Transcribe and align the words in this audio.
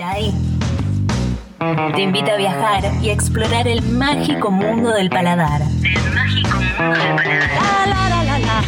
Te 0.00 2.02
invito 2.02 2.30
a 2.30 2.36
viajar 2.36 2.84
y 3.02 3.10
a 3.10 3.12
explorar 3.12 3.66
el 3.66 3.82
mágico 3.82 4.48
mundo 4.48 4.92
del 4.92 5.10
paladar. 5.10 5.60
El 5.60 6.14
mágico 6.14 6.56
mundo 6.56 7.00
del 7.00 7.16
paladar. 7.16 8.64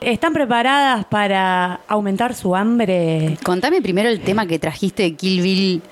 ¿Están 0.00 0.32
preparadas 0.32 1.04
para 1.04 1.78
aumentar 1.86 2.34
su 2.34 2.56
hambre? 2.56 3.38
Contame 3.44 3.80
primero 3.80 4.08
el 4.08 4.18
tema 4.20 4.46
que 4.46 4.58
trajiste 4.58 5.04
de 5.04 5.14
Kill 5.14 5.40
Bill 5.40 5.82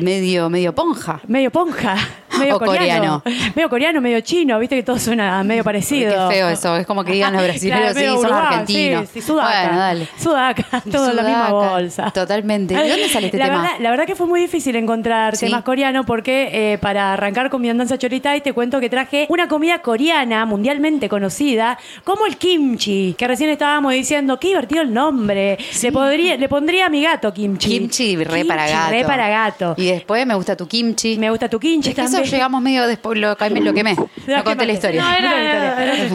medio, 0.00 0.50
medio 0.50 0.74
ponja. 0.74 1.20
Medio 1.28 1.52
ponja 1.52 1.94
medio 2.38 2.56
O 2.56 2.58
coreano. 2.58 3.22
Medio 3.54 3.68
coreano, 3.68 4.00
medio 4.00 4.20
chino, 4.20 4.58
viste 4.58 4.76
que 4.76 4.82
todo 4.82 4.98
suena 4.98 5.42
medio 5.44 5.64
parecido. 5.64 6.28
Qué 6.28 6.34
feo 6.36 6.48
eso, 6.48 6.76
es 6.76 6.86
como 6.86 7.04
que 7.04 7.12
digan 7.12 7.32
los 7.32 7.42
brasileños, 7.44 7.92
Claro, 7.92 7.98
sí, 7.98 8.06
son 8.06 8.18
uruguay, 8.18 8.46
argentinos. 8.46 9.08
Sí, 9.08 9.20
sí, 9.20 9.26
sudaca. 9.26 9.62
Bueno, 9.62 9.78
dale. 9.78 10.08
Sudaca, 10.18 10.82
todo 10.90 11.10
en 11.10 11.16
la 11.16 11.22
misma 11.22 11.50
bolsa. 11.50 12.10
Totalmente. 12.10 12.74
¿De 12.74 12.88
dónde 12.88 13.08
sale 13.08 13.26
este 13.26 13.38
la 13.38 13.46
tema? 13.46 13.62
Verdad, 13.62 13.76
la 13.80 13.90
verdad 13.90 14.06
que 14.06 14.14
fue 14.14 14.26
muy 14.26 14.40
difícil 14.40 14.76
encontrar 14.76 15.36
temas 15.36 15.62
coreanos 15.62 16.06
porque 16.06 16.50
eh, 16.52 16.78
para 16.78 17.12
arrancar 17.12 17.50
con 17.50 17.60
mi 17.62 17.68
andanza 17.68 17.98
chorita 17.98 18.36
y 18.36 18.40
te 18.40 18.52
cuento 18.52 18.80
que 18.80 18.90
traje 18.90 19.26
una 19.28 19.48
comida 19.48 19.80
coreana 19.80 20.44
mundialmente 20.46 21.08
conocida 21.08 21.78
como 22.04 22.26
el 22.26 22.36
kimchi, 22.36 23.14
que 23.16 23.26
recién 23.26 23.50
estábamos 23.50 23.92
diciendo, 23.92 24.38
qué 24.38 24.48
divertido 24.48 24.82
el 24.82 24.92
nombre. 24.92 25.58
Le, 25.82 25.92
podría, 25.92 26.36
le 26.36 26.48
pondría 26.48 26.86
a 26.86 26.88
mi 26.88 27.02
gato 27.02 27.32
kimchi. 27.32 27.68
Kimchi, 27.68 28.16
re 28.24 28.44
para 28.44 28.68
gato. 28.68 28.90
Re 28.90 29.04
para 29.04 29.28
gato. 29.28 29.74
Y 29.76 29.86
después 29.86 30.26
me 30.26 30.34
gusta 30.34 30.56
tu 30.56 30.66
kimchi. 30.66 31.16
Me 31.18 31.30
gusta 31.30 31.48
tu 31.48 31.58
kimchi 31.58 31.90
Es 31.90 31.94
que 31.94 32.02
llegamos 32.30 32.60
medio 32.62 32.86
después, 32.86 33.18
lo, 33.18 33.28
lo 33.38 33.74
quemé. 33.74 33.96
No 34.26 34.42
conté 34.42 34.64
la 34.66 34.72
historia. 34.72 35.02
No, 35.02 35.12
era, 35.12 35.76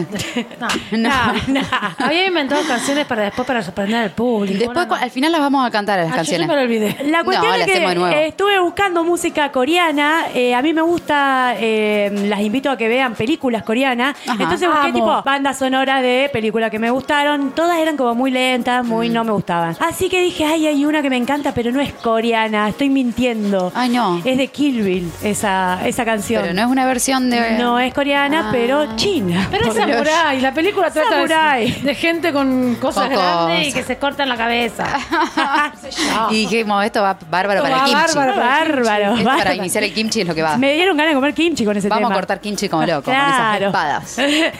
no. 0.58 0.68
No, 0.98 1.32
no. 1.48 1.60
Había 1.98 2.26
inventado 2.26 2.62
canciones 2.66 3.06
para 3.06 3.22
después 3.22 3.46
para 3.46 3.62
sorprender 3.62 3.96
al 4.02 4.10
público. 4.10 4.58
Después, 4.58 4.76
No, 4.88 4.96
no. 4.96 5.02
al 5.02 5.10
final 5.10 5.32
las 5.32 5.40
vamos 5.40 5.66
a 5.66 5.70
cantar 5.70 5.98
a 6.00 6.02
las 6.04 6.10
Ah, 6.12 6.14
yo 6.14 6.16
canciones. 6.16 6.46
ya 6.48 6.52
me 6.52 6.56
lo 6.58 6.62
olvidé. 6.64 6.96
La 7.08 7.22
cuestión 7.24 7.52
No, 7.52 8.06
es 8.06 8.14
que 8.14 8.26
estuve 8.26 8.58
buscando 8.60 9.04
música 9.04 9.52
coreana. 9.52 10.24
eh, 10.34 10.54
a 10.54 10.62
mí 10.62 10.72
me 10.72 10.82
gusta, 10.82 11.54
eh, 11.58 12.10
las 12.26 12.40
invito 12.40 12.70
a 12.70 12.76
que 12.76 12.88
vean 12.88 13.14
películas 13.14 13.62
coreanas. 13.62 14.16
Ajá. 14.26 14.42
Entonces 14.42 14.68
busqué 14.68 14.88
Amo. 14.88 14.92
tipo 14.94 15.22
bandas 15.24 15.58
sonoras 15.58 16.02
de 16.02 16.28
películas 16.32 16.70
que 16.70 16.78
me 16.78 16.90
gustaron. 16.90 17.52
Todas 17.52 17.78
eran 17.78 17.96
como 17.96 18.14
muy 18.14 18.30
lentas, 18.30 18.84
muy 18.84 19.08
Mm. 19.08 19.12
no 19.12 19.24
me 19.24 19.32
gustaban. 19.32 19.76
Así 19.80 20.08
que 20.08 20.20
dije, 20.22 20.44
ay, 20.44 20.66
hay 20.66 20.84
una 20.84 21.02
que 21.02 21.10
me 21.10 21.16
encanta, 21.16 21.52
pero 21.54 21.70
no 21.70 21.80
es 21.80 21.92
coreana. 21.92 22.68
Estoy 22.68 22.88
mintiendo. 22.90 23.70
Ay, 23.74 23.90
no. 23.90 24.20
Es 24.24 24.36
de 24.38 24.48
Kill 24.48 24.82
Bill, 24.82 25.10
esa, 25.22 25.86
esa 25.86 25.99
canción. 26.04 26.42
Pero 26.42 26.54
no 26.54 26.62
es 26.62 26.68
una 26.68 26.86
versión 26.86 27.30
de. 27.30 27.52
No 27.58 27.78
es 27.78 27.92
coreana, 27.94 28.46
Ah. 28.46 28.48
pero 28.52 28.96
china. 28.96 29.46
Pero 29.50 29.68
es 29.68 29.74
samurái. 29.74 30.40
La 30.40 30.52
película 30.52 30.90
trata 30.90 31.54
de- 31.56 31.94
gente 31.94 32.32
con 32.32 32.74
cosas 32.76 33.08
grandes 33.10 33.68
y 33.68 33.72
que 33.72 33.82
se 33.82 33.96
cortan 33.98 34.28
la 34.28 34.36
cabeza. 34.36 34.86
Y 36.30 36.34
dijimos, 36.46 36.84
esto 36.84 37.02
va 37.02 37.16
bárbaro 37.28 37.60
Esto 37.64 37.70
para 37.70 37.74
el 37.74 37.80
va 37.80 37.84
kimchi. 38.02 38.14
bárbaro 38.16 38.36
Bárbaro, 38.40 39.04
Esto 39.12 39.24
para 39.24 39.36
bárbaro. 39.38 39.54
iniciar 39.56 39.84
el 39.84 39.92
kimchi 39.94 40.20
es 40.22 40.26
lo 40.28 40.34
que 40.34 40.42
va. 40.42 40.56
Me 40.56 40.74
dieron 40.74 40.96
ganas 40.96 41.10
de 41.12 41.14
comer 41.16 41.34
kimchi 41.34 41.64
con 41.64 41.76
ese 41.76 41.88
Vamos 41.88 42.04
tema. 42.04 42.14
a 42.14 42.18
cortar 42.18 42.40
kimchi 42.40 42.68
como 42.68 42.84
loco, 42.86 43.02
con 43.04 43.14
esas 43.14 43.60
espadas. 43.60 44.16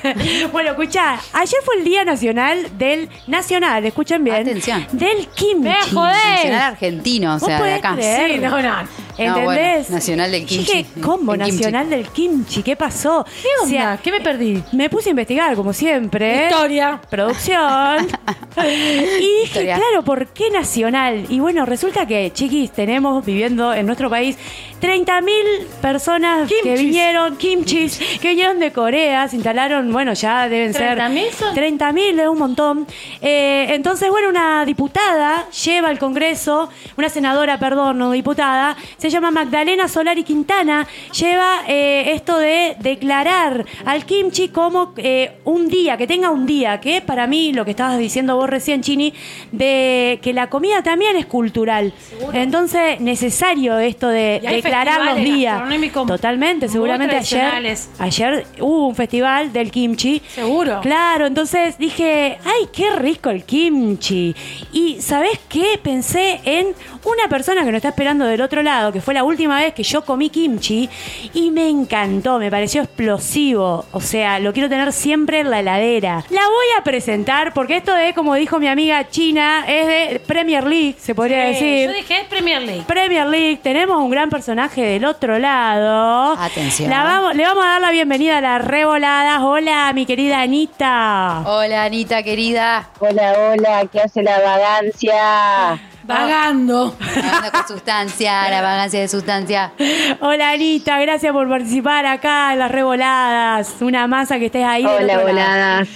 bueno, 0.52 0.70
escuchá, 0.70 1.18
ayer 1.32 1.58
fue 1.64 1.76
el 1.76 1.84
Día 1.84 2.04
Nacional 2.04 2.66
del 2.78 3.08
Nacional, 3.26 3.84
escuchen 3.84 4.24
bien. 4.24 4.36
Atención. 4.42 4.86
Del 4.92 5.28
kimchi. 5.28 5.54
Me 5.68 5.74
joder. 5.92 6.16
Nacional 6.34 6.60
argentino, 6.72 7.30
o 7.34 7.38
¿Vos 7.38 7.46
sea, 7.48 7.62
de 7.62 7.74
acá. 7.74 7.94
creer? 7.94 8.32
Sí, 8.32 8.38
no, 8.38 8.62
no. 8.62 8.74
¿Entendés? 9.20 9.44
bueno, 9.44 9.84
nacional 9.90 10.30
del 10.32 10.46
kimchi. 10.46 10.72
Dije, 10.72 10.86
¿cómo? 11.02 11.34
El 11.34 11.40
kimchi. 11.40 11.56
Nacional 11.56 11.90
del 11.90 12.08
kimchi. 12.08 12.62
¿Qué 12.62 12.76
pasó? 12.76 13.24
¿Qué 13.24 13.48
onda? 13.62 13.98
¿Qué 14.02 14.10
me 14.10 14.20
perdí? 14.20 14.62
me 14.72 14.88
puse 14.88 15.08
a 15.08 15.10
investigar, 15.10 15.54
como 15.54 15.72
siempre. 15.72 16.48
Historia. 16.48 17.00
Producción. 17.10 18.08
y 18.56 18.60
dije, 18.60 19.42
Historia. 19.44 19.76
claro, 19.76 20.02
¿por 20.04 20.28
qué 20.28 20.50
nacional? 20.50 21.26
Y 21.28 21.40
bueno, 21.40 21.66
resulta 21.66 22.06
que, 22.06 22.32
chiquis, 22.32 22.70
tenemos 22.70 23.24
viviendo 23.24 23.74
en 23.74 23.86
nuestro 23.86 24.08
país 24.08 24.36
30.000 24.80 25.66
personas 25.82 26.50
que 26.62 26.74
vinieron, 26.74 27.36
kimchis, 27.36 27.98
que 28.20 28.28
vinieron 28.28 28.58
de 28.58 28.72
Corea, 28.72 29.28
se 29.28 29.36
instalaron, 29.36 29.92
bueno, 29.92 30.14
ya 30.14 30.48
deben 30.48 30.72
ser... 30.72 30.98
30.000 30.98 31.30
son. 31.32 31.54
30.000 31.54 32.20
es 32.20 32.28
un 32.28 32.38
montón. 32.38 32.86
Eh, 33.20 33.66
entonces, 33.70 34.08
bueno, 34.08 34.30
una 34.30 34.64
diputada 34.64 35.48
lleva 35.50 35.88
al 35.88 35.98
Congreso, 35.98 36.70
una 36.96 37.08
senadora, 37.10 37.58
perdón, 37.58 37.98
no 37.98 38.10
diputada, 38.10 38.76
se 38.96 39.09
llama 39.10 39.30
Magdalena 39.30 39.88
Solari 39.88 40.24
Quintana, 40.24 40.86
lleva 41.18 41.62
eh, 41.68 42.12
esto 42.14 42.38
de 42.38 42.76
declarar 42.80 43.64
al 43.84 44.04
kimchi 44.04 44.48
como 44.48 44.92
eh, 44.96 45.32
un 45.44 45.68
día, 45.68 45.96
que 45.96 46.06
tenga 46.06 46.30
un 46.30 46.46
día, 46.46 46.80
que 46.80 47.00
para 47.00 47.26
mí, 47.26 47.52
lo 47.52 47.64
que 47.64 47.72
estabas 47.72 47.98
diciendo 47.98 48.36
vos 48.36 48.48
recién, 48.48 48.82
Chini, 48.82 49.12
de 49.52 50.18
que 50.22 50.32
la 50.32 50.48
comida 50.48 50.82
también 50.82 51.16
es 51.16 51.26
cultural. 51.26 51.92
Entonces, 52.32 53.00
necesario 53.00 53.78
esto 53.78 54.08
de 54.08 54.40
declarar 54.42 55.04
los 55.04 55.16
días. 55.16 55.62
Totalmente, 56.06 56.68
seguramente 56.68 57.16
ayer, 57.16 57.76
ayer 57.98 58.46
hubo 58.60 58.88
un 58.88 58.94
festival 58.94 59.52
del 59.52 59.70
kimchi. 59.70 60.22
Seguro. 60.34 60.80
Claro, 60.80 61.26
entonces 61.26 61.78
dije, 61.78 62.38
ay, 62.44 62.68
qué 62.72 62.90
rico 62.90 63.30
el 63.30 63.44
kimchi. 63.44 64.34
Y 64.72 65.00
¿sabés 65.00 65.38
qué? 65.48 65.78
Pensé 65.82 66.40
en 66.44 66.68
una 67.04 67.28
persona 67.28 67.64
que 67.64 67.66
nos 67.66 67.76
está 67.76 67.88
esperando 67.88 68.24
del 68.26 68.40
otro 68.40 68.62
lado, 68.62 68.92
que 68.92 68.99
fue 69.00 69.14
la 69.14 69.24
última 69.24 69.58
vez 69.58 69.74
que 69.74 69.82
yo 69.82 70.04
comí 70.04 70.30
kimchi, 70.30 70.88
y 71.34 71.50
me 71.50 71.68
encantó, 71.68 72.38
me 72.38 72.50
pareció 72.50 72.82
explosivo. 72.82 73.84
O 73.92 74.00
sea, 74.00 74.38
lo 74.38 74.52
quiero 74.52 74.68
tener 74.68 74.92
siempre 74.92 75.40
en 75.40 75.50
la 75.50 75.60
heladera. 75.60 76.24
La 76.30 76.40
voy 76.46 76.66
a 76.78 76.82
presentar 76.84 77.52
porque 77.52 77.76
esto 77.76 77.96
es, 77.96 78.14
como 78.14 78.34
dijo 78.34 78.58
mi 78.58 78.68
amiga 78.68 79.08
China, 79.08 79.64
es 79.66 79.86
de 79.86 80.20
Premier 80.20 80.64
League, 80.64 80.96
se 80.98 81.14
podría 81.14 81.44
decir. 81.44 81.88
Yo 81.88 81.94
dije, 81.94 82.20
es 82.22 82.26
Premier 82.28 82.62
League. 82.62 82.82
Premier 82.86 83.26
League, 83.26 83.60
tenemos 83.62 83.96
un 84.00 84.10
gran 84.10 84.30
personaje 84.30 84.82
del 84.82 85.04
otro 85.04 85.38
lado. 85.38 86.32
Atención. 86.38 86.90
La 86.90 87.02
vamos- 87.04 87.34
le 87.34 87.44
vamos 87.44 87.64
a 87.64 87.68
dar 87.68 87.80
la 87.80 87.90
bienvenida 87.90 88.38
a 88.38 88.40
las 88.40 88.64
revoladas. 88.64 89.40
Hola, 89.42 89.90
mi 89.94 90.06
querida 90.06 90.40
Anita. 90.42 91.42
Hola, 91.46 91.84
Anita, 91.84 92.22
querida. 92.22 92.88
Hola, 93.00 93.32
hola, 93.52 93.86
¿qué 93.90 94.00
hace 94.00 94.22
la 94.22 94.38
vagancia? 94.40 95.80
Vagando. 96.04 96.94
Hablando 97.00 97.50
con 97.52 97.68
sustancia, 97.68 98.48
la 98.50 98.62
vagancia 98.62 99.00
de 99.00 99.08
sustancia. 99.08 99.72
Hola, 100.20 100.50
Anita. 100.50 100.98
Gracias 101.00 101.32
por 101.32 101.48
participar 101.48 102.06
acá 102.06 102.52
en 102.52 102.58
las 102.58 102.70
revoladas. 102.70 103.76
Una 103.80 104.06
masa 104.06 104.38
que 104.38 104.46
estés 104.46 104.64
ahí. 104.64 104.84
Hola, 104.84 105.18
voladas. 105.18 105.88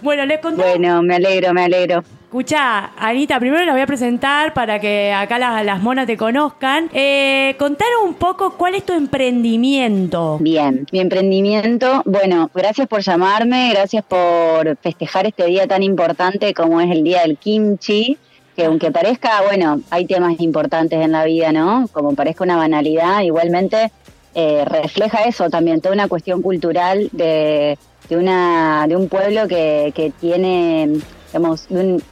Bueno, 0.00 0.26
les 0.26 0.40
conté. 0.40 0.62
Bueno, 0.62 1.02
me 1.02 1.16
alegro, 1.16 1.54
me 1.54 1.64
alegro. 1.64 2.02
Escucha, 2.32 2.92
Anita, 2.96 3.38
primero 3.38 3.62
la 3.66 3.72
voy 3.72 3.82
a 3.82 3.86
presentar 3.86 4.54
para 4.54 4.80
que 4.80 5.12
acá 5.12 5.38
las, 5.38 5.62
las 5.66 5.82
monas 5.82 6.06
te 6.06 6.16
conozcan. 6.16 6.88
Eh, 6.94 7.54
contanos 7.58 7.98
un 8.04 8.14
poco 8.14 8.56
cuál 8.56 8.74
es 8.74 8.86
tu 8.86 8.94
emprendimiento. 8.94 10.38
Bien, 10.40 10.86
mi 10.92 11.00
emprendimiento, 11.00 12.02
bueno, 12.06 12.50
gracias 12.54 12.88
por 12.88 13.02
llamarme, 13.02 13.72
gracias 13.74 14.02
por 14.04 14.78
festejar 14.78 15.26
este 15.26 15.44
día 15.44 15.66
tan 15.66 15.82
importante 15.82 16.54
como 16.54 16.80
es 16.80 16.90
el 16.90 17.04
Día 17.04 17.20
del 17.20 17.36
Kimchi, 17.36 18.16
que 18.56 18.64
aunque 18.66 18.90
parezca, 18.90 19.42
bueno, 19.42 19.80
hay 19.90 20.06
temas 20.06 20.40
importantes 20.40 21.00
en 21.00 21.12
la 21.12 21.24
vida, 21.24 21.52
¿no? 21.52 21.88
Como 21.92 22.14
parezca 22.14 22.44
una 22.44 22.56
banalidad, 22.56 23.22
igualmente 23.22 23.90
eh, 24.34 24.64
refleja 24.66 25.24
eso 25.24 25.50
también, 25.50 25.80
toda 25.80 25.94
una 25.94 26.08
cuestión 26.08 26.42
cultural 26.42 27.08
de, 27.12 27.78
de, 28.08 28.16
una, 28.16 28.86
de 28.88 28.96
un 28.96 29.08
pueblo 29.08 29.48
que, 29.48 29.92
que 29.94 30.10
tiene, 30.10 31.00
digamos, 31.28 31.68
de 31.68 31.80
un, 31.80 32.02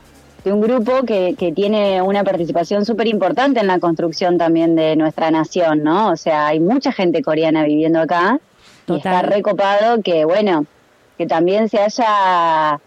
de 0.45 0.53
un 0.53 0.61
grupo 0.61 1.03
que, 1.05 1.35
que 1.39 1.53
tiene 1.53 2.01
una 2.03 2.25
participación 2.25 2.85
súper 2.85 3.07
importante 3.07 3.61
en 3.61 3.67
la 3.67 3.79
construcción 3.79 4.39
también 4.39 4.75
de 4.75 4.97
nuestra 4.97 5.31
nación, 5.31 5.83
¿no? 5.83 6.11
O 6.11 6.17
sea, 6.17 6.49
hay 6.49 6.61
mucha 6.61 6.93
gente 6.93 7.23
coreana 7.23 7.65
viviendo 7.65 8.01
acá 8.01 8.41
y 8.87 8.97
está 8.97 9.23
recopado 9.23 10.03
que, 10.03 10.25
bueno, 10.25 10.67
que 11.19 11.27
también 11.27 11.69
se 11.69 11.79
haya, 11.79 12.81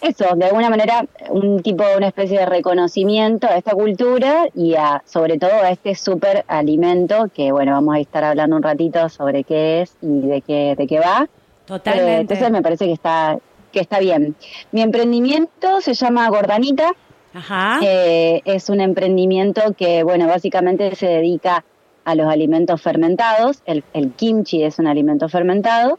eso, 0.00 0.36
de 0.36 0.44
alguna 0.44 0.70
manera, 0.70 1.04
un 1.30 1.62
tipo, 1.62 1.84
una 1.96 2.08
especie 2.08 2.38
de 2.38 2.46
reconocimiento 2.46 3.46
a 3.46 3.56
esta 3.56 3.72
cultura 3.72 4.48
y 4.54 4.74
a, 4.74 5.02
sobre 5.04 5.38
todo, 5.38 5.54
a 5.62 5.70
este 5.70 5.94
súper 5.94 6.44
alimento 6.48 7.28
que, 7.34 7.50
bueno, 7.52 7.72
vamos 7.72 7.96
a 7.96 8.00
estar 8.00 8.24
hablando 8.24 8.56
un 8.56 8.62
ratito 8.62 9.08
sobre 9.08 9.44
qué 9.44 9.82
es 9.82 9.96
y 10.00 10.20
de 10.20 10.40
qué, 10.42 10.74
de 10.76 10.86
qué 10.86 11.00
va. 11.00 11.24
Eh, 11.24 11.64
Totalmente. 11.66 12.20
entonces 12.20 12.50
me 12.50 12.62
parece 12.62 12.86
que 12.86 12.92
está, 12.92 13.38
que 13.72 13.80
está 13.80 13.98
bien. 13.98 14.36
Mi 14.72 14.82
emprendimiento 14.82 15.80
se 15.80 15.94
llama 15.94 16.28
Gordanita. 16.28 16.92
Ajá. 17.34 17.80
Eh, 17.82 18.40
es 18.44 18.68
un 18.70 18.80
emprendimiento 18.80 19.60
que, 19.76 20.02
bueno, 20.02 20.26
básicamente 20.26 20.94
se 20.94 21.06
dedica 21.06 21.64
a 22.04 22.14
los 22.14 22.26
alimentos 22.26 22.80
fermentados. 22.80 23.62
El, 23.66 23.84
el 23.92 24.12
kimchi 24.12 24.62
es 24.62 24.78
un 24.78 24.86
alimento 24.86 25.28
fermentado. 25.28 25.98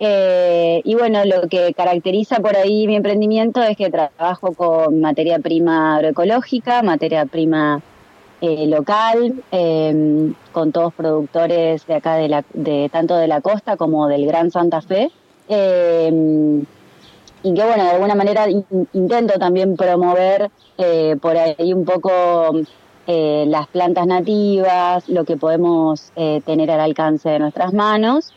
Eh, 0.00 0.80
y 0.84 0.94
bueno, 0.94 1.24
lo 1.24 1.48
que 1.48 1.74
caracteriza 1.74 2.36
por 2.38 2.56
ahí 2.56 2.86
mi 2.86 2.94
emprendimiento 2.94 3.60
es 3.62 3.76
que 3.76 3.90
trabajo 3.90 4.52
con 4.54 5.00
materia 5.00 5.40
prima 5.40 5.96
agroecológica, 5.96 6.82
materia 6.82 7.26
prima 7.26 7.80
eh, 8.40 8.68
local, 8.68 9.42
eh, 9.50 10.32
con 10.52 10.70
todos 10.70 10.94
productores 10.94 11.84
de 11.86 11.94
acá, 11.94 12.14
de, 12.14 12.28
la, 12.28 12.44
de 12.54 12.88
tanto 12.92 13.16
de 13.16 13.26
la 13.26 13.40
costa 13.40 13.76
como 13.76 14.06
del 14.06 14.24
Gran 14.26 14.52
Santa 14.52 14.80
Fe. 14.82 15.10
Eh, 15.48 16.62
y 17.42 17.54
que 17.54 17.64
bueno, 17.64 17.84
de 17.84 17.90
alguna 17.90 18.14
manera 18.14 18.48
in- 18.48 18.64
intento 18.92 19.38
también 19.38 19.76
promover 19.76 20.50
eh, 20.76 21.16
por 21.20 21.36
ahí 21.36 21.72
un 21.72 21.84
poco 21.84 22.52
las 23.06 23.66
plantas 23.68 24.06
nativas, 24.06 25.08
lo 25.08 25.24
que 25.24 25.38
podemos 25.38 26.12
tener 26.44 26.70
al 26.70 26.80
alcance 26.80 27.30
de 27.30 27.38
nuestras 27.38 27.72
manos. 27.72 28.34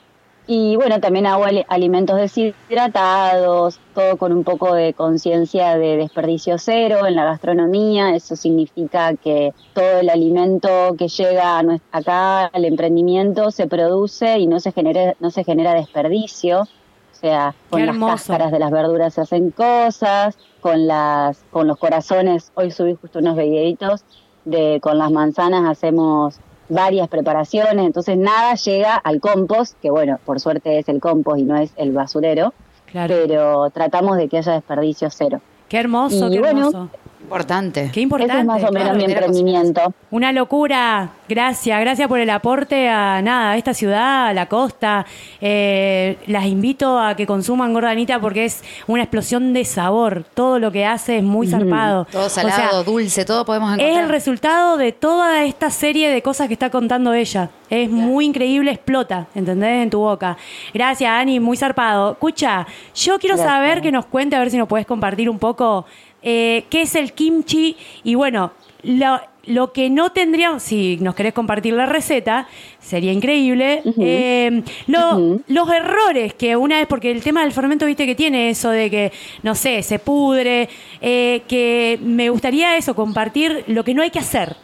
Y 0.53 0.75
bueno, 0.75 0.99
también 0.99 1.27
hago 1.27 1.45
ali- 1.45 1.63
alimentos 1.69 2.17
deshidratados, 2.17 3.79
todo 3.95 4.17
con 4.17 4.33
un 4.33 4.43
poco 4.43 4.73
de 4.73 4.93
conciencia 4.93 5.77
de 5.77 5.95
desperdicio 5.95 6.57
cero 6.57 7.07
en 7.07 7.15
la 7.15 7.23
gastronomía. 7.23 8.13
Eso 8.15 8.35
significa 8.35 9.15
que 9.15 9.53
todo 9.73 9.99
el 10.01 10.09
alimento 10.09 10.67
que 10.97 11.07
llega 11.07 11.57
a 11.57 11.63
nues- 11.63 11.79
acá 11.93 12.47
al 12.47 12.65
emprendimiento 12.65 13.51
se 13.51 13.67
produce 13.67 14.39
y 14.39 14.47
no 14.47 14.59
se 14.59 14.73
genera, 14.73 15.15
no 15.21 15.31
se 15.31 15.45
genera 15.45 15.73
desperdicio. 15.73 16.63
O 16.63 17.15
sea, 17.21 17.55
con 17.69 17.85
las 17.85 17.95
cáscaras 18.17 18.51
de 18.51 18.59
las 18.59 18.71
verduras 18.71 19.13
se 19.13 19.21
hacen 19.21 19.51
cosas, 19.51 20.37
con 20.59 20.85
las, 20.85 21.45
con 21.51 21.65
los 21.65 21.77
corazones, 21.77 22.51
hoy 22.55 22.71
subí 22.71 22.97
justo 22.99 23.19
unos 23.19 23.37
videitos 23.37 24.03
de 24.43 24.79
con 24.81 24.97
las 24.97 25.11
manzanas 25.11 25.63
hacemos 25.69 26.35
varias 26.71 27.07
preparaciones, 27.09 27.85
entonces 27.85 28.17
nada 28.17 28.55
llega 28.55 28.95
al 28.95 29.19
compost, 29.19 29.77
que 29.81 29.89
bueno, 29.91 30.19
por 30.25 30.39
suerte 30.39 30.79
es 30.79 30.87
el 30.89 30.99
compost 31.01 31.39
y 31.39 31.43
no 31.43 31.57
es 31.57 31.71
el 31.75 31.91
basurero, 31.91 32.53
Claro. 32.85 33.13
pero 33.15 33.69
tratamos 33.71 34.17
de 34.17 34.27
que 34.27 34.37
haya 34.37 34.53
desperdicio 34.53 35.09
cero. 35.11 35.41
Qué 35.69 35.77
hermoso, 35.79 36.27
Y 36.27 36.31
qué 36.31 36.39
bueno, 36.39 36.67
hermoso. 36.67 36.89
Importante. 37.31 37.89
Qué 37.93 38.01
importante. 38.01 38.33
Ese 38.33 38.41
es 38.41 38.45
más 38.45 38.63
o 38.63 38.73
menos 38.73 38.89
claro. 38.89 38.97
mi 38.97 39.05
emprendimiento. 39.05 39.93
Una 40.11 40.33
locura. 40.33 41.11
Gracias, 41.29 41.79
gracias 41.79 42.09
por 42.09 42.19
el 42.19 42.29
aporte 42.29 42.89
a 42.89 43.21
nada, 43.21 43.51
a 43.51 43.57
esta 43.57 43.73
ciudad, 43.73 44.27
a 44.27 44.33
la 44.33 44.47
costa. 44.47 45.05
Eh, 45.39 46.17
las 46.27 46.45
invito 46.45 46.99
a 46.99 47.15
que 47.15 47.25
consuman 47.25 47.71
gordanita 47.71 48.19
porque 48.19 48.43
es 48.43 48.61
una 48.85 49.03
explosión 49.03 49.53
de 49.53 49.63
sabor. 49.63 50.25
Todo 50.33 50.59
lo 50.59 50.73
que 50.73 50.85
hace 50.85 51.19
es 51.19 51.23
muy 51.23 51.47
zarpado. 51.47 52.05
Todo 52.11 52.25
O 52.25 52.29
sea, 52.29 52.43
salado, 52.51 52.83
dulce, 52.83 53.23
todo 53.23 53.45
podemos 53.45 53.71
es 53.71 53.79
encontrar. 53.79 54.03
el 54.03 54.09
resultado 54.09 54.75
de 54.75 54.91
toda 54.91 55.45
esta 55.45 55.69
serie 55.69 56.09
de 56.09 56.21
cosas 56.21 56.47
que 56.49 56.53
está 56.53 56.69
contando 56.69 57.13
ella. 57.13 57.49
Es 57.69 57.89
muy 57.89 58.25
increíble, 58.25 58.71
explota, 58.71 59.27
¿entendés? 59.33 59.83
En 59.83 59.89
tu 59.89 59.99
boca. 59.99 60.35
Gracias, 60.73 61.09
Ani, 61.09 61.39
muy 61.39 61.55
zarpado. 61.55 62.11
Escucha, 62.11 62.67
yo 62.93 63.17
quiero 63.17 63.37
Gracias. 63.37 63.55
saber 63.55 63.81
que 63.81 63.93
nos 63.93 64.05
cuente, 64.07 64.35
a 64.35 64.39
ver 64.39 64.51
si 64.51 64.57
nos 64.57 64.67
puedes 64.67 64.85
compartir 64.85 65.29
un 65.29 65.39
poco 65.39 65.85
eh, 66.21 66.65
qué 66.69 66.81
es 66.83 66.95
el 66.95 67.13
kimchi 67.13 67.75
y 68.03 68.15
bueno, 68.15 68.51
lo, 68.83 69.19
lo 69.45 69.73
que 69.73 69.89
no 69.89 70.11
tendríamos, 70.11 70.63
si 70.63 70.97
nos 70.97 71.15
querés 71.15 71.33
compartir 71.33 71.73
la 71.73 71.85
receta, 71.85 72.47
sería 72.79 73.11
increíble. 73.11 73.81
Eh, 73.99 74.63
lo-. 74.87 75.39
Los 75.47 75.69
errores 75.69 76.33
que 76.33 76.55
una 76.55 76.77
vez, 76.77 76.87
porque 76.87 77.11
el 77.11 77.21
tema 77.23 77.41
del 77.41 77.51
fermento, 77.51 77.85
viste 77.85 78.05
que 78.05 78.15
tiene 78.15 78.49
eso 78.49 78.69
de 78.69 78.89
que, 78.89 79.11
no 79.43 79.55
sé, 79.55 79.81
se 79.83 79.99
pudre, 79.99 80.69
eh, 81.01 81.41
que 81.47 81.99
me 82.01 82.29
gustaría 82.29 82.77
eso, 82.77 82.95
compartir 82.95 83.63
lo 83.67 83.83
que 83.83 83.93
no 83.93 84.01
hay 84.01 84.11
que 84.11 84.19
hacer. 84.19 84.55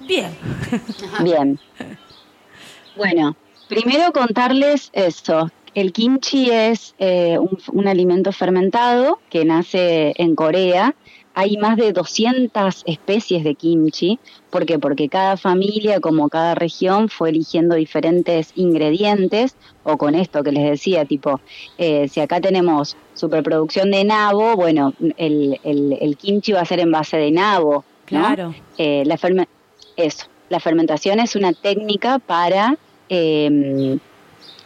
Bien. 0.00 0.30
Bien. 1.22 1.58
Bueno, 2.96 3.34
primero 3.68 4.12
contarles 4.12 4.90
eso. 4.92 5.48
El 5.74 5.92
kimchi 5.92 6.50
es 6.50 6.94
eh, 6.98 7.38
un, 7.38 7.58
un 7.72 7.88
alimento 7.88 8.32
fermentado 8.32 9.20
que 9.30 9.44
nace 9.44 10.12
en 10.16 10.34
Corea. 10.34 10.94
Hay 11.32 11.56
más 11.58 11.76
de 11.76 11.92
200 11.92 12.82
especies 12.86 13.44
de 13.44 13.54
kimchi. 13.54 14.18
¿Por 14.50 14.66
qué? 14.66 14.80
Porque 14.80 15.08
cada 15.08 15.36
familia, 15.36 16.00
como 16.00 16.28
cada 16.28 16.56
región, 16.56 17.08
fue 17.08 17.30
eligiendo 17.30 17.76
diferentes 17.76 18.50
ingredientes. 18.56 19.54
O 19.84 19.96
con 19.96 20.16
esto 20.16 20.42
que 20.42 20.50
les 20.50 20.68
decía, 20.68 21.04
tipo, 21.04 21.40
eh, 21.78 22.08
si 22.08 22.20
acá 22.20 22.40
tenemos 22.40 22.96
superproducción 23.14 23.92
de 23.92 24.02
nabo, 24.04 24.56
bueno, 24.56 24.92
el, 25.16 25.60
el- 25.62 25.96
el 26.00 26.16
kimchi 26.16 26.50
va 26.52 26.62
a 26.62 26.64
ser 26.64 26.80
en 26.80 26.90
base 26.90 27.16
de 27.16 27.30
nabo. 27.30 27.84
¿no? 28.10 28.18
Claro. 28.26 28.54
Eh, 28.76 29.04
la 29.06 29.16
ferme- 29.16 29.46
eso, 29.96 30.26
la 30.48 30.58
fermentación 30.58 31.20
es 31.20 31.36
una 31.36 31.52
técnica 31.52 32.18
para, 32.18 32.76
eh, 33.08 33.98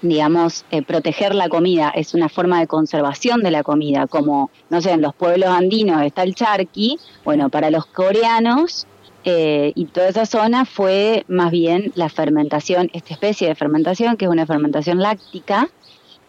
digamos, 0.09 0.65
eh, 0.71 0.83
proteger 0.83 1.35
la 1.35 1.49
comida, 1.49 1.91
es 1.95 2.15
una 2.15 2.29
forma 2.29 2.61
de 2.61 2.67
conservación 2.67 3.43
de 3.43 3.51
la 3.51 3.63
comida, 3.63 4.07
como, 4.07 4.51
no 4.71 4.81
sé, 4.81 4.93
en 4.93 5.03
los 5.03 5.15
pueblos 5.15 5.49
andinos 5.49 6.03
está 6.03 6.23
el 6.23 6.35
charqui, 6.35 6.99
bueno, 7.25 7.49
para 7.49 7.71
los 7.71 7.87
coreanos 7.87 8.87
eh, 9.25 9.73
y 9.75 9.87
toda 9.87 10.09
esa 10.09 10.27
zona 10.27 10.67
fue 10.67 11.25
más 11.29 11.51
bien 11.51 11.93
la 11.95 12.09
fermentación, 12.11 12.91
esta 12.93 13.15
especie 13.15 13.49
de 13.49 13.55
fermentación, 13.55 14.17
que 14.17 14.27
es 14.27 14.31
una 14.31 14.47
fermentación 14.47 15.01
láctica, 15.01 15.71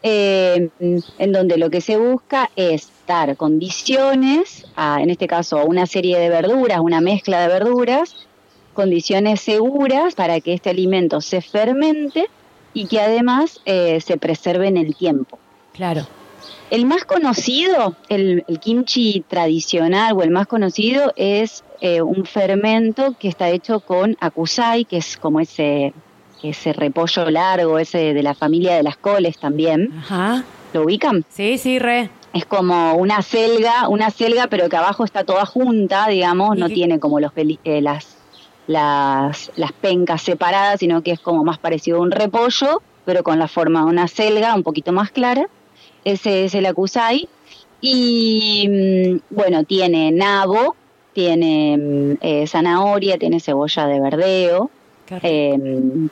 eh, 0.02 0.70
en 0.80 1.32
donde 1.32 1.58
lo 1.58 1.70
que 1.70 1.82
se 1.82 1.98
busca 1.98 2.52
es 2.56 2.90
dar 3.08 3.36
condiciones, 3.36 4.66
a, 4.76 5.02
en 5.02 5.10
este 5.10 5.28
caso 5.28 5.60
a 5.60 5.66
una 5.66 5.86
serie 5.86 6.18
de 6.20 6.30
verduras, 6.30 6.80
una 6.80 7.02
mezcla 7.02 7.42
de 7.42 7.48
verduras, 7.48 8.28
condiciones 8.74 9.42
seguras 9.42 10.16
para 10.16 10.40
que 10.42 10.54
este 10.54 10.70
alimento 10.70 11.22
se 11.22 11.42
fermente 11.42 12.28
y 12.76 12.86
que 12.86 13.02
además 13.02 13.60
eh, 13.66 14.00
se 14.02 14.18
preserve 14.18 14.68
en 14.68 14.78
el 14.78 14.96
tiempo. 14.96 15.40
Claro. 15.74 16.06
El 16.70 16.86
más 16.86 17.06
conocido, 17.06 17.96
el, 18.10 18.44
el 18.48 18.60
kimchi 18.60 19.24
tradicional 19.28 20.14
o 20.16 20.22
el 20.22 20.30
más 20.30 20.46
conocido 20.46 21.14
es 21.16 21.64
eh, 21.82 22.02
un 22.02 22.26
fermento 22.26 23.16
que 23.20 23.28
está 23.28 23.50
hecho 23.50 23.80
con 23.80 24.18
akusai, 24.20 24.86
que 24.86 24.98
es 24.98 25.18
como 25.18 25.40
ese, 25.40 25.94
ese 26.44 26.74
repollo 26.74 27.30
largo, 27.32 27.80
ese 27.80 28.14
de 28.14 28.24
la 28.24 28.34
familia 28.34 28.76
de 28.76 28.84
las 28.84 28.98
coles 28.98 29.38
también. 29.40 29.92
Ajá. 30.00 30.44
¿Lo 30.74 30.84
ubican? 30.84 31.24
Sí, 31.30 31.58
sí, 31.58 31.80
re. 31.80 32.10
Es 32.34 32.46
como 32.46 32.96
una 32.96 33.22
selga, 33.22 33.88
una 33.88 34.10
selga, 34.10 34.48
pero 34.48 34.68
que 34.68 34.76
abajo 34.76 35.06
está 35.06 35.24
toda 35.24 35.46
junta, 35.46 36.08
digamos, 36.10 36.58
no 36.58 36.68
tiene 36.68 37.00
como 37.00 37.22
los 37.22 37.32
peli- 37.32 37.60
eh, 37.64 37.80
las, 37.82 38.15
las, 38.68 39.52
las 39.56 39.72
pencas 39.74 40.22
separadas, 40.22 40.80
sino 40.80 41.02
que 41.02 41.12
es 41.12 41.20
como 41.20 41.44
más 41.44 41.58
parecido 41.58 41.98
a 41.98 42.02
un 42.02 42.12
repollo, 42.12 42.82
pero 43.06 43.24
con 43.24 43.40
la 43.40 43.48
forma 43.48 43.82
de 43.82 43.88
una 43.88 44.08
selga 44.08 44.56
un 44.56 44.64
poquito 44.64 44.92
más 44.92 45.12
clara. 45.12 45.48
Ese 46.04 46.46
es 46.46 46.56
el 46.56 46.66
akusai. 46.66 47.28
Y 47.82 48.68
mm, 48.70 49.36
bueno, 49.36 49.64
tiene 49.64 50.12
nabo, 50.12 50.76
tiene 51.14 51.78
mm, 51.78 52.18
eh, 52.22 52.48
zanahoria, 52.48 53.18
tiene 53.18 53.40
cebolla 53.40 53.86
de 53.88 54.00
verdeo, 54.00 54.70
eh, 55.22 56.08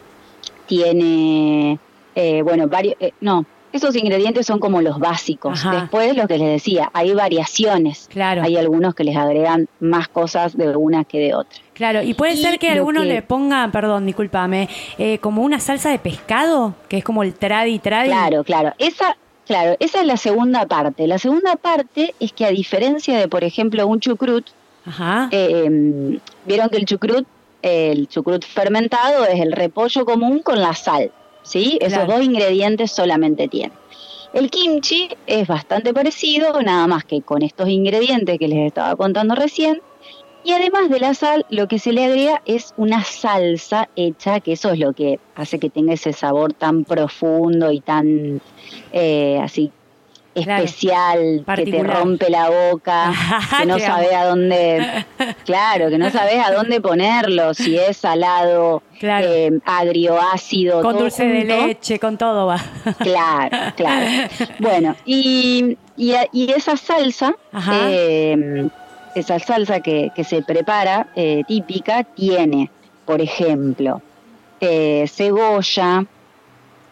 tiene, 0.67 1.79
eh, 2.15 2.41
bueno, 2.41 2.67
varios, 2.67 2.95
eh, 2.99 3.11
no, 3.21 3.45
esos 3.71 3.95
ingredientes 3.95 4.45
son 4.45 4.59
como 4.59 4.81
los 4.81 4.99
básicos. 4.99 5.65
Ajá. 5.65 5.81
Después, 5.81 6.15
lo 6.15 6.27
que 6.27 6.37
les 6.37 6.47
decía, 6.47 6.91
hay 6.93 7.13
variaciones. 7.13 8.07
Claro. 8.11 8.43
Hay 8.43 8.55
algunos 8.55 8.93
que 8.93 9.03
les 9.03 9.17
agregan 9.17 9.67
más 9.79 10.07
cosas 10.07 10.55
de 10.55 10.75
una 10.75 11.03
que 11.05 11.19
de 11.19 11.33
otra. 11.33 11.59
Claro, 11.73 12.03
y 12.03 12.13
puede 12.13 12.33
Y 12.33 12.37
ser 12.37 12.59
que 12.59 12.67
lo 12.67 12.73
alguno 12.73 13.01
que- 13.01 13.07
le 13.07 13.21
ponga, 13.23 13.67
perdón, 13.71 14.05
discúlpame, 14.05 14.69
eh, 14.97 15.17
como 15.19 15.41
una 15.41 15.59
salsa 15.59 15.89
de 15.89 15.97
pescado, 15.99 16.75
que 16.87 16.97
es 16.97 17.03
como 17.03 17.23
el 17.23 17.33
tradi 17.33 17.79
tradi. 17.79 18.09
Claro, 18.09 18.43
claro. 18.43 18.73
Esa, 18.77 19.17
claro, 19.47 19.75
esa 19.79 20.01
es 20.01 20.05
la 20.05 20.17
segunda 20.17 20.65
parte. 20.67 21.07
La 21.07 21.17
segunda 21.17 21.55
parte 21.55 22.13
es 22.19 22.31
que 22.31 22.45
a 22.45 22.49
diferencia 22.51 23.17
de, 23.17 23.27
por 23.27 23.43
ejemplo, 23.43 23.85
un 23.87 23.99
chucrut, 23.99 24.45
Ajá. 24.85 25.29
eh, 25.31 26.19
vieron 26.45 26.69
que 26.69 26.77
el 26.77 26.85
chucrut, 26.85 27.25
el 27.63 28.07
chucrut 28.07 28.45
fermentado 28.45 29.25
es 29.25 29.39
el 29.39 29.51
repollo 29.51 30.05
común 30.05 30.39
con 30.43 30.59
la 30.61 30.73
sal, 30.75 31.11
¿sí? 31.41 31.79
Esos 31.81 32.05
dos 32.07 32.21
ingredientes 32.21 32.91
solamente 32.91 33.47
tiene. 33.47 33.71
El 34.33 34.49
kimchi 34.49 35.09
es 35.27 35.47
bastante 35.47 35.93
parecido, 35.93 36.61
nada 36.61 36.85
más 36.87 37.03
que 37.03 37.21
con 37.21 37.41
estos 37.41 37.69
ingredientes 37.69 38.37
que 38.37 38.47
les 38.47 38.67
estaba 38.67 38.95
contando 38.95 39.33
recién. 39.35 39.81
Y 40.43 40.51
además 40.51 40.89
de 40.89 40.99
la 40.99 41.13
sal, 41.13 41.45
lo 41.49 41.67
que 41.67 41.79
se 41.79 41.93
le 41.93 42.05
agrega 42.05 42.41
es 42.45 42.73
una 42.75 43.03
salsa 43.03 43.87
hecha, 43.95 44.39
que 44.41 44.53
eso 44.53 44.71
es 44.71 44.79
lo 44.79 44.93
que 44.93 45.19
hace 45.35 45.57
que 45.59 45.69
tenga 45.69 45.93
ese 45.93 46.13
sabor 46.13 46.53
tan 46.53 46.83
profundo 46.83 47.71
y 47.71 47.79
tan 47.81 48.41
eh, 48.91 49.39
así 49.41 49.71
Claro. 50.33 50.63
especial, 50.63 51.45
que 51.55 51.63
te 51.67 51.83
rompe 51.83 52.27
la 52.31 52.49
boca, 52.49 53.11
que 53.59 53.67
no 53.67 53.77
sabes 53.77 54.11
a 54.13 54.25
dónde, 54.25 55.03
claro, 55.45 55.89
que 55.91 55.99
no 55.99 56.09
sabes 56.09 56.43
a 56.43 56.51
dónde 56.51 56.81
ponerlo, 56.81 57.53
si 57.53 57.77
es 57.77 57.97
salado, 57.97 58.81
Claro. 58.99 59.27
eh, 59.27 59.51
agrio, 59.63 60.17
ácido, 60.19 60.81
con 60.81 60.93
todo 60.93 61.03
dulce 61.03 61.27
de 61.27 61.43
leche, 61.45 61.99
con 61.99 62.17
todo 62.17 62.47
va. 62.47 62.57
Claro, 63.03 63.73
claro. 63.75 64.27
Bueno, 64.59 64.95
y, 65.05 65.77
y, 65.97 66.15
y 66.31 66.51
esa 66.51 66.77
salsa, 66.77 67.35
Ajá. 67.51 67.89
eh, 67.91 68.67
esa 69.15 69.39
salsa 69.39 69.79
que, 69.79 70.11
que 70.15 70.23
se 70.23 70.41
prepara 70.41 71.07
eh, 71.15 71.43
típica 71.47 72.03
tiene, 72.03 72.69
por 73.05 73.21
ejemplo, 73.21 74.01
eh, 74.59 75.05
cebolla, 75.07 76.05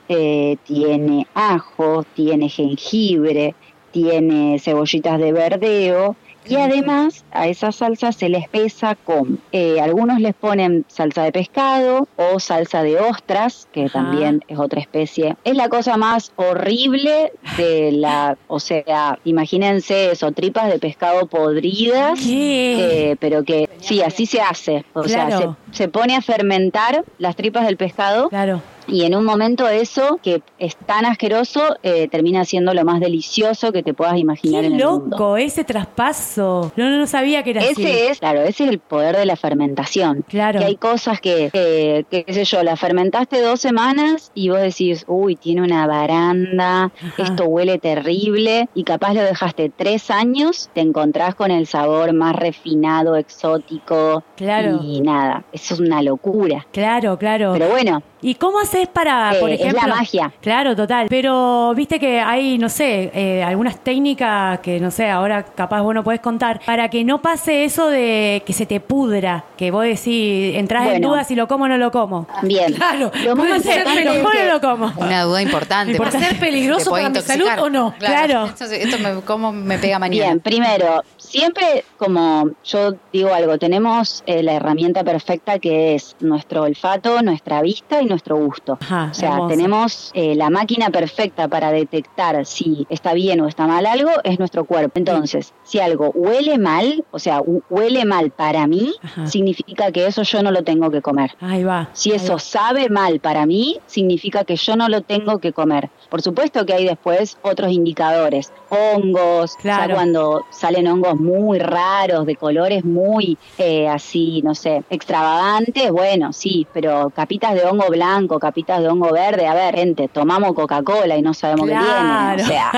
eh, 0.10 0.58
tiene 0.64 1.26
ajo, 1.34 2.04
tiene 2.16 2.50
jengibre, 2.50 3.56
tiene 3.92 4.60
cebollitas 4.60 5.20
de 5.20 5.32
verdeo 5.32 6.16
Y 6.46 6.56
además 6.56 7.24
a 7.32 7.48
esa 7.48 7.72
salsa 7.72 8.12
se 8.12 8.30
les 8.30 8.48
pesa 8.50 8.96
con, 8.96 9.40
eh, 9.52 9.80
algunos 9.80 10.20
les 10.20 10.34
ponen 10.34 10.86
salsa 10.88 11.24
de 11.24 11.32
pescado 11.32 12.08
o 12.16 12.40
salsa 12.40 12.84
de 12.84 13.00
ostras, 13.00 13.68
que 13.72 13.86
Ajá. 13.86 13.94
también 13.94 14.44
es 14.48 14.58
otra 14.58 14.82
especie. 14.82 15.36
Es 15.44 15.56
la 15.56 15.70
cosa 15.70 15.98
más 15.98 16.32
horrible 16.36 17.32
de 17.58 17.92
la, 17.92 18.38
o 18.48 18.60
sea, 18.60 19.20
imagínense 19.24 20.12
eso, 20.12 20.32
tripas 20.32 20.72
de 20.72 20.80
pescado 20.80 21.28
podridas. 21.28 22.20
Eh, 22.26 23.16
pero 23.20 23.44
que 23.44 23.70
sí, 23.80 24.02
así 24.02 24.26
se 24.26 24.42
hace. 24.42 24.84
O 24.94 25.04
sea, 25.04 25.38
se, 25.38 25.50
se 25.72 25.88
pone 25.88 26.16
a 26.16 26.22
fermentar 26.22 27.04
las 27.18 27.36
tripas 27.36 27.66
del 27.66 27.78
pescado 27.78 28.30
Claro. 28.30 28.62
Y 28.92 29.06
en 29.06 29.16
un 29.16 29.26
momento 29.26 29.68
eso, 29.68 30.20
que 30.22 30.44
es 30.60 30.76
tan 30.76 31.06
asqueroso, 31.06 31.78
eh, 31.82 32.08
termina 32.10 32.46
siendo 32.46 32.74
lo 32.74 32.84
más 32.86 33.00
delicioso 33.00 33.72
que 33.72 33.82
te 33.84 33.94
puedas 33.94 34.18
imaginar 34.18 34.62
Qué 34.62 34.68
en 34.68 34.74
el 34.80 34.86
mundo. 34.86 35.18
loco 35.18 35.38
ese 35.38 35.64
traspaso. 35.64 36.72
No, 36.76 36.90
no, 36.90 36.98
no 36.98 37.08
sabía 37.08 37.44
que 37.44 37.52
era 37.52 37.62
así. 37.62 37.72
Ese 37.84 38.08
es, 38.10 38.20
claro, 38.20 38.42
ese 38.42 38.66
es 38.66 38.70
el 38.70 38.80
poder 38.80 39.16
de 39.18 39.26
la 39.26 39.36
fermentación. 39.36 40.24
Claro. 40.28 40.60
Que 40.60 40.66
hay 40.66 40.76
cosas 40.76 41.20
que, 41.22 41.50
que, 41.52 42.24
qué 42.26 42.34
sé 42.34 42.44
yo, 42.46 42.64
la 42.64 42.76
fermentaste 42.76 43.42
dos 43.42 43.60
semanas 43.62 44.32
y 44.36 44.50
vos 44.50 44.60
decís, 44.62 45.06
uy, 45.08 45.36
tiene 45.36 45.62
una 45.62 45.88
baranda, 45.88 46.84
Ajá. 46.86 47.24
esto 47.24 47.46
huele 47.46 47.80
terrible, 47.80 48.68
y 48.76 48.84
capaz 48.84 49.14
lo 49.14 49.22
dejaste 49.24 49.72
tres 49.76 50.12
años, 50.12 50.70
te 50.74 50.82
encontrás 50.82 51.36
con 51.36 51.52
el 51.52 51.68
sabor 51.68 52.14
más 52.14 52.36
refinado, 52.36 53.16
exótico, 53.16 54.24
Claro. 54.36 54.80
y 54.84 55.02
nada, 55.02 55.44
eso 55.52 55.74
es 55.76 55.80
una 55.80 56.02
locura. 56.02 56.66
Claro, 56.72 57.18
claro. 57.18 57.52
Pero 57.54 57.70
bueno, 57.70 58.02
¿Y 58.24 58.36
cómo 58.36 58.60
haces 58.60 58.88
para, 58.88 59.34
Eh, 59.36 59.40
por 59.40 59.50
es 59.50 59.60
la 59.62 59.68
ejemplo? 59.70 59.96
magia. 59.96 60.32
Claro, 60.42 60.76
total. 60.76 61.08
Pero 61.10 61.74
viste 61.76 62.00
que 62.00 62.20
hay, 62.20 62.58
no 62.60 62.70
sé, 62.70 63.10
eh, 63.14 63.44
algunas 63.44 63.80
técnicas 63.84 64.60
que, 64.60 64.80
no 64.80 64.92
sé, 64.92 65.10
ahora 65.10 65.44
capaz 65.44 65.82
vos 65.82 65.96
no 65.96 66.04
podés 66.04 66.20
contar, 66.20 66.62
para 66.66 66.90
que 66.90 67.04
no 67.04 67.22
pase 67.22 67.64
eso 67.64 67.88
de 67.90 68.44
que 68.46 68.54
se 68.54 68.66
te 68.68 68.80
pudra, 68.80 69.46
que 69.58 69.72
vos 69.72 69.84
decís, 69.84 70.56
entras 70.56 70.88
en 70.94 71.02
dudas 71.02 71.28
si 71.28 71.36
lo 71.36 71.48
como 71.48 71.64
o 71.66 71.68
no 71.68 71.78
lo 71.78 71.92
como. 71.92 72.28
bien. 72.44 72.74
Claro, 72.82 73.12
Lo 73.24 73.36
más 73.36 73.66
importante 73.66 74.04
¿Lo 74.06 74.12
como 74.16 74.28
o 74.28 74.32
que- 74.32 74.44
no 74.46 74.54
lo 74.54 74.62
como? 74.62 74.94
Una 74.98 75.24
duda 75.24 75.42
importante. 75.42 75.98
¿Va 75.98 76.08
a 76.08 76.12
ser 76.12 76.40
peligroso 76.40 76.92
para 76.92 77.04
mi 77.04 77.08
intoxicar. 77.18 77.38
salud 77.56 77.64
o 77.66 77.70
no? 77.70 77.94
Claro. 78.00 78.46
Esto, 78.46 78.66
esto 78.66 78.98
me, 79.00 79.22
¿Cómo 79.22 79.52
me 79.52 79.78
pega 79.78 79.98
mañana? 80.00 80.26
Bien, 80.26 80.40
primero, 80.40 81.04
siempre 81.18 81.86
como 81.98 82.50
yo 82.64 82.94
digo 83.14 83.34
algo, 83.34 83.58
tenemos 83.58 84.24
eh, 84.26 84.44
la 84.44 84.54
herramienta 84.54 85.04
perfecta 85.04 85.60
que 85.60 85.96
es 85.96 86.16
nuestro 86.20 86.64
olfato, 86.64 87.22
nuestra 87.22 87.62
vista 87.62 88.02
y 88.02 88.06
nuestro 88.12 88.38
gusto. 88.38 88.78
Ajá, 88.82 89.10
o 89.12 89.14
sea, 89.14 89.30
hermoso. 89.32 89.48
tenemos 89.48 90.12
eh, 90.14 90.36
la 90.36 90.50
máquina 90.52 90.90
perfecta 90.92 91.48
para 91.48 91.72
detectar 91.72 92.46
si 92.46 92.86
está 92.90 93.14
bien 93.14 93.42
o 93.42 93.48
está 93.48 93.66
mal 93.66 93.86
algo, 93.86 94.12
es 94.24 94.38
nuestro 94.38 94.66
cuerpo. 94.66 95.00
Entonces, 95.00 95.54
si 95.64 95.80
algo 95.80 96.12
huele 96.14 96.58
mal, 96.60 97.04
o 97.12 97.18
sea, 97.20 97.40
hu- 97.42 97.64
huele 97.70 98.06
mal 98.06 98.30
para 98.32 98.68
mí, 98.68 98.94
Ajá. 99.02 99.26
significa 99.28 99.92
que 99.92 100.06
eso 100.06 100.22
yo 100.24 100.44
no 100.44 100.52
lo 100.52 100.64
tengo 100.64 100.92
que 100.92 101.02
comer. 101.02 101.32
Ahí 101.42 101.64
va. 101.64 101.90
Si 101.94 102.12
eso 102.12 102.38
sabe 102.38 102.90
mal 102.90 103.20
para 103.20 103.46
mí, 103.46 103.80
significa 103.88 104.44
que 104.44 104.56
yo 104.56 104.76
no 104.76 104.88
lo 104.90 105.02
tengo 105.02 105.40
que 105.40 105.54
comer. 105.54 105.90
Por 106.10 106.22
supuesto 106.22 106.66
que 106.66 106.74
hay 106.74 106.86
después 106.86 107.38
otros 107.42 107.72
indicadores, 107.72 108.52
hongos, 108.70 109.56
Claro. 109.56 109.96
cuando 109.96 110.46
salen 110.52 110.88
hongos 110.88 111.16
muy 111.20 111.60
raros, 111.60 112.26
de 112.26 112.36
colores 112.36 112.84
muy 112.84 113.38
eh, 113.58 113.88
así, 113.88 114.42
no 114.44 114.54
sé, 114.56 114.84
extravagantes, 114.90 115.92
bueno, 115.92 116.34
sí, 116.34 116.68
pero 116.74 117.10
capitas 117.12 117.54
de 117.54 117.64
hongo 117.66 117.88
blanco, 117.90 118.01
capitas 118.40 118.82
de 118.82 118.88
hongo 118.88 119.12
verde, 119.12 119.48
a 119.48 119.54
ver, 119.54 119.76
gente, 119.76 120.08
tomamos 120.08 120.54
Coca-Cola 120.54 121.18
y 121.18 121.22
no 121.22 121.34
sabemos 121.34 121.68
qué 121.68 121.74
tiene, 121.74 122.44
o 122.44 122.46
sea, 122.46 122.72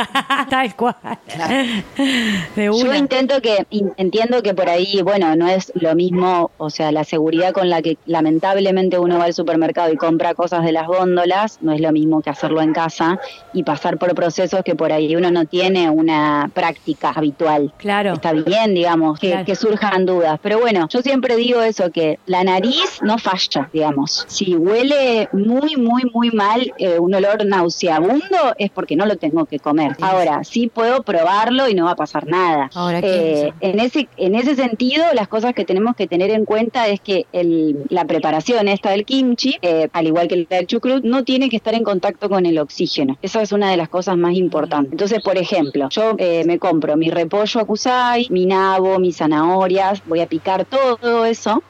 Tal 0.50 0.76
cual. 0.76 0.96
De 2.56 2.66
Yo 2.66 2.94
intento 2.94 3.42
que, 3.42 3.66
entiendo 3.98 4.42
que 4.42 4.54
por 4.54 4.70
ahí, 4.70 5.02
bueno, 5.02 5.36
no 5.36 5.48
es 5.48 5.72
lo 5.76 5.96
mismo, 5.96 6.52
o 6.58 6.70
sea, 6.70 6.92
la 6.92 7.04
seguridad 7.04 7.54
con 7.54 7.70
la 7.70 7.82
que 7.82 7.98
lamentablemente 8.06 9.00
uno 9.00 9.18
va 9.18 9.26
al 9.26 9.34
supermercado 9.34 9.92
y 9.92 9.98
compra 9.98 10.34
cosas 10.34 10.64
de 10.64 10.72
las 10.72 10.88
góndolas, 10.88 11.60
no 11.62 11.72
es 11.72 11.82
lo 11.82 11.92
mismo 11.92 12.22
que 12.22 12.30
hacerlo 12.30 12.62
en 12.62 12.74
casa 12.74 13.20
y 13.54 13.64
pasar 13.64 13.98
por 13.98 14.14
procesos 14.16 14.62
que 14.64 14.76
por 14.76 14.92
ahí 14.92 15.16
uno 15.16 15.32
no 15.32 15.46
tiene 15.46 15.90
una 15.90 16.50
práctica 16.54 17.12
habitual. 17.16 17.74
Claro. 17.78 18.14
Está 18.14 18.34
bien, 18.34 18.74
digamos, 18.74 19.20
que, 19.20 19.30
Claro. 19.30 19.46
que 19.46 19.56
surjan 19.56 20.06
dudas. 20.06 20.40
Pero 20.42 20.60
bueno, 20.60 20.88
yo 20.90 21.02
siempre 21.02 21.36
digo 21.36 21.62
eso, 21.62 21.92
que 21.92 22.20
la 22.26 22.44
nariz 22.44 23.00
no 23.02 23.18
falla, 23.18 23.70
digamos. 23.72 24.26
Si 24.28 24.56
huele 24.56 25.13
muy, 25.32 25.76
muy, 25.76 26.04
muy 26.14 26.32
mal, 26.32 26.74
eh, 26.78 27.00
un 27.00 27.14
olor 27.14 27.46
nauseabundo, 27.46 28.54
es 28.58 28.70
porque 28.72 28.96
no 28.96 29.06
lo 29.06 29.16
tengo 29.18 29.46
que 29.46 29.60
comer. 29.60 29.96
Ahora, 30.02 30.44
sí 30.44 30.68
puedo 30.68 31.04
probarlo 31.04 31.70
y 31.70 31.74
no 31.74 31.86
va 31.86 31.92
a 31.92 31.96
pasar 31.96 32.28
nada. 32.28 32.70
Ahora, 32.74 33.02
¿qué 33.02 33.08
Eh, 33.14 33.54
en, 33.62 33.80
ese, 33.80 34.08
en 34.18 34.36
ese 34.36 34.56
sentido, 34.56 35.06
las 35.14 35.28
cosas 35.28 35.54
que 35.54 35.66
tenemos 35.66 35.96
que 35.96 36.08
tener 36.08 36.32
en 36.32 36.46
cuenta 36.46 36.88
es 36.88 37.00
que 37.02 37.26
el, 37.32 37.86
la 37.90 38.06
preparación 38.06 38.68
esta 38.68 38.92
del 38.92 39.06
kimchi, 39.06 39.58
eh, 39.62 39.90
al 39.94 40.08
igual 40.08 40.28
que 40.28 40.48
la 40.50 40.58
del 40.58 40.68
chucrut, 40.68 41.04
no 41.04 41.24
tiene 41.24 41.50
que 41.50 41.58
estar 41.58 41.74
en 41.74 41.84
contacto 41.84 42.30
con 42.30 42.46
el 42.46 42.58
oxígeno. 42.60 43.18
Esa 43.22 43.42
es 43.42 43.52
una 43.52 43.70
de 43.72 43.78
las 43.78 43.90
cosas 43.90 44.18
más 44.18 44.34
importantes. 44.36 44.92
Entonces, 44.92 45.22
por 45.24 45.38
ejemplo, 45.38 45.88
yo 45.90 46.16
eh, 46.18 46.44
me 46.46 46.60
compro 46.60 46.98
mi 46.98 47.10
repollo 47.10 47.60
akusai, 47.60 48.28
mi 48.30 48.46
nabo, 48.46 49.00
mis 49.00 49.18
zanahorias, 49.18 50.02
voy 50.06 50.22
a 50.22 50.28
picar 50.28 50.66
todo 50.66 51.26
eso, 51.26 51.64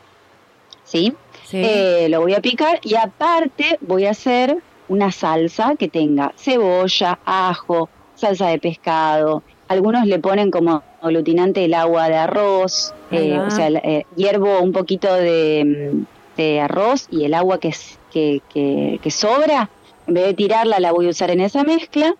¿sí? 0.83 1.13
Sí. 1.45 1.61
Eh, 1.63 2.07
lo 2.09 2.21
voy 2.21 2.33
a 2.33 2.41
picar 2.41 2.79
y 2.83 2.95
aparte 2.95 3.77
voy 3.81 4.05
a 4.05 4.11
hacer 4.11 4.57
una 4.87 5.11
salsa 5.11 5.75
que 5.77 5.87
tenga 5.87 6.33
cebolla, 6.37 7.19
ajo, 7.25 7.89
salsa 8.15 8.47
de 8.47 8.59
pescado. 8.59 9.43
Algunos 9.67 10.05
le 10.05 10.19
ponen 10.19 10.51
como 10.51 10.83
aglutinante 11.01 11.65
el 11.65 11.73
agua 11.73 12.09
de 12.09 12.15
arroz, 12.15 12.93
eh, 13.11 13.39
o 13.39 13.49
sea, 13.51 13.67
eh, 13.69 14.05
hiervo 14.15 14.59
un 14.59 14.71
poquito 14.71 15.13
de, 15.13 15.91
mm, 15.93 16.05
de 16.37 16.61
arroz 16.61 17.07
y 17.11 17.25
el 17.25 17.33
agua 17.33 17.59
que, 17.59 17.69
es- 17.69 17.97
que, 18.11 18.41
que, 18.53 18.99
que 19.01 19.11
sobra, 19.11 19.69
en 20.07 20.13
vez 20.13 20.25
de 20.25 20.33
tirarla 20.33 20.79
la 20.79 20.91
voy 20.91 21.07
a 21.07 21.09
usar 21.09 21.31
en 21.31 21.41
esa 21.41 21.63
mezcla. 21.63 22.13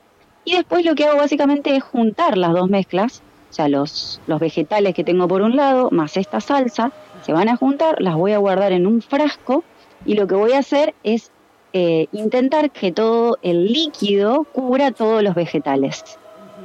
Y 0.46 0.56
después 0.56 0.84
lo 0.86 0.96
que 0.96 1.06
hago 1.06 1.18
básicamente 1.18 1.75
es 1.75 1.84
juntar 1.84 2.38
las 2.38 2.51
dos 2.53 2.70
mezclas, 2.70 3.22
o 3.50 3.53
sea, 3.53 3.68
los, 3.70 4.20
los 4.27 4.39
vegetales 4.39 4.94
que 4.96 5.03
tengo 5.03 5.27
por 5.27 5.42
un 5.42 5.56
lado, 5.56 5.89
más 5.92 6.18
esta 6.18 6.42
salsa, 6.42 6.92
se 7.25 7.34
van 7.34 7.50
a 7.50 7.58
juntar, 7.58 8.01
las 8.01 8.15
voy 8.15 8.34
a 8.34 8.38
guardar 8.38 8.72
en 8.72 8.86
un 8.86 9.01
frasco 9.01 9.63
y 10.06 10.15
lo 10.15 10.27
que 10.27 10.36
voy 10.36 10.53
a 10.53 10.60
hacer 10.60 10.94
es 11.03 11.32
eh, 11.74 12.08
intentar 12.12 12.72
que 12.72 12.92
todo 12.92 13.38
el 13.42 13.65
líquido 13.65 14.44
cubra 14.44 14.92
todos 14.92 15.24
los 15.24 15.34
vegetales. 15.34 16.20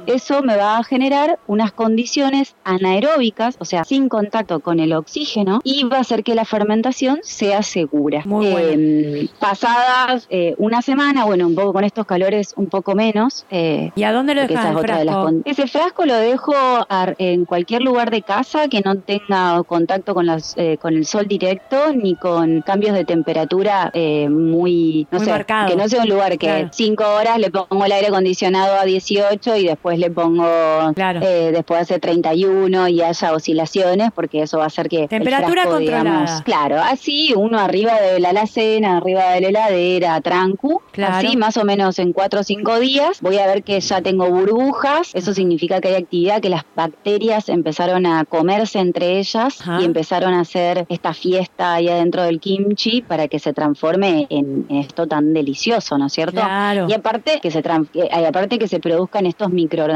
Eso 0.09 0.41
me 0.41 0.55
va 0.57 0.77
a 0.77 0.83
generar 0.83 1.39
unas 1.47 1.71
condiciones 1.71 2.55
anaeróbicas, 2.63 3.55
o 3.59 3.65
sea, 3.65 3.83
sin 3.83 4.09
contacto 4.09 4.59
con 4.59 4.79
el 4.79 4.93
oxígeno, 4.93 5.59
y 5.63 5.83
va 5.83 5.97
a 5.97 6.01
hacer 6.01 6.23
que 6.23 6.35
la 6.35 6.45
fermentación 6.45 7.19
sea 7.23 7.61
segura. 7.63 8.23
Muy 8.25 8.49
bueno. 8.49 8.67
Eh, 8.81 9.29
pasadas 9.39 10.25
eh, 10.29 10.55
una 10.57 10.81
semana, 10.81 11.25
bueno, 11.25 11.47
un 11.47 11.55
poco 11.55 11.73
con 11.73 11.83
estos 11.83 12.05
calores, 12.05 12.53
un 12.55 12.67
poco 12.67 12.95
menos. 12.95 13.45
eh, 13.51 13.91
¿Y 13.95 14.03
a 14.03 14.11
dónde 14.11 14.33
lo 14.35 14.41
dejas 14.47 14.75
es 14.75 14.81
de 14.81 15.05
las 15.05 15.33
Ese 15.45 15.67
frasco 15.67 16.05
lo 16.05 16.15
dejo 16.15 16.53
ar- 16.89 17.15
en 17.19 17.45
cualquier 17.45 17.81
lugar 17.83 18.09
de 18.11 18.21
casa 18.21 18.67
que 18.67 18.81
no 18.81 18.97
tenga 18.99 19.61
contacto 19.63 20.13
con, 20.13 20.25
las, 20.25 20.53
eh, 20.57 20.77
con 20.81 20.95
el 20.95 21.05
sol 21.05 21.27
directo 21.27 21.93
ni 21.93 22.15
con 22.15 22.61
cambios 22.61 22.93
de 22.95 23.05
temperatura 23.05 23.91
eh, 23.93 24.27
muy, 24.29 25.07
no 25.11 25.17
Muy 25.19 25.25
sé, 25.25 25.31
marcado. 25.31 25.69
que 25.69 25.75
no 25.75 25.87
sea 25.87 26.03
un 26.03 26.09
lugar 26.09 26.31
que 26.31 26.37
Claro. 26.49 26.69
cinco 26.71 27.03
horas 27.15 27.37
le 27.37 27.51
pongo 27.51 27.85
el 27.85 27.91
aire 27.91 28.07
acondicionado 28.07 28.75
a 28.79 28.85
18 28.85 29.55
y 29.57 29.67
después 29.67 29.98
le 29.99 30.09
pongo, 30.11 30.45
Claro. 30.95 31.19
eh, 31.23 31.51
después 31.53 31.81
hace 31.81 31.99
31 31.99 32.87
y 32.89 33.01
haya 33.01 33.33
oscilaciones 33.33 34.11
porque 34.13 34.41
eso 34.43 34.57
va 34.57 34.65
a 34.65 34.67
hacer 34.67 34.89
que 34.89 35.07
Temperatura 35.07 35.63
frasco, 35.63 35.71
controlada. 35.71 36.03
digamos, 36.03 36.41
claro, 36.43 36.77
así 36.81 37.33
uno 37.35 37.59
arriba 37.59 37.99
de 37.99 38.19
la 38.19 38.29
alacena, 38.29 38.97
arriba 38.97 39.31
de 39.33 39.41
la 39.41 39.47
heladera, 39.49 40.21
trancu, 40.21 40.81
Claro. 40.91 41.15
así 41.17 41.37
más 41.37 41.57
o 41.57 41.63
menos 41.65 41.99
en 41.99 42.13
cuatro 42.13 42.39
o 42.41 42.43
cinco 42.43 42.79
días, 42.79 43.21
voy 43.21 43.37
a 43.37 43.45
ver 43.47 43.63
que 43.63 43.79
ya 43.79 44.01
tengo 44.01 44.29
burbujas, 44.29 45.11
eso 45.13 45.33
significa 45.33 45.79
que 45.81 45.89
hay 45.89 45.95
actividad, 45.95 46.41
que 46.41 46.49
las 46.49 46.63
bacterias 46.75 47.49
empezaron 47.49 48.05
a 48.05 48.25
comerse 48.25 48.79
entre 48.79 49.19
ellas 49.19 49.61
Ajá. 49.61 49.81
y 49.81 49.85
empezaron 49.85 50.33
a 50.33 50.41
hacer 50.41 50.85
esta 50.89 51.13
fiesta 51.13 51.73
ahí 51.75 51.87
adentro 51.89 52.23
del 52.23 52.39
kimchi 52.39 53.01
para 53.01 53.27
que 53.27 53.39
se 53.39 53.53
transforme 53.53 54.27
en 54.29 54.65
esto 54.69 55.07
tan 55.07 55.33
delicioso, 55.33 55.97
¿no 55.97 56.07
es 56.07 56.13
cierto? 56.13 56.39
Claro. 56.41 56.87
Y 56.89 56.93
aparte 56.93 57.39
que 57.41 57.51
se 57.51 57.59
y 57.93 58.25
aparte 58.25 58.57
que 58.57 58.67
se 58.67 58.79
produzcan 58.79 59.25
estos 59.25 59.49
microorganismos 59.51 59.88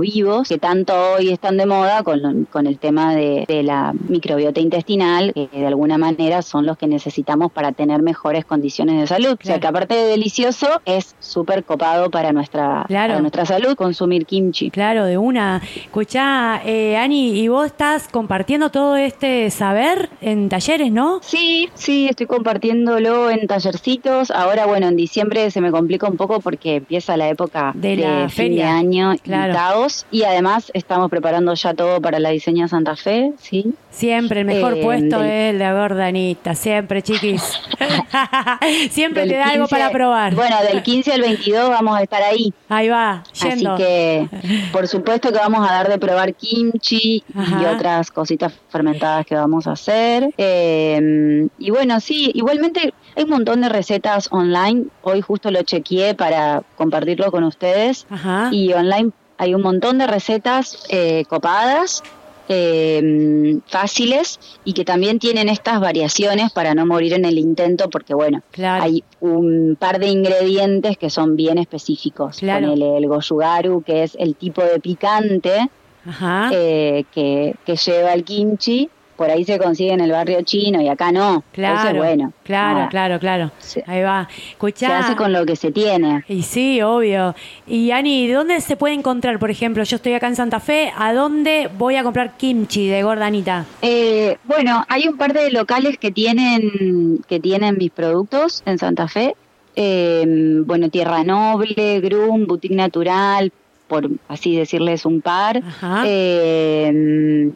vivos 0.00 0.48
que 0.48 0.58
tanto 0.58 0.94
hoy 1.14 1.30
están 1.30 1.56
de 1.56 1.66
moda 1.66 2.02
con, 2.02 2.46
con 2.50 2.66
el 2.66 2.78
tema 2.78 3.14
de, 3.14 3.44
de 3.48 3.62
la 3.62 3.92
microbiota 4.08 4.60
intestinal, 4.60 5.32
que 5.34 5.48
de 5.52 5.66
alguna 5.66 5.98
manera 5.98 6.42
son 6.42 6.66
los 6.66 6.76
que 6.78 6.86
necesitamos 6.86 7.50
para 7.52 7.72
tener 7.72 8.02
mejores 8.02 8.44
condiciones 8.44 9.00
de 9.00 9.06
salud. 9.06 9.36
O 9.40 9.44
sea 9.46 9.60
que 9.60 9.66
aparte 9.66 9.94
de 9.94 10.04
delicioso, 10.06 10.66
es 10.84 11.14
súper 11.20 11.64
copado 11.64 12.10
para 12.10 12.32
nuestra, 12.32 12.84
Claro. 12.88 13.12
para 13.12 13.20
nuestra 13.20 13.46
salud 13.46 13.74
consumir 13.76 14.26
kimchi. 14.26 14.70
Claro, 14.70 15.04
de 15.04 15.18
una. 15.18 15.60
Escuchá, 15.76 16.60
eh, 16.64 16.96
Ani, 16.96 17.38
y 17.38 17.48
vos 17.48 17.66
estás 17.66 18.08
compartiendo 18.08 18.70
todo 18.70 18.96
este 18.96 19.50
saber 19.50 20.10
en 20.20 20.48
talleres, 20.48 20.92
¿no? 20.92 21.20
Sí, 21.22 21.68
sí, 21.74 22.08
estoy 22.08 22.26
compartiéndolo 22.26 23.30
en 23.30 23.46
tallercitos. 23.46 24.30
Ahora, 24.30 24.66
bueno, 24.66 24.88
en 24.88 24.96
diciembre 24.96 25.50
se 25.50 25.60
me 25.60 25.70
complica 25.70 26.08
un 26.08 26.16
poco 26.16 26.40
porque 26.40 26.76
empieza 26.76 27.16
la 27.16 27.28
época 27.28 27.72
De 27.74 28.26
fin 28.30 28.54
de 28.56 28.62
año 28.64 29.14
Claro. 29.22 29.46
invitados. 29.52 30.06
Y 30.10 30.24
además 30.24 30.70
estamos 30.74 31.08
preparando 31.10 31.54
ya 31.54 31.74
todo 31.74 32.00
para 32.00 32.18
la 32.18 32.30
diseña 32.30 32.66
Santa 32.68 32.96
Fe, 32.96 33.32
¿sí? 33.38 33.72
Siempre 33.90 34.40
el 34.40 34.46
mejor 34.46 34.76
Eh, 34.78 34.82
puesto 34.82 35.18
del- 35.20 35.30
es 35.30 35.52
el 35.52 35.58
de 35.58 35.72
gordanita, 35.72 36.54
siempre, 36.54 37.02
chiquis. 37.02 37.42
siempre 38.90 39.26
te 39.26 39.34
da 39.36 39.44
algo 39.50 39.66
15 39.66 39.70
para 39.70 39.90
probar. 39.90 40.34
Bueno, 40.34 40.56
del 40.70 40.82
15 40.82 41.12
al 41.12 41.20
22 41.20 41.68
vamos 41.70 41.96
a 41.96 42.02
estar 42.02 42.22
ahí. 42.22 42.52
Ahí 42.68 42.88
va, 42.88 43.22
yendo. 43.42 43.74
Así 43.74 43.82
que, 43.84 44.28
por 44.72 44.88
supuesto 44.88 45.30
que 45.32 45.38
vamos 45.38 45.68
a 45.68 45.72
dar 45.72 45.88
de 45.88 45.98
probar 45.98 46.34
kimchi 46.34 47.22
y 47.34 47.64
otras 47.64 48.10
cositas 48.10 48.52
fermentadas 48.70 49.26
que 49.26 49.34
vamos 49.34 49.66
a 49.66 49.72
hacer. 49.72 50.32
Eh, 50.38 51.46
y 51.58 51.70
bueno, 51.70 52.00
sí, 52.00 52.30
igualmente 52.34 52.92
hay 53.16 53.24
un 53.24 53.30
montón 53.30 53.60
de 53.60 53.68
recetas 53.68 54.28
online. 54.30 54.84
Hoy 55.02 55.20
justo 55.20 55.50
lo 55.50 55.62
chequeé 55.62 56.14
para 56.14 56.62
compartirlo 56.76 57.30
con 57.30 57.44
ustedes. 57.44 58.06
Ajá. 58.10 58.48
Y 58.52 58.72
online 58.72 59.10
hay 59.38 59.54
un 59.54 59.62
montón 59.62 59.98
de 59.98 60.06
recetas 60.06 60.84
eh, 60.88 61.24
copadas. 61.28 62.02
eh, 62.48 63.58
fáciles 63.68 64.38
y 64.64 64.72
que 64.72 64.84
también 64.84 65.18
tienen 65.20 65.48
estas 65.48 65.80
variaciones 65.80 66.52
para 66.52 66.74
no 66.74 66.84
morir 66.84 67.12
en 67.14 67.24
el 67.24 67.38
intento 67.38 67.88
porque 67.88 68.14
bueno 68.14 68.42
Claro. 68.50 68.82
hay 68.84 69.04
un 69.20 69.76
par 69.78 69.98
de 70.00 70.08
ingredientes 70.08 70.98
que 70.98 71.08
son 71.08 71.36
bien 71.36 71.56
específicos 71.58 72.38
Claro. 72.38 72.70
Ponele 72.70 72.98
el 72.98 73.06
gochugaru 73.06 73.82
que 73.82 74.02
es 74.02 74.16
el 74.18 74.34
tipo 74.34 74.60
de 74.62 74.80
picante 74.80 75.70
Ajá. 76.04 76.50
eh, 76.52 77.04
que, 77.14 77.54
que 77.64 77.76
lleva 77.76 78.12
el 78.12 78.24
kimchi 78.24 78.90
por 79.22 79.30
ahí 79.30 79.44
se 79.44 79.56
consigue 79.56 79.92
en 79.92 80.00
el 80.00 80.10
barrio 80.10 80.42
chino 80.42 80.80
y 80.82 80.88
acá 80.88 81.12
no 81.12 81.44
claro. 81.52 81.76
entonces 81.76 81.96
bueno 81.96 82.32
claro, 82.42 82.74
nada, 82.78 82.88
claro, 82.88 83.18
claro. 83.20 83.50
Se- 83.58 83.84
Ahí 83.86 84.02
va. 84.02 84.28
se 84.74 84.86
hace 84.86 85.14
con 85.14 85.32
lo 85.32 85.46
que 85.46 85.54
se 85.54 85.70
tiene 85.70 86.24
Y 86.28 86.42
sí, 86.42 86.82
obvio. 86.82 87.36
Y 87.68 87.92
Ani, 87.92 88.26
¿dónde 88.26 88.60
se 88.60 88.76
puede 88.76 88.94
encontrar? 88.94 89.38
Por 89.38 89.50
ejemplo, 89.52 89.84
yo 89.84 89.94
estoy 89.94 90.14
acá 90.14 90.26
en 90.26 90.34
Santa 90.34 90.58
Fe, 90.58 90.92
¿a 90.98 91.12
dónde 91.12 91.70
voy 91.78 91.94
a 91.94 92.02
comprar 92.02 92.36
kimchi 92.36 92.88
de 92.88 93.04
gordanita? 93.04 93.64
Eh, 93.80 94.38
bueno, 94.42 94.84
hay 94.88 95.06
un 95.06 95.16
par 95.16 95.32
de 95.34 95.52
locales 95.52 95.98
que 95.98 96.10
tienen 96.10 97.20
que 97.28 97.38
tienen 97.38 97.78
mis 97.78 97.92
productos 97.92 98.64
en 98.66 98.78
Santa 98.78 99.06
Fe. 99.06 99.36
Eh, 99.76 100.24
bueno, 100.66 100.88
Tierra 100.90 101.22
Noble, 101.22 102.00
Grum, 102.00 102.46
Boutique 102.46 102.74
Natural, 102.74 103.52
por 103.86 104.08
así 104.28 104.56
decirles 104.56 105.06
un 105.06 105.20
par. 105.20 105.62
Ajá. 105.64 106.02
Eh, 106.06 107.50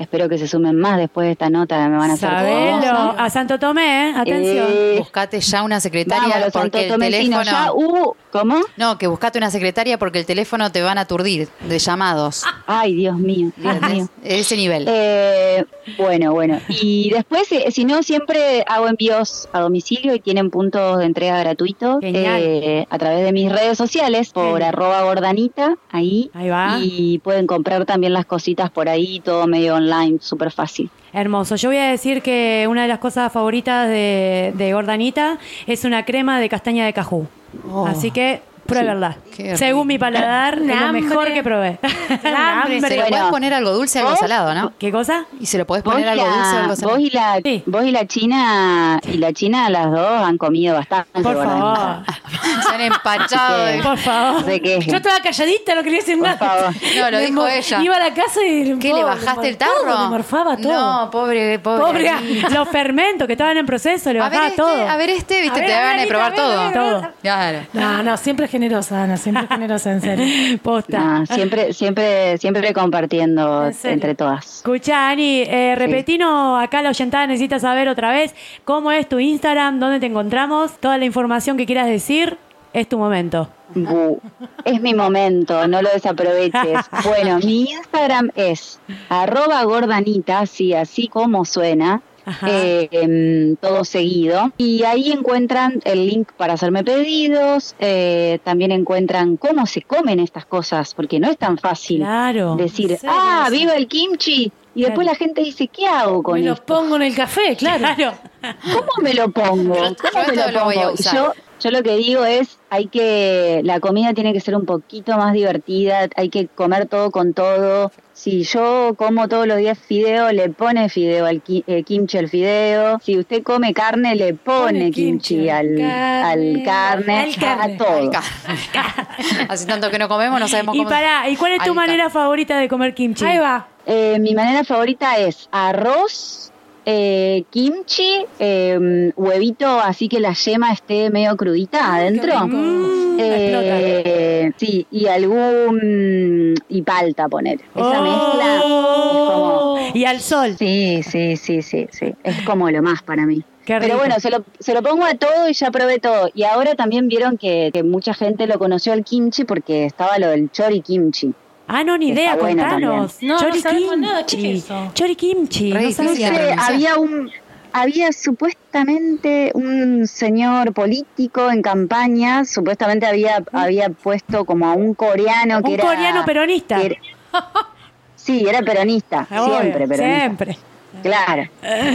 espero 0.00 0.28
que 0.28 0.38
se 0.38 0.48
sumen 0.48 0.76
más 0.78 0.96
después 0.98 1.26
de 1.26 1.32
esta 1.32 1.50
nota, 1.50 1.88
me 1.88 1.96
van 1.96 2.10
a 2.10 2.14
hacer 2.14 2.28
Sabelo. 2.28 3.14
A 3.18 3.30
Santo 3.30 3.58
Tomé, 3.58 4.08
¿eh? 4.10 4.14
Atención. 4.16 4.66
Eh, 4.68 4.94
Buscate 4.98 5.40
ya 5.40 5.62
una 5.62 5.78
secretaria 5.80 6.28
Vámonos, 6.28 6.52
porque 6.52 6.84
el 6.84 6.88
Santo 6.90 6.94
Tomecino, 6.94 7.38
teléfono. 7.38 7.44
ya 7.64 7.72
hubo- 7.72 8.16
¿Cómo? 8.32 8.60
No, 8.76 8.96
que 8.96 9.08
buscate 9.08 9.38
una 9.38 9.50
secretaria 9.50 9.98
porque 9.98 10.20
el 10.20 10.24
teléfono 10.26 10.70
te 10.70 10.82
van 10.82 10.98
a 10.98 11.00
aturdir 11.02 11.48
de 11.68 11.78
llamados. 11.80 12.44
Ay, 12.66 12.94
Dios 12.94 13.18
mío, 13.18 13.50
Dios 13.56 13.82
mío. 13.90 14.08
Ese 14.22 14.56
nivel. 14.56 14.84
Eh, 14.88 15.64
bueno, 15.98 16.32
bueno. 16.32 16.60
Y 16.68 17.10
después, 17.10 17.50
eh, 17.50 17.72
si 17.72 17.84
no, 17.84 18.04
siempre 18.04 18.64
hago 18.68 18.86
envíos 18.86 19.48
a 19.52 19.58
domicilio 19.60 20.14
y 20.14 20.20
tienen 20.20 20.50
puntos 20.50 20.98
de 20.98 21.06
entrega 21.06 21.40
gratuitos 21.40 21.98
eh, 22.02 22.86
a 22.88 22.98
través 22.98 23.24
de 23.24 23.32
mis 23.32 23.50
redes 23.50 23.76
sociales 23.76 24.30
por 24.30 24.62
arroba 24.62 25.02
gordanita, 25.02 25.74
ahí. 25.90 26.30
Ahí 26.32 26.48
va. 26.50 26.78
Y 26.80 27.18
pueden 27.18 27.48
comprar 27.48 27.84
también 27.84 28.12
las 28.12 28.26
cositas 28.26 28.70
por 28.70 28.88
ahí, 28.88 29.18
todo 29.18 29.48
medio 29.48 29.74
online, 29.74 29.89
súper 30.20 30.50
fácil. 30.52 30.90
Hermoso. 31.12 31.56
Yo 31.56 31.68
voy 31.68 31.78
a 31.78 31.90
decir 31.90 32.22
que 32.22 32.66
una 32.68 32.82
de 32.82 32.88
las 32.88 32.98
cosas 32.98 33.32
favoritas 33.32 33.88
de, 33.88 34.52
de 34.56 34.72
gordanita 34.72 35.38
es 35.66 35.84
una 35.84 36.04
crema 36.04 36.38
de 36.40 36.48
castaña 36.48 36.86
de 36.86 36.92
cajú. 36.92 37.26
Oh. 37.70 37.86
Así 37.86 38.10
que 38.10 38.42
pruébenla. 38.70 39.16
Según 39.56 39.86
mi 39.86 39.98
paladar, 39.98 40.54
es 40.58 40.66
lo 40.66 40.74
Hambre. 40.74 41.02
mejor 41.02 41.32
que 41.32 41.42
probé. 41.42 41.78
Hambre. 42.24 42.80
se 42.80 42.88
le 42.88 42.96
bueno. 42.96 43.08
podés 43.16 43.24
poner 43.30 43.54
algo 43.54 43.70
dulce, 43.72 43.98
algo 43.98 44.10
¿Vos? 44.12 44.20
salado, 44.20 44.54
¿no? 44.54 44.72
¿Qué 44.78 44.90
cosa? 44.92 45.24
Y 45.38 45.46
se 45.46 45.58
lo 45.58 45.66
podés 45.66 45.82
Vos, 45.84 45.94
poner 45.94 46.08
algo 46.08 46.24
dulce, 46.24 46.52
la, 46.54 46.60
algo 46.62 46.76
salado. 46.76 46.96
vos 46.98 47.06
y 47.06 47.10
la, 47.10 47.40
Sí. 47.44 47.62
vos 47.66 47.84
y 47.84 47.90
la 47.90 48.06
China, 48.06 49.00
y 49.04 49.16
la 49.18 49.32
China, 49.32 49.68
las 49.70 49.90
dos 49.90 50.22
han 50.22 50.38
comido 50.38 50.74
bastante. 50.74 51.20
Por 51.22 51.34
favor. 51.36 51.78
Se 52.68 52.74
han 52.74 52.80
empachado. 52.80 53.64
de- 53.64 53.82
Por 53.82 53.98
favor. 53.98 54.44
Se. 54.44 54.60
Yo 54.60 54.96
estaba 54.96 55.20
calladita, 55.20 55.74
no 55.74 55.82
quería 55.82 55.98
decir 56.00 56.18
Por 56.18 56.26
nada. 56.28 56.38
favor. 56.38 56.74
No, 56.96 57.10
lo 57.10 57.16
Me 57.18 57.22
dijo 57.26 57.40
mo- 57.40 57.46
ella. 57.46 57.82
Iba 57.82 57.96
a 57.96 58.00
la 58.00 58.14
casa 58.14 58.40
y... 58.44 58.78
¿Qué, 58.78 58.92
le 58.92 59.04
bajaste 59.04 59.48
el 59.48 59.56
tarro? 59.56 59.70
Todo, 59.86 60.02
le 60.04 60.08
morfaba 60.10 60.56
todo. 60.56 60.72
No, 60.72 61.10
pobre, 61.10 61.58
pobre. 61.58 61.80
Pobre. 61.84 62.12
Los 62.50 62.68
fermentos 62.68 63.26
que 63.26 63.32
estaban 63.34 63.56
en 63.56 63.66
proceso, 63.66 64.12
le 64.12 64.20
A 64.20 64.24
ver 64.24 64.30
bajaba 64.30 64.48
este, 64.48 64.56
todo. 64.62 64.88
a 64.88 64.96
ver 64.96 65.10
este, 65.10 65.42
viste, 65.42 65.58
A 65.58 65.60
ver, 65.62 65.66
te 65.70 65.74
a 65.74 65.78
ver, 65.78 65.86
van 65.86 65.90
a 65.90 66.00
Anita, 66.00 66.08
probar 66.08 66.26
a 66.26 66.30
ver, 66.30 66.40
a 66.40 66.42
todo. 66.42 66.50
ver, 66.50 66.78
a 66.78 66.82
ver. 66.82 67.00
Todo. 67.02 67.12
Claro. 67.22 67.58
No, 67.72 68.02
no, 68.02 68.16
siempre 68.16 68.48
generosa, 68.60 69.04
Ana, 69.04 69.16
siempre 69.16 69.46
generosa, 69.46 69.92
en 69.92 70.00
serio. 70.02 70.58
Posta. 70.62 71.24
Siempre, 71.26 71.72
siempre, 71.72 72.36
siempre 72.36 72.74
compartiendo 72.74 73.66
En 73.66 73.74
entre 73.90 74.14
todas. 74.14 74.56
Escucha, 74.56 75.08
Ani, 75.08 75.42
eh, 75.42 75.74
repetinos, 75.76 76.62
acá 76.62 76.82
la 76.82 76.90
oyentada 76.90 77.26
necesita 77.26 77.58
saber 77.58 77.88
otra 77.88 78.10
vez 78.10 78.34
cómo 78.64 78.92
es 78.92 79.08
tu 79.08 79.18
Instagram, 79.18 79.80
dónde 79.80 79.98
te 79.98 80.06
encontramos, 80.06 80.78
toda 80.78 80.98
la 80.98 81.06
información 81.06 81.56
que 81.56 81.64
quieras 81.64 81.86
decir, 81.86 82.36
es 82.74 82.86
tu 82.86 82.98
momento. 82.98 83.48
Bu, 83.74 84.20
es 84.64 84.80
mi 84.80 84.94
momento, 84.94 85.66
no 85.66 85.80
lo 85.80 85.88
desaproveches. 85.90 86.80
Bueno, 87.04 87.38
mi 87.38 87.70
Instagram 87.70 88.30
es 88.34 88.78
arroba 89.08 89.62
gordanita, 89.64 90.40
así, 90.40 90.74
así 90.74 91.08
como 91.08 91.44
suena. 91.44 92.02
Eh, 92.46 93.54
todo 93.60 93.84
seguido 93.84 94.52
y 94.58 94.82
ahí 94.84 95.12
encuentran 95.12 95.80
el 95.84 96.06
link 96.06 96.32
para 96.36 96.54
hacerme 96.54 96.84
pedidos 96.84 97.74
eh, 97.78 98.38
también 98.44 98.72
encuentran 98.72 99.36
cómo 99.36 99.66
se 99.66 99.82
comen 99.82 100.20
estas 100.20 100.46
cosas 100.46 100.94
porque 100.94 101.18
no 101.20 101.30
es 101.30 101.38
tan 101.38 101.58
fácil 101.58 101.98
Claro. 101.98 102.56
decir 102.56 102.98
ah 103.06 103.46
Sí. 103.50 103.58
viva 103.58 103.74
el 103.74 103.86
kimchi 103.88 104.52
y 104.74 104.82
después 104.82 105.04
Claro. 105.06 105.12
la 105.12 105.14
gente 105.16 105.42
dice 105.42 105.66
qué 105.68 105.86
hago 105.86 106.22
con 106.22 106.38
Me 106.40 106.46
lo 106.46 106.52
esto 106.54 106.64
pongo 106.66 106.96
en 106.96 107.02
el 107.02 107.14
café, 107.14 107.56
claro. 107.56 108.14
¿Cómo 108.72 108.88
me 109.02 109.14
lo 109.14 109.30
pongo? 109.30 109.74
¿Cómo 109.74 110.24
yo 110.26 110.30
me 110.30 110.36
lo 110.36 110.50
lo 110.58 110.64
voy 110.64 110.76
a 110.76 110.80
pongo? 110.82 110.94
Usar. 110.94 111.14
yo, 111.14 111.32
yo 111.60 111.70
lo 111.70 111.82
que 111.82 111.96
digo 111.96 112.24
es, 112.24 112.58
hay 112.70 112.86
que, 112.86 113.60
la 113.64 113.80
comida 113.80 114.14
tiene 114.14 114.32
que 114.32 114.40
ser 114.40 114.56
un 114.56 114.64
poquito 114.66 115.16
más 115.16 115.32
divertida, 115.32 116.08
hay 116.16 116.28
que 116.30 116.46
comer 116.48 116.86
todo 116.86 117.10
con 117.10 117.34
todo. 117.34 117.92
Si 118.12 118.42
yo 118.44 118.94
como 118.98 119.28
todos 119.28 119.46
los 119.46 119.56
días 119.58 119.78
fideo, 119.78 120.30
le 120.32 120.50
pone 120.50 120.88
fideo 120.90 121.24
al 121.26 121.40
ki- 121.42 121.64
eh, 121.66 121.82
kimchi 121.84 122.18
al 122.18 122.28
fideo. 122.28 122.98
Si 123.02 123.18
usted 123.18 123.42
come 123.42 123.72
carne, 123.72 124.14
le 124.14 124.34
pone, 124.34 124.66
Pone 124.80 124.90
kimchi, 124.90 125.34
kimchi 125.36 125.48
al, 125.48 125.80
al 125.80 126.56
al 126.56 126.62
carne, 126.64 127.18
al 127.20 127.34
carne. 127.36 127.74
a 127.74 127.78
todo. 127.78 128.10
Hace 129.48 129.66
tanto 129.66 129.90
que 129.90 129.98
no 129.98 130.08
comemos, 130.08 130.38
no 130.40 130.48
sabemos 130.48 130.74
Y 130.74 130.78
cómo. 130.78 130.90
pará, 130.90 131.28
¿y 131.28 131.36
cuál 131.36 131.52
es 131.52 131.62
tu 131.64 131.74
manera 131.74 132.10
favorita 132.10 132.58
de 132.58 132.68
comer 132.68 132.94
kimchi? 132.94 133.24
Ahí 133.24 133.38
va. 133.38 133.66
Eh, 133.86 134.18
mi 134.20 134.34
manera 134.34 134.64
favorita 134.64 135.16
es 135.18 135.48
arroz, 135.50 136.49
eh, 136.86 137.44
kimchi, 137.50 138.24
eh, 138.38 139.12
huevito, 139.16 139.66
así 139.80 140.08
que 140.08 140.20
la 140.20 140.32
yema 140.32 140.72
esté 140.72 141.10
medio 141.10 141.36
crudita 141.36 141.94
adentro. 141.96 142.46
Mm, 142.46 143.00
Eh, 143.22 144.52
sí, 144.56 144.86
y 144.90 145.06
algún. 145.06 146.54
y 146.68 146.82
palta 146.82 147.28
poner. 147.28 147.60
Esa 147.74 148.00
Oh. 148.00 148.02
mezcla 148.02 148.56
es 148.56 148.62
como. 148.62 149.78
Y 149.94 150.04
al 150.04 150.20
sol. 150.20 150.56
Sí, 150.58 151.02
sí, 151.02 151.36
sí, 151.36 151.60
sí, 151.62 151.86
sí. 151.90 152.14
Es 152.24 152.40
como 152.42 152.70
lo 152.70 152.82
más 152.82 153.02
para 153.02 153.26
mí. 153.26 153.42
Pero 153.66 153.98
bueno, 153.98 154.18
se 154.18 154.30
lo, 154.30 154.42
se 154.58 154.74
lo 154.74 154.82
pongo 154.82 155.04
a 155.04 155.14
todo 155.14 155.48
y 155.48 155.52
ya 155.52 155.70
probé 155.70 155.98
todo. 155.98 156.28
Y 156.34 156.42
ahora 156.44 156.74
también 156.74 157.06
vieron 157.08 157.36
que, 157.36 157.70
que 157.72 157.82
mucha 157.84 158.14
gente 158.14 158.46
lo 158.48 158.58
conoció 158.58 158.92
al 158.92 159.04
kimchi 159.04 159.44
porque 159.44 159.84
estaba 159.84 160.18
lo 160.18 160.28
del 160.28 160.50
chori 160.50 160.80
kimchi. 160.80 161.32
Ah, 161.72 161.84
no, 161.84 161.96
ni 161.96 162.10
Está 162.10 162.20
idea, 162.20 162.36
bueno 162.36 162.62
contanos. 162.62 163.12
también. 163.12 163.28
No, 163.28 163.34
no 163.34 163.40
Chori 163.40 163.60
sabemos 163.60 163.90
kimchi. 163.92 164.06
nada, 164.06 164.26
¿qué 164.26 164.52
es 164.52 164.64
eso? 164.64 164.90
Chori 164.94 165.16
kimchi, 165.16 165.72
no 165.72 165.80
pronunciar. 165.94 166.56
había 166.58 166.96
un 166.98 167.30
había 167.72 168.10
supuestamente 168.12 169.52
un 169.54 170.06
señor 170.08 170.72
político 170.74 171.50
en 171.50 171.62
campaña, 171.62 172.44
supuestamente 172.44 173.06
había 173.06 173.44
había 173.52 173.90
puesto 173.90 174.44
como 174.44 174.66
a 174.66 174.72
un 174.74 174.94
coreano 174.94 175.62
que 175.62 175.68
Un 175.68 175.74
era 175.74 175.84
coreano 175.84 176.24
peronista. 176.24 176.76
que 176.80 176.86
era- 176.86 176.96
sí, 178.16 178.44
era 178.48 178.60
peronista, 178.62 179.26
Ah, 179.30 179.42
obvio, 179.44 179.60
siempre 179.60 179.86
peronista. 179.88 180.20
Siempre. 180.20 180.58
Claro. 181.02 181.48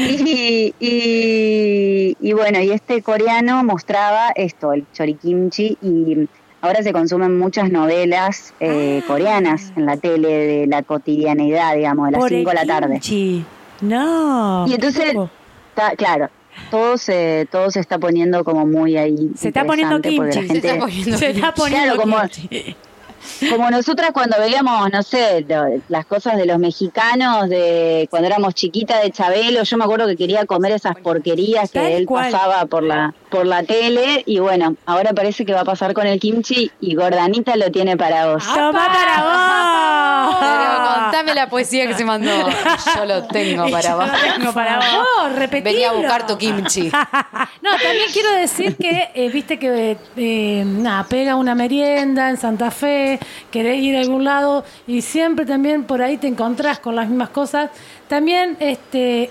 Y, 0.10 0.74
y, 0.80 2.18
y 2.22 2.34
bueno, 2.34 2.62
y 2.62 2.72
este 2.72 3.02
coreano 3.02 3.62
mostraba 3.64 4.30
esto, 4.36 4.72
el 4.72 4.86
chorikimchi, 4.94 5.78
y 5.82 6.28
ahora 6.66 6.84
se 6.84 6.92
consumen 6.94 7.38
muchas 7.38 7.72
novelas 7.72 8.54
eh, 8.60 9.02
Ah. 9.04 9.08
coreanas 9.08 9.72
en 9.76 9.86
la 9.86 9.98
tele 9.98 10.28
de 10.30 10.68
la 10.68 10.84
cotidianeidad, 10.84 11.76
digamos, 11.76 12.08
de 12.08 12.12
las 12.14 12.20
Por 12.20 12.32
el 12.32 12.40
5 12.40 12.50
de 12.50 12.56
la 12.56 12.66
tarde. 12.66 13.00
kimchi. 13.00 13.46
No. 13.82 14.66
Y 14.68 14.74
entonces, 14.74 15.14
está, 15.70 15.96
claro, 15.96 16.30
todo 16.72 16.98
se, 16.98 17.48
todo 17.52 17.70
se 17.72 17.80
está 17.80 17.98
poniendo 18.00 18.44
como 18.44 18.66
muy 18.66 18.98
ahí. 18.98 19.32
Se 19.38 19.50
está 19.50 19.66
poniendo 19.66 20.00
kimchi. 20.02 20.48
Se 20.48 20.58
está 20.58 20.78
poniendo 20.80 21.18
Se 21.18 21.30
está 21.30 21.54
poniendo 21.54 21.96
Claro, 21.96 22.28
kimchi. 22.30 22.50
como 22.54 22.76
nosotras 23.72 24.12
cuando 24.14 24.38
veíamos, 24.40 24.90
no 24.92 25.04
sé, 25.04 25.46
lo- 25.48 25.82
las 25.90 26.06
cosas 26.06 26.38
de 26.38 26.46
los 26.46 26.58
mexicanos, 26.60 27.50
de 27.50 28.08
cuando 28.10 28.28
éramos 28.28 28.54
chiquitas 28.56 29.02
de 29.04 29.12
Chabelo, 29.12 29.64
yo 29.64 29.78
me 29.78 29.84
acuerdo 29.86 30.08
que 30.08 30.16
quería 30.16 30.46
comer 30.46 30.72
esas 30.74 30.96
porquerías 30.98 31.72
que 31.72 31.80
Tal 31.80 31.92
él 31.92 32.06
cual. 32.06 32.32
pasaba 32.32 32.66
por 32.66 32.84
la 32.84 33.14
por 33.30 33.46
la 33.46 33.64
tele 33.64 34.24
y 34.26 34.40
bueno, 34.40 34.76
ahora 34.86 35.12
parece 35.12 35.46
que 35.46 35.54
va 35.54 35.62
a 35.62 35.66
pasar 35.66 35.94
con 35.94 36.08
el 36.08 36.20
kimchi 36.22 36.72
y 36.80 36.96
Gordanita 36.96 37.58
lo 37.58 37.70
tiene 37.70 37.98
para 37.98 38.28
vos. 38.32 38.44
¡Toma 38.46 38.88
para 38.88 39.24
vos! 40.30 40.36
Pero 40.40 41.04
contame 41.04 41.34
la 41.36 41.50
poesía 41.50 41.86
que 41.88 41.96
se 41.96 42.06
mandó. 42.06 42.32
Yo 42.96 43.06
lo 43.06 43.24
tengo 43.26 43.70
para 43.70 43.96
vos. 43.96 44.06
Tengo 44.38 44.54
para 44.54 44.78
vos. 44.78 45.36
Repetilo. 45.36 45.72
Venía 45.74 45.90
a 45.90 45.94
buscar 45.94 46.26
tu 46.28 46.38
kimchi. 46.38 46.92
No, 47.62 47.72
también 47.72 48.06
quiero 48.14 48.32
decir 48.32 48.76
que, 48.78 49.10
eh, 49.16 49.30
viste 49.30 49.58
que, 49.58 49.98
eh, 50.18 50.64
nada, 50.66 51.04
pega 51.06 51.36
una 51.36 51.56
merienda 51.56 52.30
en 52.30 52.38
Santa 52.38 52.70
Fe, 52.70 53.15
querés 53.52 53.82
ir 53.82 53.96
a 53.98 54.02
algún 54.02 54.24
lado 54.24 54.64
y 54.88 55.02
siempre 55.02 55.46
también 55.46 55.84
por 55.84 56.02
ahí 56.02 56.18
te 56.18 56.28
encontrás 56.28 56.80
con 56.80 56.96
las 56.96 57.08
mismas 57.10 57.30
cosas. 57.30 57.70
También 58.08 58.58
este, 58.60 59.24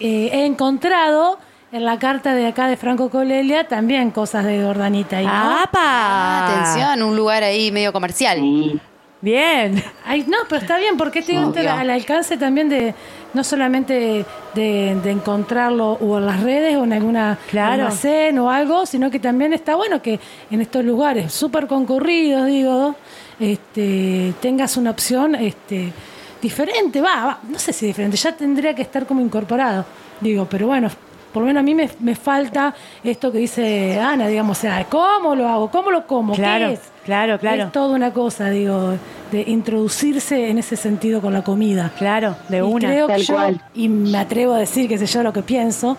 eh, 0.00 0.30
he 0.32 0.44
encontrado 0.46 1.38
en 1.72 1.84
la 1.86 1.98
carta 1.98 2.34
de 2.34 2.46
acá 2.46 2.66
de 2.66 2.76
Franco 2.76 3.08
Colelia 3.08 3.66
también 3.66 4.10
cosas 4.10 4.44
de 4.44 4.62
Gordanita. 4.62 5.16
ahí, 5.18 5.26
¿no? 5.26 5.32
¡Apa! 5.32 6.46
Atención, 6.46 7.02
un 7.02 7.16
lugar 7.16 7.42
ahí 7.42 7.72
medio 7.72 7.92
comercial. 7.92 8.38
Sí. 8.38 8.78
Bien. 9.22 9.82
Ay, 10.04 10.24
no, 10.26 10.36
pero 10.48 10.60
está 10.60 10.78
bien, 10.78 10.96
porque 10.96 11.20
este 11.20 11.38
Obvio. 11.38 11.48
está 11.60 11.78
al 11.80 11.90
alcance 11.90 12.36
también 12.36 12.68
de, 12.68 12.92
no 13.34 13.44
solamente 13.44 14.24
de, 14.54 14.96
de 15.02 15.10
encontrarlo 15.12 15.92
o 15.92 16.18
en 16.18 16.26
las 16.26 16.42
redes 16.42 16.76
o 16.76 16.82
en 16.84 16.92
alguna 16.92 17.38
Claro. 17.48 17.84
almacén 17.84 18.36
o 18.40 18.50
algo, 18.50 18.84
sino 18.84 19.10
que 19.12 19.20
también 19.20 19.52
está 19.52 19.76
bueno 19.76 20.02
que 20.02 20.18
en 20.50 20.60
estos 20.60 20.84
lugares 20.84 21.32
súper 21.32 21.68
concurridos, 21.68 22.46
digo, 22.48 22.96
este, 23.42 24.32
tengas 24.40 24.76
una 24.76 24.90
opción 24.90 25.34
este, 25.34 25.92
diferente, 26.40 27.00
va, 27.00 27.24
va, 27.26 27.38
no 27.48 27.58
sé 27.58 27.72
si 27.72 27.86
diferente, 27.86 28.16
ya 28.16 28.32
tendría 28.36 28.74
que 28.74 28.82
estar 28.82 29.04
como 29.06 29.20
incorporado, 29.20 29.84
digo, 30.20 30.46
pero 30.50 30.66
bueno. 30.68 30.88
Por 31.32 31.40
lo 31.40 31.46
menos 31.46 31.60
a 31.62 31.64
mí 31.64 31.74
me, 31.74 31.88
me 32.00 32.14
falta 32.14 32.74
esto 33.02 33.32
que 33.32 33.38
dice 33.38 33.98
Ana, 33.98 34.26
digamos, 34.28 34.58
o 34.58 34.60
sea, 34.60 34.84
¿cómo 34.84 35.34
lo 35.34 35.48
hago? 35.48 35.70
¿Cómo 35.70 35.90
lo 35.90 36.06
como? 36.06 36.34
Claro, 36.34 36.66
¿Qué 36.68 36.74
es? 36.74 36.80
claro, 37.06 37.38
claro. 37.38 37.62
Es 37.62 37.72
toda 37.72 37.96
una 37.96 38.12
cosa, 38.12 38.50
digo, 38.50 38.96
de 39.30 39.40
introducirse 39.46 40.50
en 40.50 40.58
ese 40.58 40.76
sentido 40.76 41.22
con 41.22 41.32
la 41.32 41.42
comida. 41.42 41.90
Claro, 41.96 42.36
de 42.50 42.58
Y 42.58 42.60
una. 42.60 42.86
creo 42.86 43.06
que 43.06 43.12
Tal 43.14 43.22
yo, 43.22 43.32
cual. 43.34 43.62
y 43.72 43.88
me 43.88 44.18
atrevo 44.18 44.52
a 44.52 44.58
decir 44.58 44.86
que 44.90 44.98
sé 44.98 45.06
yo 45.06 45.22
lo 45.22 45.32
que 45.32 45.40
pienso, 45.40 45.96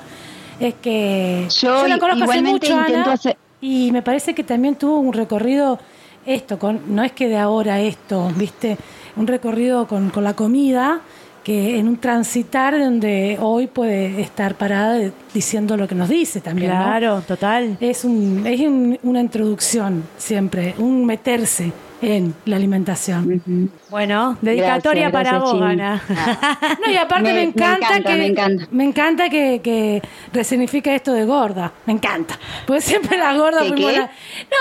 es 0.59 0.75
que 0.75 1.47
Yo 1.59 1.87
la 1.87 1.97
conozco 1.97 2.25
hace 2.25 2.37
igualmente 2.37 2.69
mucho, 2.69 2.79
Ana, 2.79 3.13
hacer- 3.13 3.37
y 3.59 3.91
me 3.91 4.03
parece 4.03 4.35
que 4.35 4.43
también 4.43 4.75
tuvo 4.75 4.99
un 4.99 5.13
recorrido, 5.13 5.79
esto, 6.25 6.57
con, 6.59 6.81
no 6.95 7.03
es 7.03 7.11
que 7.11 7.27
de 7.27 7.37
ahora 7.37 7.79
esto, 7.81 8.31
viste, 8.37 8.77
un 9.15 9.27
recorrido 9.27 9.87
con, 9.87 10.09
con 10.09 10.23
la 10.23 10.33
comida, 10.33 11.01
que 11.43 11.77
en 11.77 11.89
un 11.89 11.97
transitar 11.97 12.79
donde 12.79 13.37
hoy 13.41 13.67
puede 13.67 14.21
estar 14.21 14.55
parada 14.55 15.11
diciendo 15.33 15.75
lo 15.75 15.87
que 15.89 15.95
nos 15.95 16.07
dice 16.07 16.39
también. 16.39 16.71
¿no? 16.71 16.77
Claro, 16.77 17.21
total. 17.27 17.77
Es, 17.81 18.05
un, 18.05 18.47
es 18.47 18.61
un- 18.61 18.97
una 19.03 19.19
introducción 19.19 20.03
siempre, 20.17 20.73
un 20.77 21.05
meterse 21.05 21.73
en 22.03 22.35
la 22.45 22.55
alimentación. 22.57 23.69
Bueno, 23.89 24.37
dedicatoria 24.41 25.09
Gracias, 25.09 25.11
para 25.11 25.29
gracias, 25.39 25.53
vos. 25.53 25.61
Ana. 25.61 26.01
No, 26.85 26.91
y 26.91 26.97
aparte 26.97 27.23
me, 27.23 27.29
Me- 27.29 27.35
me 27.35 27.43
encanta, 27.43 28.01
que 28.01 28.15
me 28.15 28.25
encanta. 28.27 28.67
me 28.71 28.83
encanta 28.83 29.29
que, 29.29 29.61
que 29.63 30.01
resignifica 30.33 30.93
esto 30.93 31.13
de 31.13 31.25
gorda. 31.25 31.71
Me 31.85 31.93
encanta. 31.93 32.37
Pues 32.65 32.83
siempre 32.83 33.17
las 33.17 33.37
gordas 33.37 33.63
¿De 33.63 33.69
fuimos 33.69 33.91
qué? 33.91 33.97
la- 33.99 34.11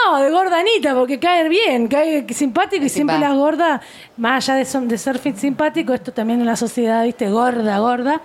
No, 0.07 0.23
de 0.23 0.31
gordanita, 0.31 0.95
porque 0.95 1.19
cae 1.19 1.49
bien, 1.49 1.89
cae 1.89 2.27
simpático 2.33 2.85
y 2.85 2.89
siempre 2.89 3.19
las 3.19 3.35
gordas, 3.35 3.81
más 4.17 4.49
allá 4.49 4.59
de, 4.59 4.65
son- 4.65 4.89
de 4.89 4.99
ser 4.99 5.19
fit 5.19 5.37
simpático, 5.37 5.93
esto 5.95 6.13
también 6.13 6.41
en 6.41 6.47
la 6.47 6.57
sociedad, 6.57 7.05
viste, 7.05 7.29
gorda, 7.31 7.79
gorda. 7.79 8.21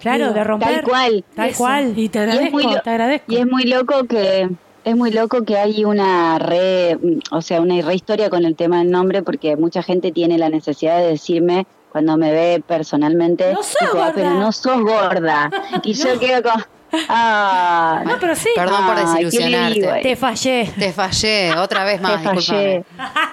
Claro, 0.00 0.24
Digo, 0.26 0.34
de 0.34 0.44
romper. 0.44 0.74
Tal 0.76 0.82
cual. 0.84 1.24
Tal 1.34 1.48
eso. 1.48 1.58
cual. 1.58 1.92
Y 1.98 2.08
te 2.08 2.18
Y 2.18 2.22
es 2.22 2.28
agradezco, 2.28 2.60
lo- 2.60 2.80
te 2.82 2.90
agradezco. 2.90 3.32
Y 3.32 3.36
es 3.36 3.46
muy 3.46 3.64
loco 3.64 4.04
que 4.04 4.48
es 4.84 4.96
muy 4.96 5.10
loco 5.10 5.44
que 5.44 5.56
hay 5.58 5.84
una 5.84 6.38
re, 6.38 6.98
o 7.30 7.42
sea, 7.42 7.60
una 7.60 7.80
re 7.82 7.94
historia 7.94 8.30
con 8.30 8.44
el 8.44 8.56
tema 8.56 8.78
del 8.78 8.90
nombre 8.90 9.22
porque 9.22 9.56
mucha 9.56 9.82
gente 9.82 10.12
tiene 10.12 10.38
la 10.38 10.48
necesidad 10.48 10.98
de 10.98 11.08
decirme 11.08 11.66
cuando 11.90 12.16
me 12.16 12.32
ve 12.32 12.62
personalmente, 12.66 13.52
No 13.52 13.62
sos 13.62 13.74
dice, 13.80 13.84
"Ah, 13.86 13.90
gorda". 13.94 14.12
pero 14.14 14.30
no 14.34 14.52
sos 14.52 14.80
gorda. 14.82 15.50
Y 15.84 15.92
yo 15.94 16.18
quedo 16.18 16.42
como, 16.42 16.64
ah, 17.08 18.02
No, 18.04 18.12
pero 18.20 18.34
sí. 18.34 18.48
Perdón 18.54 18.86
por 18.86 18.96
Ay, 18.96 19.04
¿qué 19.04 19.10
le 19.18 19.24
desilusionarte. 19.24 19.80
digo? 19.80 19.92
Te 20.02 20.16
fallé. 20.16 20.72
Te 20.78 20.92
fallé, 20.92 21.54
otra 21.58 21.84
vez 21.84 22.00
más, 22.00 22.22
Te 22.22 22.28
fallé. 22.28 22.84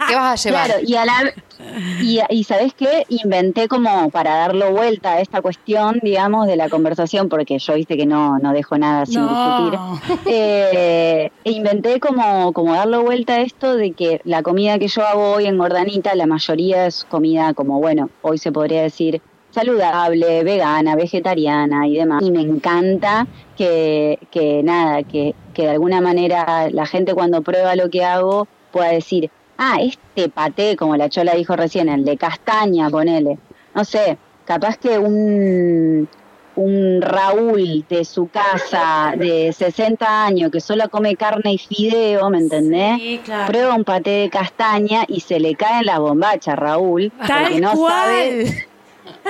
¿Qué 0.07 0.15
vas 0.15 0.45
a 0.45 0.49
llevar? 0.49 0.65
Claro, 0.67 0.81
y, 0.85 0.95
a 0.95 1.05
la, 1.05 1.13
y, 2.01 2.19
y 2.29 2.43
¿sabes 2.43 2.73
qué? 2.73 3.05
Inventé 3.09 3.67
como 3.67 4.09
para 4.09 4.35
darlo 4.35 4.71
vuelta 4.71 5.13
a 5.13 5.19
esta 5.21 5.41
cuestión, 5.41 5.99
digamos, 6.03 6.47
de 6.47 6.55
la 6.55 6.69
conversación, 6.69 7.29
porque 7.29 7.57
yo 7.59 7.73
viste 7.75 7.97
que 7.97 8.05
no, 8.05 8.37
no 8.39 8.51
dejo 8.53 8.77
nada 8.77 9.05
sin 9.05 9.21
No. 9.25 9.29
discutir. 9.29 9.79
Eh, 10.27 11.31
e 11.43 11.51
inventé 11.51 11.99
como, 11.99 12.51
como 12.53 12.73
darlo 12.73 13.03
vuelta 13.03 13.35
a 13.35 13.41
esto 13.41 13.75
de 13.75 13.91
que 13.93 14.21
la 14.25 14.43
comida 14.43 14.77
que 14.79 14.87
yo 14.87 15.05
hago 15.05 15.31
hoy 15.33 15.45
en 15.45 15.57
Gordanita, 15.57 16.13
la 16.15 16.25
mayoría 16.27 16.85
es 16.87 17.05
comida 17.09 17.53
como, 17.53 17.79
bueno, 17.79 18.09
hoy 18.21 18.37
se 18.37 18.51
podría 18.51 18.81
decir 18.81 19.21
saludable, 19.55 20.43
vegana, 20.43 20.95
vegetariana 20.95 21.87
y 21.87 21.95
demás. 21.95 22.21
Y 22.23 22.31
me 22.31 22.41
encanta 22.41 23.25
que, 23.57 24.19
que 24.29 24.61
nada, 24.63 25.03
que, 25.03 25.33
que 25.53 25.63
de 25.63 25.69
alguna 25.69 26.01
manera 26.01 26.69
la 26.71 26.85
gente 26.85 27.13
cuando 27.13 27.41
prueba 27.41 27.75
lo 27.75 27.89
que 27.89 28.03
hago 28.03 28.47
pueda 28.71 28.89
decir, 28.89 29.31
ah, 29.57 29.77
este 29.81 30.29
paté, 30.29 30.75
como 30.75 30.97
la 30.97 31.07
chola 31.09 31.33
dijo 31.33 31.55
recién, 31.55 31.87
el 31.89 32.03
de 32.03 32.17
castaña, 32.17 32.89
ponele. 32.89 33.37
No 33.73 33.85
sé, 33.85 34.17
capaz 34.43 34.77
que 34.77 34.99
un, 34.99 36.07
un 36.57 37.01
Raúl 37.01 37.85
de 37.89 38.03
su 38.03 38.27
casa 38.27 39.13
de 39.17 39.53
60 39.53 40.25
años 40.25 40.51
que 40.51 40.59
solo 40.59 40.89
come 40.89 41.15
carne 41.15 41.53
y 41.53 41.57
fideo, 41.57 42.29
¿me 42.29 42.39
entendés? 42.39 42.97
Sí, 42.97 43.21
claro. 43.23 43.47
Prueba 43.51 43.73
un 43.75 43.85
paté 43.85 44.09
de 44.11 44.29
castaña 44.29 45.05
y 45.07 45.21
se 45.21 45.39
le 45.39 45.55
cae 45.55 45.79
en 45.79 45.85
la 45.85 45.99
bombacha 45.99 46.51
a 46.53 46.55
Raúl, 46.57 47.11
Tal 47.25 47.43
porque 47.43 47.61
no 47.61 47.71
cual. 47.71 47.93
sabe 47.93 48.67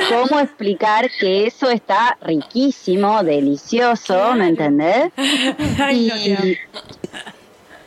cómo 0.10 0.40
explicar 0.40 1.10
que 1.20 1.48
eso 1.48 1.70
está 1.70 2.18
riquísimo, 2.22 3.24
delicioso, 3.24 4.34
¿me 4.36 4.48
entendés? 4.50 5.12
Y, 5.92 6.58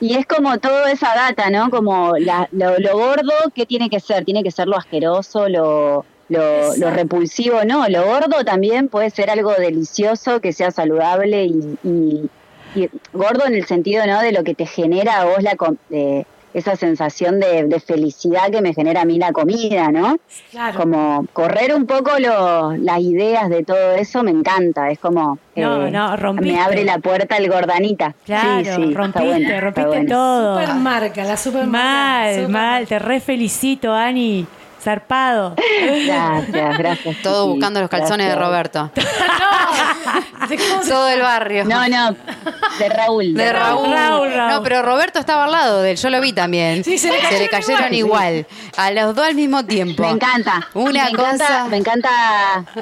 y 0.01 0.15
es 0.15 0.27
como 0.27 0.59
toda 0.59 0.91
esa 0.93 1.15
data, 1.15 1.51
¿no? 1.51 1.71
Como 1.71 2.17
la- 2.19 2.49
lo, 2.53 2.79
lo 2.79 2.97
gordo, 2.97 3.33
¿qué 3.55 3.67
tiene 3.67 3.91
que 3.91 4.01
ser? 4.01 4.25
Tiene 4.25 4.43
que 4.43 4.51
ser 4.51 4.69
lo 4.69 4.77
asqueroso, 4.77 5.49
lo, 5.49 6.05
lo, 6.29 6.77
lo 6.77 6.91
repulsivo, 6.91 7.65
¿no? 7.65 7.89
Lo 7.89 8.05
gordo 8.05 8.45
también 8.45 8.89
puede 8.89 9.11
ser 9.11 9.31
algo 9.31 9.53
delicioso, 9.55 10.41
que 10.41 10.53
sea 10.53 10.71
saludable 10.71 11.45
y, 11.47 11.79
y- 11.83 12.31
y 12.75 12.89
gordo 13.13 13.47
en 13.47 13.55
el 13.55 13.67
sentido, 13.67 14.07
¿no? 14.07 14.21
De 14.21 14.31
lo 14.33 14.45
que 14.45 14.55
te 14.55 14.67
genera 14.67 15.21
a 15.21 15.25
vos 15.25 15.43
la, 15.43 15.57
com- 15.57 15.79
de 15.89 16.27
esa 16.55 16.77
sensación 16.77 17.41
de, 17.41 17.65
de 17.65 17.81
felicidad 17.81 18.51
que 18.51 18.63
me 18.63 18.73
genera 18.75 19.03
a 19.03 19.05
mí 19.05 19.19
la 19.19 19.33
comida, 19.33 19.91
¿no? 19.91 20.17
Claro. 20.51 20.79
Como 20.81 21.27
correr 21.33 21.75
un 21.75 21.87
poco 21.87 22.13
lo- 22.19 22.75
las 22.77 23.01
ideas 23.01 23.49
de 23.51 23.65
todo 23.65 23.93
eso 23.95 24.23
me 24.23 24.31
encanta, 24.31 24.91
es 24.91 24.99
como 24.99 25.39
No, 25.57 25.87
eh, 25.87 25.91
no, 25.91 26.17
rompiste. 26.17 26.53
me 26.53 26.61
abre 26.61 26.85
la 26.85 26.99
puerta 26.99 27.37
el 27.37 27.49
gordanita. 27.51 28.15
Claro, 28.25 28.65
sí, 28.65 28.71
sí, 28.89 28.95
rompiste, 28.95 29.61
rompiste 29.61 29.89
bueno. 29.89 30.09
todo. 30.09 30.61
Supermarca, 30.61 31.25
la 31.25 31.37
supermarca. 31.37 31.71
Mal, 31.79 32.35
supermarca. 32.35 32.59
mal, 32.71 32.87
te 32.87 32.99
re 32.99 33.21
felicito, 33.21 33.93
Ani. 33.93 34.47
Zarpado. 34.83 35.55
Gracias, 36.07 36.79
gracias. 36.79 37.17
Todo 37.23 37.45
sí, 37.45 37.51
buscando 37.51 37.81
los 37.81 37.91
calzones 37.91 38.27
de 38.29 38.35
gracias. 38.35 38.49
Roberto. 38.49 38.91
¿De 40.49 40.57
cómo 40.57 40.83
se- 40.83 40.91
Todo 40.91 41.09
el 41.09 41.21
barrio. 41.21 41.65
No, 41.65 41.89
no, 41.89 42.17
de 42.79 42.89
Raúl. 42.89 43.35
De 43.35 43.53
Raúl. 43.53 43.91
Raúl, 43.93 44.33
Raúl. 44.33 44.53
No, 44.55 44.63
pero 44.63 44.83
Roberto 44.83 45.19
estaba 45.19 45.45
al 45.45 45.53
lado 45.53 45.83
de 45.83 45.93
él, 45.93 45.97
yo 45.97 46.11
lo 46.11 46.21
vi 46.21 46.33
también. 46.33 46.85
Sí, 46.85 46.97
se 46.99 47.11
le 47.11 47.19
cayeron 47.19 47.49
cayeron 47.51 47.95
igual. 47.95 48.47
A 48.77 48.91
los 48.93 49.15
dos 49.15 49.27
al 49.27 49.35
mismo 49.35 49.65
tiempo. 49.65 50.03
Me 50.03 50.11
encanta. 50.11 50.69
Una 50.75 51.05
me 51.07 51.13
cosa. 51.13 51.33
Encanta, 51.33 51.65
me 51.69 51.77
encanta. 51.77 52.09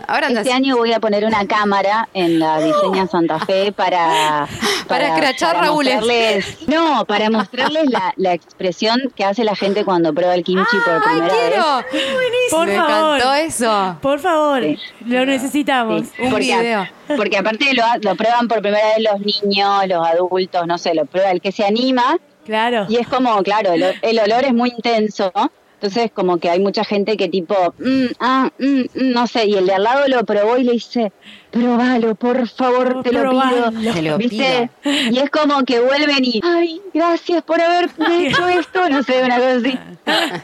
Ahora 0.06 0.28
este 0.28 0.52
año 0.52 0.76
voy 0.76 0.92
a 0.92 1.00
poner 1.00 1.24
una 1.24 1.46
cámara 1.46 2.09
en 2.14 2.38
la 2.38 2.59
diseña 2.61 3.06
Santa 3.06 3.38
Fe 3.40 3.72
para. 3.72 4.46
Para 4.87 5.09
escrachar 5.09 5.56
mostrarles- 5.66 6.68
No, 6.68 7.04
para 7.06 7.30
mostrarles 7.30 7.90
la, 7.90 8.12
la 8.16 8.32
expresión 8.35 9.00
que 9.16 9.24
hace 9.24 9.42
la 9.44 9.56
gente 9.56 9.85
cuando 9.85 10.12
prueba 10.12 10.35
el 10.35 10.44
kimchi 10.44 10.76
por 10.85 10.94
¡Ay, 10.94 11.20
primera 11.20 11.35
vez. 11.35 11.86
Quiero! 11.90 12.16
Por 12.51 12.66
Me 12.66 12.77
favor. 12.77 13.16
encantó 13.16 13.35
eso. 13.35 13.99
Por 14.03 14.18
favor, 14.20 14.62
Sí. 14.62 14.79
lo 15.07 15.27
necesitamos. 15.27 16.03
Sí, 16.03 16.22
Un 16.22 16.31
porque, 16.31 16.44
video. 16.44 16.87
Porque 17.16 17.37
aparte 17.38 17.75
lo, 17.75 17.83
lo 18.03 18.16
prueban 18.16 18.49
por 18.49 18.61
primera 18.62 18.87
vez 18.96 19.07
los 19.11 19.20
niños, 19.44 19.87
los 19.88 20.07
adultos, 20.07 20.66
no 20.66 20.79
sé, 20.79 20.94
lo 20.94 21.07
prueba 21.07 21.31
el 21.31 21.40
que 21.40 21.53
se 21.53 21.64
anima 21.64 22.16
Claro. 22.44 22.87
y 22.88 22.96
es 22.96 23.09
como, 23.09 23.42
claro, 23.42 23.72
el, 23.72 23.85
el 24.03 24.18
olor 24.18 24.44
es 24.44 24.53
muy 24.55 24.70
intenso. 24.70 25.33
¿no? 25.35 25.51
Entonces 25.75 26.11
como 26.12 26.38
que 26.38 26.49
hay 26.49 26.59
mucha 26.61 26.85
gente 26.85 27.16
que 27.16 27.29
tipo, 27.29 27.55
mm, 27.79 28.07
ah, 28.20 28.51
mm, 28.59 28.64
mm, 28.64 28.87
no 29.12 29.27
sé, 29.27 29.44
y 29.46 29.55
el 29.57 29.66
de 29.66 29.75
al 29.75 29.83
lado 29.83 30.09
lo 30.09 30.25
probó 30.25 30.57
y 30.57 30.64
le 30.64 30.72
dice, 30.72 31.12
probalo, 31.50 32.14
por 32.14 32.46
favor, 32.48 33.02
te 33.02 33.12
lo 33.12 33.30
pido. 33.30 33.92
Te 33.92 34.02
lo 34.02 34.18
¿Viste? 34.18 34.70
Y 34.85 35.18
es 35.18 35.30
como 35.30 35.62
que 35.64 35.80
vuelven 35.80 36.24
y, 36.24 36.40
ay, 36.42 36.80
gracias 36.92 37.42
por 37.42 37.61
haber 37.61 37.88
hecho 38.12 38.46
esto, 38.48 38.88
no 38.88 39.02
sé, 39.02 39.22
una 39.24 39.37
cosa 39.37 39.54
así. 39.56 39.78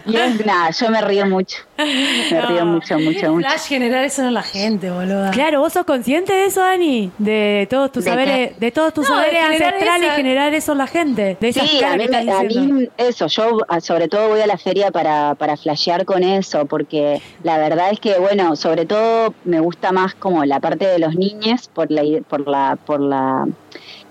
Y 0.06 0.16
es 0.16 0.46
nada, 0.46 0.70
yo 0.70 0.90
me 0.90 1.00
río 1.02 1.26
mucho. 1.26 1.58
Me 1.78 2.40
río 2.42 2.64
mucho, 2.64 2.98
mucho, 2.98 3.32
mucho. 3.32 3.48
Flash 3.48 3.66
generar 3.68 4.04
eso 4.04 4.22
en 4.22 4.34
la 4.34 4.42
gente, 4.42 4.90
boluda. 4.90 5.30
Claro, 5.32 5.60
¿vos 5.60 5.72
sos 5.72 5.84
consciente 5.84 6.32
de 6.32 6.46
eso, 6.46 6.60
Dani? 6.60 7.10
De 7.18 7.66
todos 7.70 7.90
tus 7.92 8.04
¿De 8.04 8.10
saberes, 8.10 8.58
de 8.60 8.70
todos 8.70 8.94
tus 8.94 9.08
No, 9.08 9.16
saberes 9.16 9.42
ancestrales 9.44 10.02
esa- 10.04 10.12
y 10.14 10.16
generar 10.16 10.54
eso 10.54 10.72
en 10.72 10.78
la 10.78 10.86
gente. 10.86 11.36
De 11.40 11.48
esas 11.48 11.68
Sí, 11.68 11.82
a 11.82 11.96
mí, 11.96 12.04
a 12.04 12.42
mí 12.42 12.88
eso, 12.96 13.26
yo 13.26 13.58
a- 13.68 13.80
sobre 13.80 14.08
todo 14.08 14.28
voy 14.28 14.40
a 14.40 14.46
la 14.46 14.58
feria 14.58 14.90
para, 14.90 15.34
para 15.34 15.56
flashear 15.56 16.04
con 16.04 16.22
eso, 16.22 16.66
porque 16.66 17.20
la 17.42 17.58
verdad 17.58 17.90
es 17.90 18.00
que, 18.00 18.18
bueno, 18.18 18.54
sobre 18.56 18.86
todo 18.86 19.34
me 19.44 19.60
gusta 19.60 19.92
más 19.92 20.14
como 20.14 20.44
la 20.44 20.60
parte 20.60 20.86
de 20.86 20.98
los 21.02 21.14
niños 21.14 21.68
por 21.68 21.90
la, 21.90 22.02
por 22.28 22.48
la, 22.48 22.78
por 22.86 23.00
la, 23.00 23.46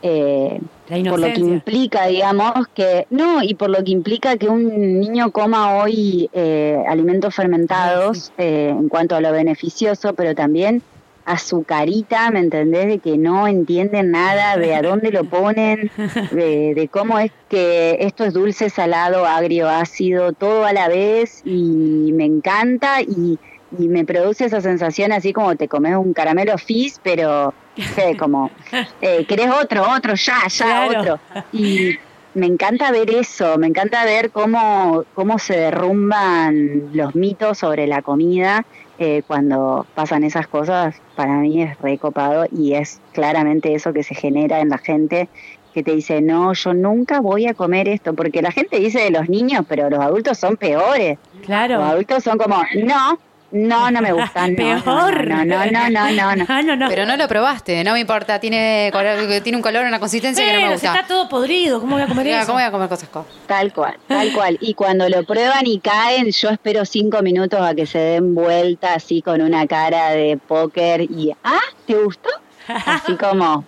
eh, 0.04 0.60
La 0.89 1.10
por 1.10 1.19
lo 1.19 1.34
que 1.34 1.39
implica, 1.39 2.08
digamos, 2.08 2.67
que, 2.73 3.08
no, 3.10 3.41
y 3.41 3.56
por 3.56 3.69
lo 3.69 3.84
que 3.84 3.91
implica 3.91 4.38
que 4.38 4.49
un 4.49 4.99
niño 4.99 5.32
coma 5.32 5.77
hoy 5.77 6.30
eh, 6.34 6.84
alimentos 6.88 7.34
fermentados 7.34 8.32
eh, 8.38 8.69
en 8.69 8.89
cuanto 8.89 9.15
a 9.15 9.21
lo 9.21 9.32
beneficioso, 9.32 10.13
pero 10.13 10.36
también 10.36 10.82
a 11.23 11.38
su 11.38 11.63
carita, 11.63 12.30
¿me 12.32 12.39
entendés? 12.39 12.88
De 12.88 12.99
que 12.99 13.17
no 13.17 13.47
entienden 13.47 14.12
nada 14.12 14.58
de 14.58 14.73
a 14.73 14.82
dónde 14.82 15.12
lo 15.12 15.23
ponen, 15.23 15.91
de, 16.32 16.73
de 16.75 16.88
cómo 16.89 17.19
es 17.19 17.32
que 17.47 17.97
esto 18.01 18.25
es 18.25 18.34
dulce, 18.34 18.69
salado, 18.69 19.25
agrio, 19.25 19.69
ácido, 19.69 20.34
todo 20.34 20.65
a 20.65 20.73
la 20.73 20.89
vez 20.89 21.41
y 21.45 22.12
me 22.13 22.25
encanta 22.25 23.01
y, 23.01 23.39
y 23.77 23.88
me 23.88 24.05
produce 24.05 24.45
esa 24.45 24.62
sensación 24.62 25.12
así 25.12 25.34
como 25.34 25.55
te 25.55 25.67
comes 25.67 25.95
un 25.95 26.13
caramelo 26.13 26.57
fizz, 26.57 26.99
pero 27.01 27.53
sé, 27.95 28.15
como 28.17 28.49
eh, 29.01 29.25
querés 29.25 29.49
otro, 29.49 29.84
otro, 29.89 30.13
ya, 30.15 30.47
ya, 30.49 30.65
Claro. 30.88 30.99
otro. 30.99 31.19
Y 31.51 31.91
me 32.34 32.45
encanta 32.47 32.91
ver 32.91 33.10
eso, 33.12 33.57
me 33.57 33.67
encanta 33.67 34.05
ver 34.05 34.31
cómo, 34.31 35.03
cómo 35.13 35.38
se 35.39 35.57
derrumban 35.57 36.89
los 36.93 37.13
mitos 37.15 37.57
sobre 37.57 37.88
la 37.88 38.01
comida 38.01 38.63
eh, 38.97 39.21
cuando 39.27 39.86
pasan 39.93 40.23
esas 40.23 40.47
cosas. 40.47 40.95
Para 41.15 41.34
mí 41.36 41.62
es 41.63 41.77
recopado 41.79 42.45
y 42.51 42.73
es 42.73 42.99
claramente 43.12 43.73
eso 43.73 43.93
que 43.93 44.03
se 44.03 44.15
genera 44.15 44.60
en 44.62 44.69
la 44.69 44.77
gente 44.77 45.29
que 45.73 45.84
te 45.84 45.93
dice, 45.95 46.21
no, 46.21 46.53
yo 46.53 46.73
nunca 46.73 47.21
voy 47.21 47.47
a 47.47 47.53
comer 47.53 47.88
esto, 47.88 48.13
porque 48.13 48.41
la 48.41 48.51
gente 48.51 48.77
dice 48.79 48.99
de 49.01 49.10
los 49.12 49.29
niños, 49.29 49.63
pero 49.69 49.89
los 49.89 49.99
adultos 49.99 50.38
son 50.38 50.57
peores. 50.57 51.17
Los 51.31 51.45
Claro. 51.45 51.81
adultos 51.84 52.23
son 52.23 52.38
como, 52.38 52.57
no, 52.84 53.17
no, 53.52 53.92
no 53.92 54.02
me 54.02 54.12
gusta, 54.14 54.48
no, 54.50 54.56
Peor. 54.56 55.28
no, 55.28 55.46
no, 55.46 55.66
no, 55.66 55.90
no, 55.90 56.12
no, 56.12 56.36
no. 56.36 56.46
Ah, 56.50 56.62
no, 56.62 56.76
no. 56.76 56.88
Pero 56.90 57.06
no 57.06 57.16
lo 57.18 57.28
probaste, 57.28 57.84
no 57.84 57.94
me 57.94 58.00
importa. 58.00 58.40
Tiene, 58.40 58.90
color- 58.94 59.42
tiene 59.42 59.58
un 59.58 59.62
color, 59.62 59.86
una 59.86 60.00
consistencia 60.00 60.44
que 60.46 60.54
no 60.54 60.62
me 60.68 60.72
gusta. 60.74 60.94
está 60.96 61.08
todo 61.08 61.28
podrido, 61.30 61.80
¿cómo 61.80 61.96
voy 61.96 62.04
a 62.04 62.08
comer 62.08 62.28
eso? 62.28 62.46
¿Cómo 62.48 62.58
voy 62.60 62.64
a 62.68 62.72
comer 62.72 62.90
cosas 62.90 63.10
co? 63.10 63.26
Tal 63.48 63.72
cual, 63.74 63.96
tal 64.08 64.32
cual. 64.34 64.58
Y 64.62 64.74
cuando 64.74 65.08
lo 65.10 65.24
prueban 65.24 65.66
y 65.68 65.80
caen, 65.80 66.32
yo 66.32 66.50
espero 66.50 66.86
cinco 66.86 67.22
minutos 67.22 67.60
a 67.62 67.74
que 67.76 67.86
se 67.86 68.00
den 68.00 68.34
vuelta 68.36 68.94
así 68.96 69.22
con 69.22 69.42
una 69.42 69.68
cara 69.68 70.12
de 70.12 70.38
póker 70.38 71.02
y, 71.02 71.32
ah, 71.44 71.60
¿te 71.86 71.96
gustó? 71.96 72.30
Así 72.68 73.16
como, 73.16 73.66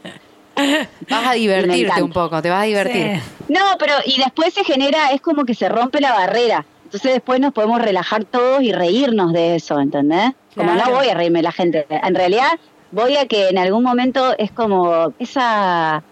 Vas 1.09 1.27
a 1.27 1.33
divertirte 1.33 2.01
un 2.03 2.11
poco, 2.11 2.41
te 2.41 2.49
vas 2.49 2.61
a 2.61 2.65
divertir. 2.65 3.15
Sí. 3.17 3.43
no, 3.49 3.59
pero 3.79 3.93
y 4.05 4.19
después 4.19 4.53
se 4.53 4.63
genera, 4.63 5.09
es 5.11 5.19
como 5.19 5.45
que 5.45 5.55
se 5.55 5.67
rompe 5.67 5.99
la 5.99 6.11
barrera. 6.13 6.63
Entonces 6.93 7.13
después 7.13 7.39
nos 7.39 7.53
podemos 7.53 7.81
relajar 7.81 8.23
todos 8.23 8.61
y 8.61 8.71
reírnos 8.71 9.33
de 9.33 9.55
eso, 9.55 9.79
¿entendés? 9.79 10.33
Como 10.55 10.75
no 10.75 10.91
voy 10.91 11.07
a 11.07 11.15
reírme 11.15 11.41
la 11.41 11.51
gente. 11.51 11.87
En 11.89 12.13
realidad 12.13 12.51
voy 12.91 13.17
a 13.17 13.25
que 13.25 13.49
en 13.49 13.57
algún 13.57 13.83
momento 13.83 14.35
es 14.37 14.51
como 14.51 15.11
esa 15.17 16.03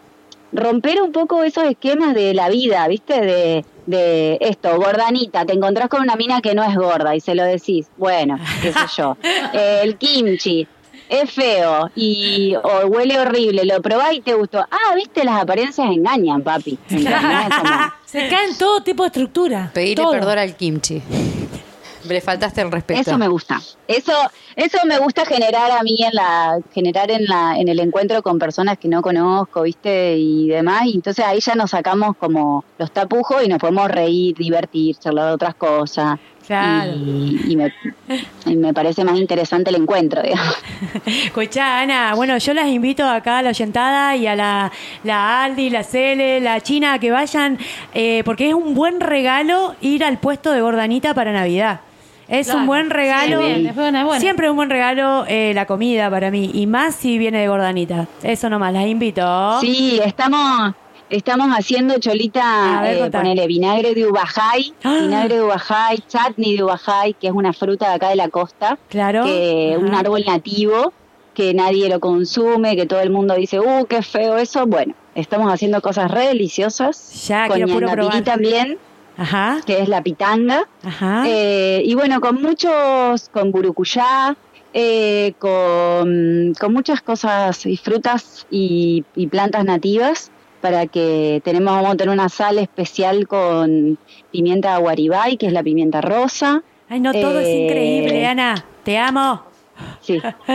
romper 0.52 1.04
un 1.04 1.12
poco 1.12 1.44
esos 1.44 1.66
esquemas 1.66 2.16
de 2.16 2.34
la 2.34 2.50
vida, 2.50 2.88
¿viste? 2.88 3.22
De, 3.22 3.66
de 3.86 4.40
esto, 4.42 4.76
gordanita, 4.78 5.46
te 5.46 5.54
encontrás 5.54 5.88
con 5.88 6.02
una 6.02 6.16
mina 6.16 6.42
que 6.42 6.56
no 6.56 6.64
es 6.64 6.76
gorda 6.76 7.16
y 7.16 7.22
se 7.22 7.36
lo 7.36 7.44
decís, 7.44 7.86
bueno, 7.98 8.40
qué 8.64 8.74
sé 8.74 8.80
yo, 8.98 9.18
el 9.54 9.98
kimchi. 9.98 10.68
Es 11.12 11.30
feo 11.30 11.92
y 11.94 12.56
o 12.56 12.88
huele 12.88 13.20
horrible, 13.20 13.66
lo 13.66 13.82
probás 13.82 14.14
y 14.14 14.22
te 14.22 14.34
gustó. 14.34 14.60
Ah, 14.60 14.96
viste, 14.96 15.26
las 15.26 15.42
apariencias 15.42 15.92
engañan, 15.92 16.42
papi. 16.42 16.80
Se 18.06 18.30
caen 18.30 18.58
todo 18.58 18.82
tipo 18.82 19.04
de 19.04 19.08
estructura. 19.08 19.72
Pedirle 19.74 20.04
todo. 20.04 20.12
perdón 20.14 20.38
al 20.40 20.56
kimchi. 20.56 21.02
Le 22.08 22.22
faltaste 22.22 22.62
el 22.62 22.72
respeto. 22.72 23.02
Eso 23.02 23.18
me 23.18 23.28
gusta. 23.28 23.60
Eso, 23.88 24.14
eso 24.56 24.78
me 24.86 24.98
gusta 25.00 25.26
generar 25.26 25.70
a 25.72 25.84
mí 25.84 25.98
en 26.00 26.14
la, 26.14 26.60
generar 26.74 27.12
en 27.12 27.26
la, 27.26 27.56
en 27.58 27.68
el 27.68 27.80
encuentro 27.80 28.24
con 28.24 28.40
personas 28.40 28.78
que 28.78 28.88
no 28.88 29.02
conozco, 29.02 29.64
viste, 29.64 30.18
y 30.18 30.48
demás. 30.48 30.86
Y 30.86 30.96
entonces 30.96 31.24
ahí 31.26 31.40
ya 31.42 31.56
nos 31.56 31.72
sacamos 31.72 32.16
como 32.18 32.64
los 32.78 32.92
tapujos 32.92 33.44
y 33.44 33.50
nos 33.50 33.60
podemos 33.60 33.90
reír, 33.92 34.36
divertir, 34.36 34.96
charlar 34.96 35.28
de 35.28 35.34
otras 35.34 35.56
cosas. 35.56 36.20
Claro. 36.48 36.94
Y, 36.96 37.40
y 37.50 37.56
me, 37.56 37.74
y 38.46 38.56
me 38.56 38.74
parece 38.74 39.04
más 39.06 39.18
interesante 39.18 39.70
el 39.70 39.78
encuentro, 39.78 40.22
digamos. 40.22 40.56
Escuchá, 41.06 41.80
Ana, 41.82 42.14
bueno, 42.16 42.38
yo 42.38 42.54
las 42.54 42.68
invito 42.68 43.08
acá 43.08 43.38
a 43.40 43.42
la 43.42 43.50
Oyentada 43.50 44.16
y 44.16 44.28
a 44.28 44.36
la, 44.36 44.72
la 45.04 45.44
Aldi, 45.44 45.70
la 45.70 45.84
Cele, 45.84 46.40
la 46.42 46.60
China, 46.62 46.94
a 46.94 47.00
que 47.00 47.12
vayan, 47.12 47.58
eh, 47.94 48.22
porque 48.26 48.50
es 48.50 48.54
un 48.54 48.74
buen 48.74 49.00
regalo 49.00 49.76
ir 49.82 50.04
al 50.04 50.18
puesto 50.18 50.52
de 50.52 50.62
Gordanita 50.62 51.14
para 51.14 51.32
Navidad. 51.32 51.82
Es 52.28 52.46
Claro. 52.48 52.62
un 52.62 52.68
buen 52.68 52.90
regalo. 52.90 53.42
Sí, 53.42 53.46
bien, 53.48 53.68
es 53.68 53.76
buena, 53.76 54.00
es 54.00 54.06
buena. 54.06 54.20
Siempre 54.22 54.46
es 54.48 54.52
un 54.52 54.56
buen 54.56 54.70
regalo 54.70 55.26
eh, 55.28 55.52
la 55.54 55.66
comida 55.66 56.10
para 56.10 56.32
mí. 56.32 56.50
Y 56.54 56.66
más 56.66 56.96
si 56.96 57.18
viene 57.18 57.40
de 57.40 57.48
Gordanita. 57.50 58.08
Eso 58.24 58.50
nomás, 58.50 58.72
las 58.74 58.86
invito. 58.88 59.60
Sí, 59.60 60.00
estamos, 60.04 60.74
estamos 61.12 61.48
haciendo 61.50 62.00
cholita, 62.00 62.80
ver, 62.82 63.08
eh, 63.08 63.12
ponele 63.12 63.46
vinagre 63.48 63.94
de 63.94 64.08
ubajay, 64.08 64.74
Ah. 64.84 64.98
vinagre 65.02 65.36
de 65.36 65.44
ubajay, 65.44 66.00
chutney 66.08 66.58
de 66.58 66.64
ubajay, 66.64 67.14
que 67.14 67.28
es 67.28 67.34
una 67.34 67.54
fruta 67.54 67.90
de 67.90 67.96
acá 67.96 68.10
de 68.10 68.16
la 68.16 68.30
costa. 68.30 68.78
Claro. 68.90 69.24
que 69.26 69.76
un 69.80 69.94
árbol 69.94 70.24
nativo 70.26 70.94
que 71.34 71.54
nadie 71.54 71.88
lo 71.88 72.00
consume, 72.00 72.76
que 72.76 72.86
todo 72.86 73.00
el 73.00 73.10
mundo 73.10 73.36
dice, 73.36 73.60
uh, 73.60 73.86
qué 73.86 74.02
feo 74.02 74.38
eso. 74.38 74.68
Bueno, 74.68 74.94
estamos 75.16 75.52
haciendo 75.52 75.82
cosas 75.82 76.12
re 76.12 76.28
deliciosas. 76.28 77.28
Ya, 77.28 77.48
con 77.48 77.56
quiero 77.56 77.74
puro 77.74 77.90
probar. 77.90 78.24
también, 78.24 78.78
Ajá. 79.18 79.60
que 79.66 79.80
es 79.82 79.88
la 79.88 80.02
pitanga. 80.02 80.68
Ajá. 80.84 81.24
Eh, 81.28 81.84
y 81.86 81.94
bueno, 81.96 82.20
con 82.20 82.42
muchos, 82.42 83.30
con 83.30 83.52
burucuyá, 83.52 84.36
eh, 84.74 85.34
con, 85.40 86.54
con 86.60 86.74
muchas 86.74 87.02
cosas 87.02 87.66
y 87.66 87.78
frutas 87.78 88.46
y, 88.52 89.06
y 89.16 89.28
plantas 89.28 89.64
nativas 89.64 90.32
para 90.62 90.88
que 90.88 91.42
tenemos, 91.44 91.74
vamos 91.74 91.94
a 91.94 91.98
tener 91.98 92.14
una 92.14 92.30
sal 92.30 92.60
especial 92.60 93.28
con 93.28 93.98
pimienta 94.32 94.78
guaribay, 94.78 95.38
que 95.38 95.48
es 95.48 95.54
la 95.54 95.64
pimienta 95.64 96.02
rosa. 96.02 96.64
Ay, 96.90 97.00
no, 97.00 97.12
todo 97.14 97.40
es 97.40 97.48
eh, 97.48 97.66
increíble, 97.66 98.26
Ana. 98.26 98.64
Te 98.84 98.98
amo. 98.98 99.44
Sí. 100.02 100.22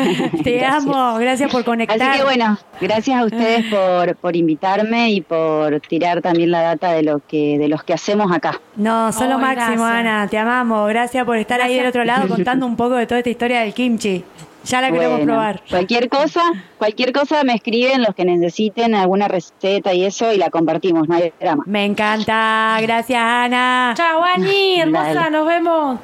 Te 0.45 0.53
Gracias. 0.59 0.87
amo. 0.87 1.19
Gracias 1.19 1.51
por 1.51 1.64
conectar. 1.64 2.01
Así 2.01 2.19
que 2.19 2.25
bueno, 2.25 2.59
gracias 2.81 3.21
a 3.21 3.25
ustedes 3.25 3.64
por, 3.66 4.16
por 4.16 4.37
invitarme 4.37 5.11
y 5.11 5.21
por 5.21 5.81
tirar 5.81 6.23
también 6.23 6.51
la 6.51 6.62
data 6.62 6.92
de 6.92 7.03
lo 7.03 7.21
que 7.27 7.59
de 7.59 7.69
los 7.69 7.83
que 7.83 7.92
hacemos 7.95 8.31
acá. 8.33 8.61
No, 8.77 9.12
son 9.12 9.31
lo 9.31 9.37
Ay, 9.37 9.42
máximo, 9.42 9.85
gracias. 9.85 10.01
Ana. 10.01 10.29
Te 10.29 10.38
amamos. 10.38 10.88
Gracias 10.88 11.25
por 11.25 11.37
estar 11.38 11.61
ahí 11.61 11.77
del 11.77 11.87
otro 11.87 12.05
lado 12.05 12.29
contando 12.35 12.66
un 12.66 12.77
poco 12.77 12.95
de 12.95 13.07
toda 13.07 13.19
esta 13.19 13.31
historia 13.31 13.61
del 13.61 13.75
kimchi. 13.75 14.25
Ya 14.67 14.81
la 14.81 14.91
queremos 14.91 15.19
Bueno, 15.19 15.33
probar. 15.33 15.63
Cualquier 15.71 16.09
cosa, 16.09 16.43
cualquier 16.79 17.13
cosa 17.13 17.45
me 17.45 17.55
escriben 17.55 18.03
los 18.03 18.15
que 18.15 18.25
necesiten 18.25 18.95
alguna 18.95 19.29
receta 19.29 19.95
y 19.95 20.05
eso 20.05 20.33
y 20.33 20.39
la 20.39 20.51
compartimos, 20.51 21.09
no 21.09 21.15
hay 21.15 21.33
drama. 21.41 21.63
Me 21.67 21.85
encanta. 21.85 22.77
Gracias, 22.81 23.23
Ana. 23.23 23.95
Chao, 23.97 24.23
Ani, 24.25 24.81
hermosa, 24.81 25.15
Dale. 25.15 25.31
nos 25.31 25.47
vemos. 25.47 26.01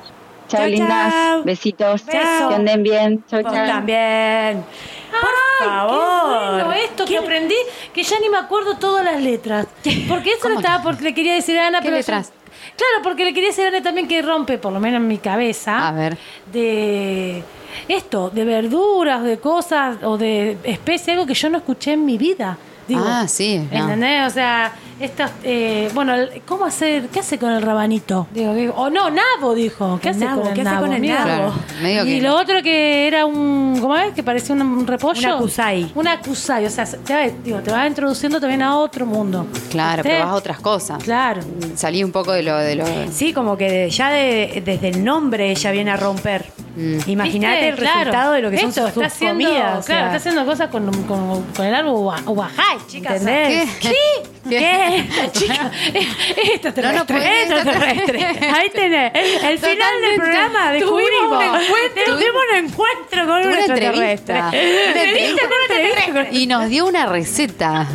Chao, 0.49 0.61
Chao, 0.61 0.67
lindas. 0.69 1.13
chao. 1.13 1.43
Besitos. 1.45 2.07
Beso. 2.07 2.49
Que 2.49 2.55
anden 2.55 2.83
bien. 2.83 3.25
Chau, 3.29 3.43
Vos 3.43 3.53
chau. 3.53 3.67
también. 3.67 4.63
Por 5.11 5.31
Ay, 5.61 5.67
favor. 5.69 6.57
Qué 6.59 6.65
bueno 6.65 6.73
esto 6.85 7.05
que 7.05 7.19
aprendí, 7.19 7.55
que 7.93 8.03
ya 8.03 8.19
ni 8.21 8.29
me 8.29 8.37
acuerdo 8.39 8.77
todas 8.79 9.05
las 9.05 9.21
letras. 9.21 9.67
Porque 10.09 10.31
eso 10.33 10.49
lo 10.49 10.57
estaba 10.57 10.83
porque 10.83 11.03
le 11.05 11.15
quería 11.15 11.35
decir 11.35 11.59
a 11.59 11.67
Ana, 11.67 11.79
¿Qué 11.81 11.87
pero 11.87 11.97
letras? 11.97 12.29
yo- 12.29 12.35
claro, 12.77 13.03
porque 13.03 13.25
le 13.25 13.35
quería 13.35 13.49
decir 13.49 13.65
a 13.65 13.69
Ana 13.69 13.83
también 13.83 14.07
que 14.09 14.23
rompe, 14.23 14.59
por 14.59 14.73
lo 14.73 14.79
menos 14.81 15.01
en 15.01 15.09
mi 15.09 15.19
cabeza, 15.19 15.89
A 15.89 15.93
ver. 15.93 16.17
de 16.53 17.43
esto, 17.89 18.31
de 18.31 18.45
verduras, 18.45 19.23
de 19.23 19.39
cosas 19.39 19.97
o 20.03 20.17
de 20.19 20.57
especies, 20.65 21.09
algo 21.11 21.27
que 21.27 21.35
yo 21.35 21.51
no 21.51 21.59
escuché 21.59 21.93
en 21.93 22.05
mi 22.05 22.19
vida. 22.19 22.59
Digo, 22.89 23.03
Ah, 23.07 23.27
sí, 23.29 23.59
no. 23.71 23.79
¿Entendés? 23.79 24.27
O 24.27 24.31
sea, 24.31 24.73
estos, 25.01 25.31
eh, 25.45 25.91
bueno, 25.95 26.15
¿cómo 26.47 26.65
hacer? 26.65 27.09
¿Qué 27.09 27.21
hace 27.21 27.39
con 27.39 27.51
el 27.53 27.63
rabanito? 27.63 28.27
Digo, 28.33 28.55
digo, 28.55 28.75
o 28.77 28.91
no, 28.91 29.11
nabo, 29.11 29.55
dijo. 29.55 29.99
¿Qué 30.03 30.09
El 30.11 30.17
hace 30.17 30.25
nabo, 30.25 30.41
con 30.43 30.49
el 30.51 30.55
¿qué 30.55 30.61
hace 30.63 30.71
nabo? 30.71 30.81
con 30.87 30.93
el 30.95 31.01
Mira. 31.01 31.25
nabo? 31.25 31.53
Claro, 31.53 31.55
medio 31.83 32.05
Y 32.07 32.09
que- 32.17 32.21
lo 32.23 32.37
otro 32.37 32.63
que 32.63 33.07
era 33.07 33.27
un, 33.27 33.79
¿cómo 33.81 33.97
es? 33.97 34.13
Que 34.15 34.23
parecía 34.23 34.55
un, 34.55 34.63
un 34.63 34.87
repollo. 34.87 35.21
Una 35.29 35.39
kusai. 35.39 35.93
Una 35.95 36.21
kusai, 36.21 36.67
o 36.67 36.71
sea, 36.71 36.85
te 36.85 37.15
va, 37.15 37.21
digo, 37.45 37.59
te 37.61 37.71
va 37.71 37.87
introduciendo 37.87 38.41
también 38.41 38.63
a 38.63 38.77
otro 38.79 39.07
mundo. 39.07 39.47
Claro, 39.71 40.03
¿Viste? 40.03 40.19
probás 40.19 40.37
otras 40.37 40.61
cosas. 40.61 41.03
Claro. 41.03 41.43
Salí 41.75 42.03
un 42.05 42.13
poco 42.13 42.33
de 42.33 42.43
lo 42.43 42.57
de 42.59 42.77
lo. 42.77 42.85
Sí, 43.13 43.33
como 43.33 43.57
que 43.57 43.89
ya 43.91 44.11
de- 44.11 44.63
desde 44.65 44.89
el 44.89 45.05
nombre 45.05 45.51
ella 45.51 45.71
viene 45.73 45.91
a 45.91 45.97
romper. 45.97 46.45
Imagínate 47.07 47.55
¿Viste? 47.57 47.69
el 47.69 47.75
Claro. 47.77 47.99
resultado 47.99 48.33
de 48.33 48.41
lo 48.43 48.51
que 48.51 48.59
son 48.59 48.69
Esto, 48.71 48.81
sus, 48.83 48.89
está 48.89 49.05
sus 49.05 49.13
haciendo, 49.13 49.45
comidas. 49.45 49.63
o 49.83 49.85
Claro, 49.85 49.85
sea, 49.85 50.05
está 50.07 50.17
haciendo 50.17 50.47
cosas 50.47 50.69
con, 50.71 50.91
con, 51.05 51.43
con 51.55 51.67
el 51.67 51.75
árbol 51.75 51.93
ua- 51.97 52.23
Uajay, 52.27 52.79
chicas. 52.87 53.21
¿Entendés? 53.21 53.71
¿Qué? 53.81 53.93
¿Qué? 54.49 54.92
Chica, 55.33 55.71
extraterrestre. 56.37 56.83
No, 56.83 56.93
no 56.93 57.07
puede- 57.07 57.43
Extraterrestre. 57.43 58.51
Ahí 58.55 58.71
tenés. 58.71 59.13
El 59.15 59.59
final 59.59 60.01
del 60.01 60.17
programa 60.17 60.73
Tuvimos 60.79 61.01
descubrimos. 61.01 61.33
un 61.33 61.43
encuentro. 61.63 62.05
Tuvimos 62.07 62.43
un 62.51 62.57
encuentro 62.65 63.27
con 63.27 63.37
un 63.39 63.47
Una 63.47 63.59
extraterrestre. 63.59 64.41
con. 64.41 66.37
Y 66.37 66.47
nos 66.47 66.69
dio 66.69 66.87
una 66.87 67.07
receta. 67.07 67.87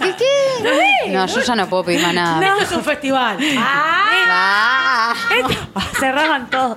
¿Qué? 0.00 0.14
qué? 0.16 1.10
No, 1.10 1.26
yo 1.26 1.40
ya 1.40 1.54
no 1.56 1.66
puedo 1.68 1.84
pedir 1.84 2.00
más 2.02 2.14
nada. 2.14 2.46
Esto 2.46 2.64
es 2.64 2.72
un 2.72 2.84
festival. 2.84 3.38
Ah, 3.58 4.04
Ah, 4.30 5.14
Esto- 5.34 5.80
Cerraban 5.98 6.50
todo. 6.50 6.76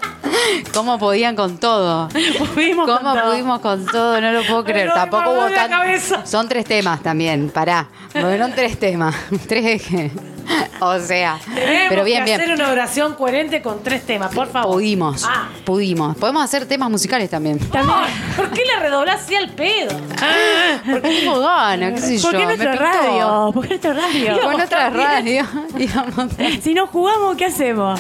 ¿Cómo 0.74 0.98
podían 0.98 1.36
con 1.36 1.58
todo? 1.60 2.08
Pudimos 2.54 2.88
con 2.88 2.98
¿Cómo 3.00 3.14
todo. 3.14 3.32
pudimos 3.32 3.60
con 3.60 3.86
todo? 3.86 4.22
No 4.22 4.32
lo 4.32 4.44
puedo 4.44 4.64
creer. 4.64 4.88
no, 4.88 4.94
Tampoco 4.94 5.32
hubo 5.32 5.50
tan... 5.50 5.70
Son 6.26 6.48
tres 6.48 6.66
temas 6.66 7.02
también, 7.04 7.50
pará. 7.50 7.88
Fueron 8.12 8.52
tres 8.54 8.78
temas. 8.78 9.16
Tres 9.48 9.66
ejes. 9.66 10.12
O 10.84 11.00
sea, 11.00 11.38
tenemos 11.54 11.84
pero 11.90 12.04
bien, 12.04 12.26
que 12.26 12.34
hacer 12.34 12.48
bien. 12.48 12.60
una 12.60 12.72
oración 12.72 13.14
coherente 13.14 13.62
con 13.62 13.84
tres 13.84 14.04
temas, 14.04 14.34
por 14.34 14.48
favor. 14.48 14.74
Pudimos, 14.78 15.24
Ah. 15.30 15.48
pudimos. 15.64 16.18
Podemos 16.18 16.44
hacer 16.44 16.66
temas 16.66 16.90
musicales 16.90 17.30
también. 17.30 17.60
¿Por 17.60 18.50
qué 18.50 18.64
le 18.66 18.80
redoblás 18.80 19.22
así 19.22 19.36
al 19.36 19.50
pedo? 19.52 19.96
Porque 20.90 21.08
tengo 21.20 21.40
ganas, 21.40 21.94
qué 21.94 22.00
sé 22.02 22.18
yo. 22.18 22.24
¿Por 22.24 22.32
qué 22.32 22.38
me 22.40 22.46
nuestra 22.58 22.72
pintó. 22.72 22.86
radio? 22.86 23.52
¿Por 23.54 23.62
qué 23.64 23.70
nuestra 23.70 23.94
radio? 23.94 24.42
Con 24.42 24.62
otra 24.62 24.90
radio. 24.90 25.46
Si 26.62 26.74
no 26.74 26.88
jugamos, 26.88 27.36
¿qué 27.38 27.46
hacemos? 27.46 28.00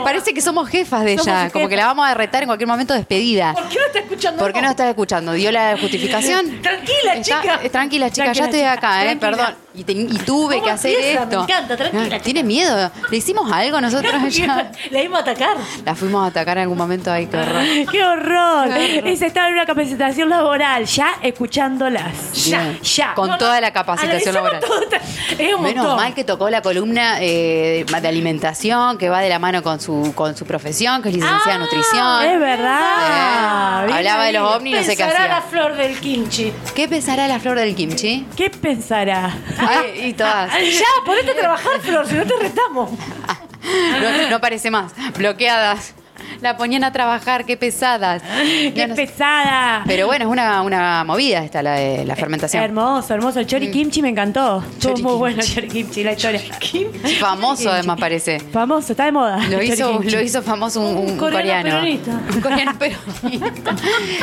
Parece 0.03 0.33
que 0.33 0.41
somos 0.41 0.67
jefas 0.69 1.03
de 1.03 1.11
Somos 1.17 1.27
ella, 1.27 1.37
jefas. 1.37 1.53
como 1.53 1.69
que 1.69 1.75
la 1.75 1.85
vamos 1.85 2.07
a 2.07 2.13
retar 2.13 2.43
en 2.43 2.47
cualquier 2.47 2.67
momento 2.67 2.93
despedida. 2.93 3.53
¿Por 3.53 3.67
qué 3.69 3.75
no 3.79 3.85
está 3.85 3.99
escuchando? 3.99 4.39
¿Por 4.39 4.53
qué 4.53 4.61
no 4.61 4.69
estás 4.69 4.87
escuchando? 4.89 5.33
¿Dio 5.33 5.51
la 5.51 5.77
justificación? 5.79 6.59
Tranquila, 6.61 7.13
Está- 7.15 7.41
chica. 7.41 7.59
eh, 7.63 7.69
tranquila, 7.69 8.09
chica, 8.09 8.23
Tranquila, 8.25 8.33
ya 8.33 8.43
estoy 8.45 8.59
chica, 8.59 8.71
acá, 8.73 9.11
eh, 9.11 9.15
perdón. 9.17 9.55
Y, 9.73 9.83
te- 9.85 9.93
y 9.93 10.05
tuve 10.25 10.55
¿Cómo 10.55 10.65
que 10.65 10.71
hacer 10.71 10.93
empieza? 10.95 11.23
esto. 11.23 11.37
Me 11.37 11.43
encanta, 11.43 11.77
tranquila, 11.77 12.15
Ah, 12.17 12.19
¿Tiene 12.21 12.43
miedo? 12.43 12.91
¿Le 13.09 13.17
hicimos 13.17 13.49
algo 13.51 13.79
nosotros 13.79 14.13
a 14.21 14.27
ella? 14.27 14.71
La 14.89 14.99
íbamos 15.01 15.19
a 15.19 15.21
atacar. 15.21 15.55
La 15.85 15.95
fuimos 15.95 16.23
a 16.25 16.27
atacar 16.27 16.57
en 16.57 16.63
algún 16.63 16.77
momento, 16.77 17.09
ay, 17.11 17.27
qué 17.27 17.37
horror. 17.37 17.63
¡Qué 17.91 18.03
horror! 18.03 18.67
En 18.71 19.53
una 19.53 19.65
capacitación 19.65 20.29
laboral, 20.29 20.85
ya 20.85 21.11
escuchándolas. 21.21 22.11
Bien. 22.45 22.79
Ya. 22.81 23.13
Con 23.13 23.27
No, 23.27 23.33
no, 23.33 23.37
toda 23.39 23.61
la 23.61 23.71
capacitación 23.71 24.35
laboral. 24.35 24.59
todo 24.59 24.81
Es 25.37 25.53
un 25.53 25.61
Menos 25.63 25.85
montón. 25.85 25.95
mal 25.95 26.13
que 26.13 26.23
tocó 26.25 26.49
la 26.49 26.61
columna 26.61 27.17
eh, 27.21 27.85
de 28.01 28.07
alimentación, 28.07 28.97
que 28.97 29.09
va 29.09 29.21
de 29.21 29.29
la 29.29 29.39
mano 29.39 29.63
con 29.63 29.79
su, 29.79 30.11
con 30.15 30.35
su 30.35 30.45
profesión, 30.45 31.01
que 31.01 31.09
es 31.09 31.15
licenciada 31.15 31.55
en 31.55 31.61
nutrición. 31.61 32.25
Es 32.25 32.39
verdad. 32.39 33.87
Eh, 33.89 33.93
hablaba 33.93 34.25
de 34.25 34.33
los 34.33 34.55
ovnis, 34.55 34.75
no 34.75 34.83
sé 34.83 34.97
qué 34.97 35.03
Pensará 35.05 35.27
la 35.27 35.37
hacía. 35.37 35.49
flor 35.49 35.75
del 35.75 35.99
kimchi. 35.99 36.51
¿Qué 36.75 36.87
pesará 36.89 37.27
la 37.27 37.39
flor 37.39 37.57
del 37.57 37.73
kimchi? 37.75 38.25
¿Qué 38.35 38.49
pensará? 38.49 39.33
Ay, 39.67 40.09
y 40.09 40.13
todas. 40.13 40.51
Ya, 40.51 40.85
ponete 41.05 41.31
a 41.31 41.35
trabajar, 41.35 41.79
Flor, 41.81 42.07
si 42.07 42.15
no 42.15 42.25
te 42.25 42.35
retamos. 42.35 42.89
No, 43.63 44.29
no 44.31 44.41
parece 44.41 44.71
más. 44.71 44.91
Bloqueadas. 45.15 45.93
La 46.41 46.57
ponían 46.57 46.83
a 46.83 46.91
trabajar, 46.91 47.45
qué 47.45 47.55
pesadas. 47.55 48.23
¡Qué 48.41 48.73
Ya 48.75 48.87
no 48.87 48.95
sé. 48.95 49.05
pesada! 49.05 49.83
Pero 49.85 50.07
bueno, 50.07 50.25
es 50.25 50.31
una, 50.31 50.61
una 50.63 51.03
movida 51.03 51.43
esta, 51.43 51.61
la 51.61 51.75
de 51.75 52.03
la 52.03 52.15
fermentación. 52.15 52.63
Hermoso, 52.63 53.13
hermoso. 53.13 53.39
El 53.39 53.45
chori 53.45 53.69
kimchi 53.69 54.01
me 54.01 54.09
encantó. 54.09 54.63
Estuvo 54.71 54.93
muy 54.93 55.01
kimchi. 55.03 55.17
bueno 55.17 55.41
el 55.41 55.47
chori 55.47 55.67
kimchi, 55.67 56.03
la 56.03 56.13
historia. 56.13 56.41
Famoso 57.19 57.71
además 57.71 57.99
parece. 57.99 58.39
Famoso, 58.39 58.93
está 58.93 59.05
de 59.05 59.11
moda. 59.11 59.37
Lo 59.49 59.61
hizo, 59.61 59.99
kimchi. 59.99 60.15
lo 60.15 60.21
hizo 60.21 60.41
famoso 60.41 60.81
un, 60.81 60.97
un 60.97 61.09
Un 61.11 61.17
coreano 61.17 61.69
peronista. 61.69 62.11
Un 62.33 62.41
coreano 62.41 62.73
peronista. 62.79 63.75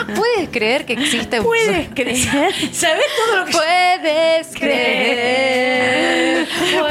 ¿Puedes 0.16 0.48
creer 0.50 0.84
que 0.84 0.94
existe 0.94 1.38
un 1.38 1.46
¿Puedes 1.46 1.88
creer? 1.94 2.52
¿Sabés 2.72 3.04
todo 3.16 3.36
lo 3.36 3.44
que 3.46 3.52
Puedes 3.52 4.48
creer, 4.54 6.48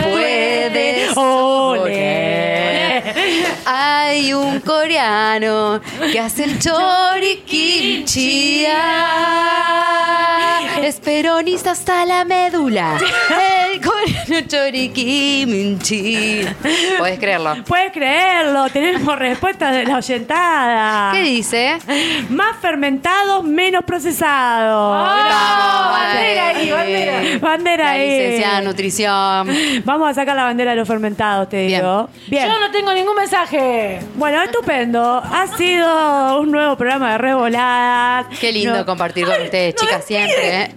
puedes 0.10 1.18
Ole. 1.18 3.04
Hay 3.66 4.34
un 4.34 4.60
coreano 4.62 5.17
que 6.12 6.20
hacen 6.20 6.60
choriquinchía. 6.60 8.84
Es 10.82 11.00
peronista 11.00 11.72
hasta 11.72 12.06
la 12.06 12.24
médula. 12.24 13.00
El 13.82 13.84
coreano 13.84 14.48
chori 14.48 14.90
kimchi. 14.90 16.46
Puedes 16.98 17.20
creerlo. 17.20 17.56
Puedes 17.66 17.92
creerlo, 17.92 18.70
tenemos 18.70 19.18
respuesta 19.20 19.72
de 19.72 19.86
la 19.86 19.98
oyentada. 19.98 21.12
¿Qué 21.14 21.22
dice? 21.22 21.78
Más 22.30 22.58
fermentados, 22.62 23.44
menos 23.44 23.84
procesados. 23.86 25.04
Vamos, 25.04 25.92
bandera 26.00 26.48
ahí, 26.48 26.72
bandera. 26.72 27.38
Bandera 27.40 27.84
La 27.86 27.90
ahí. 27.92 28.10
licenciada 28.10 28.60
en 28.60 28.66
nutrición. 28.66 29.84
Vamos 29.86 30.10
a 30.10 30.14
sacar 30.14 30.36
la 30.36 30.44
bandera 30.44 30.72
de 30.72 30.78
los 30.78 30.88
fermentados, 30.88 31.50
te 31.50 31.66
Bien. 31.68 31.82
digo. 31.82 32.10
Bien. 32.28 32.48
Yo 32.48 32.60
no 32.60 32.72
tengo 32.72 32.94
ningún 32.94 33.16
mensaje. 33.16 34.00
Bueno, 34.16 34.42
estupendo. 34.44 35.22
Ha 35.24 35.48
sido 35.58 36.40
un 36.40 36.52
nuevo 36.52 36.76
programa 36.78 37.12
de 37.14 37.18
Revoladas. 37.20 38.26
Qué 38.40 38.52
lindo 38.52 38.76
No- 38.78 38.86
compartir 38.86 39.26
con 39.26 39.42
ustedes, 39.42 39.76
chicas, 39.76 40.04
siempre. 40.06 40.64
¿eh? 40.64 40.72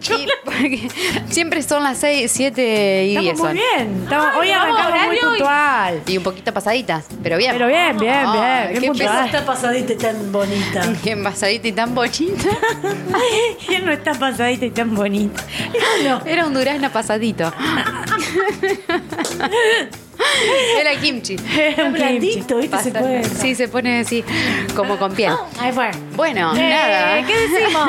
Y 1.29 1.33
siempre 1.33 1.63
son 1.63 1.83
las 1.83 1.99
6, 1.99 2.31
7 2.31 2.89
9 2.90 3.05
y 3.05 3.16
10 3.16 3.33
Estamos 3.35 3.38
muy 3.40 3.46
son. 3.48 3.55
bien. 3.87 4.03
Estamos- 4.03 4.26
Ay, 4.33 4.38
hoy 4.40 4.48
vamos, 4.50 4.79
arrancamos 4.81 5.07
muy 5.07 5.16
puntual. 5.16 6.03
Y 6.07 6.16
un 6.16 6.22
poquito 6.24 6.53
pasaditas, 6.55 7.05
pero 7.22 7.37
bien. 7.38 7.53
Pero 7.53 7.66
bien, 7.68 7.96
bien, 7.98 8.24
Ay, 8.26 8.33
bien. 8.33 8.74
qué 8.74 8.81
Bien 8.81 8.92
puntual. 8.92 9.09
Esa 9.16 9.26
está 9.26 9.44
pasadita 9.53 9.92
y 9.92 9.96
tan 9.96 10.33
bonita. 10.33 10.83
Bien 11.05 11.22
pasadita 11.22 11.68
y 11.68 11.72
tan 11.72 11.94
bonita. 11.94 12.48
¿Quién 13.66 13.85
no 13.87 13.92
está 13.92 14.14
pasadita 14.14 14.64
y 14.66 14.70
tan 14.70 14.94
bonita? 14.94 15.42
Era 16.26 16.46
un 16.46 16.55
durazno 16.55 16.90
pasadito. 16.90 17.53
Era 20.79 21.00
kimchi. 21.00 21.37
Era 21.59 21.85
un 21.87 21.92
blandito, 21.92 22.59
¿viste? 22.59 22.79
Se 22.79 22.90
puede. 22.90 23.24
Sí, 23.24 23.55
se 23.55 23.68
pone 23.68 24.00
así, 24.00 24.22
como 24.76 24.98
con 24.98 25.14
piel. 25.14 25.33
Ahí 25.59 25.72
fue. 25.72 25.90
Bueno, 26.14 26.55
Eh, 26.57 26.68
nada. 26.70 27.26
¿Qué 27.26 27.37
decimos? 27.48 27.88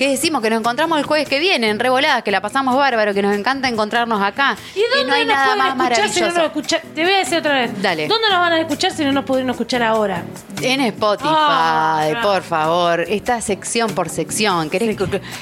¿Qué 0.00 0.08
decimos? 0.08 0.40
Que 0.40 0.48
nos 0.48 0.60
encontramos 0.60 0.98
el 0.98 1.04
jueves 1.04 1.28
que 1.28 1.38
viene 1.38 1.68
en 1.68 1.78
Revoladas, 1.78 2.22
que 2.22 2.30
la 2.30 2.40
pasamos 2.40 2.74
bárbaro, 2.74 3.12
que 3.12 3.20
nos 3.20 3.36
encanta 3.36 3.68
encontrarnos 3.68 4.22
acá. 4.22 4.56
¿Y 4.74 4.80
dónde 4.96 5.06
no 5.10 5.14
hay 5.14 5.26
nos 5.26 5.36
nada 5.36 5.56
más 5.74 5.90
escuchar 5.90 6.08
si 6.08 6.20
no 6.20 6.26
nos 6.28 6.34
maravilloso. 6.36 6.46
escuchan? 6.46 6.80
Te 6.94 7.02
voy 7.04 7.12
a 7.12 7.18
decir 7.18 7.38
otra 7.38 7.52
vez. 7.52 7.82
Dale. 7.82 8.08
¿Dónde 8.08 8.28
nos 8.30 8.38
van 8.40 8.52
a 8.54 8.60
escuchar 8.62 8.92
si 8.92 9.04
no 9.04 9.12
nos 9.12 9.24
pudieron 9.26 9.50
escuchar 9.50 9.82
ahora? 9.82 10.22
En 10.62 10.80
Spotify, 10.80 11.28
Ah, 11.30 12.20
por 12.22 12.42
favor, 12.42 13.00
esta 13.08 13.42
sección 13.42 13.90
por 13.94 14.08
sección. 14.08 14.70
¿Querés 14.70 14.96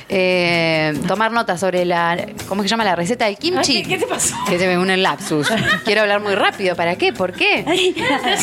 eh, 0.08 0.92
tomar 1.06 1.30
notas 1.30 1.60
sobre 1.60 1.84
la, 1.84 2.16
¿cómo 2.48 2.62
se 2.62 2.68
llama? 2.68 2.84
La 2.84 2.96
receta 2.96 3.26
del 3.26 3.36
kimchi. 3.38 3.76
Ay, 3.76 3.82
¿qué- 3.84 3.88
qué 3.90 3.98
te 3.98 4.06
pasó? 4.06 4.34
Que 4.48 4.58
se 4.58 4.66
me 4.66 4.76
une 4.76 4.94
el 4.94 5.04
lapsus. 5.04 5.48
Quiero 5.84 6.00
hablar 6.02 6.20
muy 6.20 6.34
rápido. 6.34 6.74
¿Para 6.74 6.96
qué? 6.96 7.12
¿Por 7.12 7.32
qué? 7.32 7.64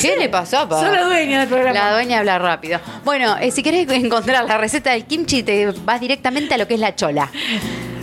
¿Qué 0.02 0.16
le 0.18 0.30
pasó, 0.30 0.68
pa? 0.70 0.80
Soy 0.80 0.96
la 0.96 1.04
dueña 1.04 1.40
del 1.42 1.50
programa. 1.50 1.74
La 1.74 1.92
dueña 1.94 2.20
habla 2.20 2.40
rápido. 2.40 2.80
Bueno, 3.04 3.36
eh, 3.38 3.52
si 3.52 3.62
querés 3.64 3.90
encontrar 3.90 4.46
la 4.46 4.58
receta 4.58 4.92
del 4.92 5.04
kimchi, 5.06 5.44
te 5.44 5.72
vas 5.84 6.02
directamente 6.06 6.54
a 6.54 6.58
lo 6.58 6.68
que 6.68 6.76
es 6.76 6.80
la 6.80 6.96
chola. 6.96 7.32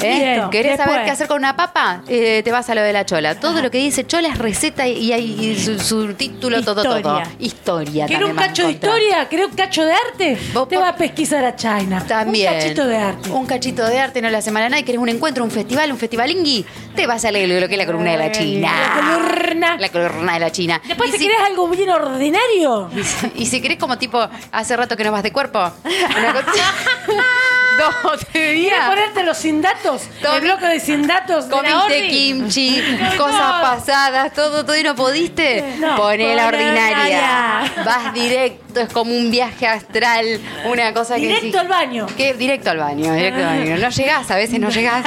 ¿Eh? 0.02 0.14
Bien, 0.34 0.50
¿Querés 0.50 0.76
saber 0.76 1.04
qué 1.04 1.10
hacer 1.10 1.28
con 1.28 1.38
una 1.38 1.56
papa? 1.56 2.02
Eh, 2.08 2.42
te 2.44 2.50
vas 2.52 2.68
a 2.70 2.74
lo 2.74 2.82
de 2.82 2.92
la 2.92 3.04
chola. 3.06 3.34
Todo 3.38 3.62
lo 3.62 3.70
que 3.70 3.78
dice 3.78 4.06
chola 4.06 4.28
es 4.28 4.38
receta 4.38 4.86
y 4.86 5.12
hay 5.12 5.22
y 5.52 5.58
su, 5.58 5.78
su 5.78 6.14
título, 6.14 6.62
todo, 6.62 6.82
todo. 6.82 6.98
Historia. 6.98 7.26
Historia. 7.38 8.06
¿Quieres 8.06 8.28
un 8.28 8.36
vas 8.36 8.46
cacho 8.48 8.66
de 8.66 8.72
historia? 8.72 9.28
¿Querés 9.28 9.46
un 9.46 9.54
cacho 9.54 9.84
de 9.84 9.92
arte? 9.92 10.38
Vos 10.52 10.68
Te 10.68 10.74
por- 10.76 10.84
va 10.84 10.88
a 10.90 10.96
pesquisar 10.96 11.44
a 11.44 11.54
China. 11.56 12.04
También. 12.06 12.52
Un 12.52 12.58
cachito 12.60 12.86
de 12.86 12.96
arte. 12.96 13.30
Un 13.30 13.46
cachito 13.46 13.86
de 13.86 13.98
arte 14.00 14.22
no 14.22 14.30
la 14.30 14.42
semana 14.42 14.68
nada. 14.68 14.82
¿Querés 14.82 15.00
un 15.00 15.08
encuentro, 15.08 15.44
un 15.44 15.50
festival, 15.50 15.90
un 15.92 15.98
festivalingui? 15.98 16.64
Te 16.96 17.06
vas 17.06 17.24
a 17.24 17.30
leer 17.30 17.60
lo 17.60 17.68
que 17.68 17.74
es 17.74 17.78
la 17.78 17.86
columna 17.86 18.10
de 18.12 18.16
la 18.18 18.32
China. 18.32 18.70
La 18.72 19.18
columna. 19.18 19.76
La 19.78 19.88
columna 19.88 20.34
de 20.34 20.40
la 20.40 20.50
China. 20.52 20.80
Después, 20.86 21.10
Y 21.10 21.12
si 21.18 21.18
querés 21.26 21.40
algo 21.46 21.68
bien 21.68 21.90
ordinario, 21.90 22.90
Y 22.96 23.02
si, 23.02 23.32
y 23.36 23.46
si 23.46 23.60
querés 23.62 23.78
como 23.78 23.98
tipo, 23.98 24.20
hace 24.52 24.76
rato 24.76 24.96
que 24.96 25.04
no 25.04 25.12
vas 25.12 25.22
de 25.22 25.32
cuerpo. 25.32 25.58
Una 25.58 26.32
cosa- 26.32 26.72
Dos, 28.02 28.20
te 28.20 28.26
¿quieres 28.32 28.54
diría. 28.54 28.86
ponerte 28.86 29.22
los 29.22 29.36
sin 29.36 29.60
datos? 29.62 29.91
Todo- 30.22 30.34
El 30.36 30.40
bloque 30.42 30.66
de 30.66 30.80
sin 30.80 31.06
datos. 31.06 31.46
Comiste 31.46 32.08
kimchi, 32.08 32.82
No, 33.00 33.16
cosas 33.16 33.56
no. 33.56 33.62
pasadas, 33.62 34.32
todo, 34.32 34.64
todo 34.64 34.76
y 34.76 34.82
no 34.82 34.94
pudiste. 34.94 35.76
No, 35.78 35.96
Poné 35.96 36.34
la 36.34 36.46
ordinaria. 36.46 37.62
ordinaria. 37.66 37.84
Vas 37.84 38.14
directo, 38.14 38.80
es 38.80 38.92
como 38.92 39.14
un 39.14 39.30
viaje 39.30 39.66
astral, 39.66 40.40
una 40.66 40.92
cosa 40.94 41.16
que 41.16 41.20
Directo 41.22 41.60
al 41.60 41.68
baño. 41.68 42.06
Que 42.16 42.34
directo 42.34 42.70
al 42.70 42.78
baño, 42.78 43.12
directo 43.14 43.40
al 43.40 43.58
baño. 43.58 43.76
No 43.78 43.88
llegás, 43.90 44.30
a 44.30 44.36
veces 44.36 44.58
no 44.58 44.70
llegás. 44.70 45.04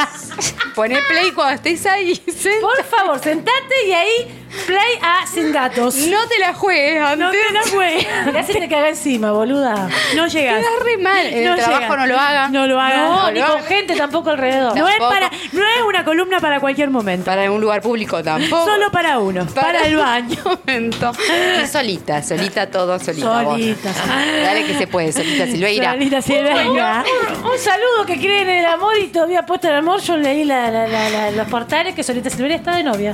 Poné 0.76 0.98
play 1.08 1.32
cuando 1.32 1.56
estés 1.56 1.86
ahí. 1.86 2.16
Por 2.62 2.84
favor, 2.84 3.20
sentate 3.20 3.76
y 3.88 3.92
ahí 3.94 4.45
play 4.66 5.00
a 5.02 5.26
sin 5.28 5.52
datos. 5.52 5.96
No 5.96 6.28
te 6.28 6.40
la 6.40 6.54
juegues 6.54 7.02
antes. 7.02 7.18
No 7.20 7.32
te 7.32 7.54
la 7.54 7.62
fue. 7.64 8.08
Mirá 8.26 8.44
si 8.44 8.54
te 8.54 8.68
caga 8.70 8.90
encima, 8.90 9.32
boluda. 9.32 9.90
No 10.16 10.28
llegas. 10.28 10.58
Queda 10.60 10.70
re 10.84 10.98
mal. 10.98 11.26
El 11.26 11.56
trabajo 11.56 11.80
llegas. 11.82 11.98
no 11.98 12.06
lo 12.08 12.20
hagan. 12.20 12.52
No 12.52 12.68
lo 12.68 12.80
hagan. 12.80 13.06
No, 13.06 13.22
no, 13.24 13.32
ni 13.32 13.40
no. 13.40 13.48
con 13.54 13.64
gente 13.64 13.96
tampoco 13.96 14.30
alrededor. 14.32 14.78
No 14.78 14.88
es, 14.88 14.98
para, 15.00 15.30
no 15.52 15.62
es 15.62 15.82
una 15.88 16.04
columna 16.06 16.40
para 16.40 16.60
cualquier 16.60 16.90
momento. 16.90 17.26
Para 17.26 17.52
un 17.52 17.62
lugar 17.62 17.82
público 17.82 18.24
tampoco. 18.24 18.66
Solo 18.66 18.92
para 18.92 19.20
uno. 19.20 19.46
Para, 19.48 19.86
el 19.86 19.98
baño. 19.98 20.38
momento. 20.44 21.12
Y 21.64 21.68
solita, 21.68 22.22
solita 22.24 22.70
todo, 22.70 22.98
solita. 23.00 23.42
vos. 23.44 23.54
Solita, 23.54 23.90
Dale 24.44 24.66
que 24.66 24.78
se 24.78 24.88
puede, 24.88 25.12
solita 25.12 25.46
Silveira. 25.46 25.92
Solita 25.94 26.22
Silveira. 26.22 27.04
Un, 27.44 27.52
un 27.52 27.58
saludo 27.60 28.06
que 28.06 28.18
creen 28.20 28.50
en 28.50 28.58
el 28.58 28.66
amor 28.66 28.98
y 28.98 29.08
todavía 29.08 29.46
puesto 29.46 29.68
el 29.68 29.76
amor. 29.76 30.02
Yo 30.02 30.18
leí 30.18 30.44
la- 30.44 30.72
la- 30.72 31.32
los 31.32 31.48
portales 31.48 31.96
que 31.96 32.04
Solita 32.04 32.30
Silveira 32.30 32.56
está 32.56 32.76
de 32.76 32.84
novia. 32.84 33.14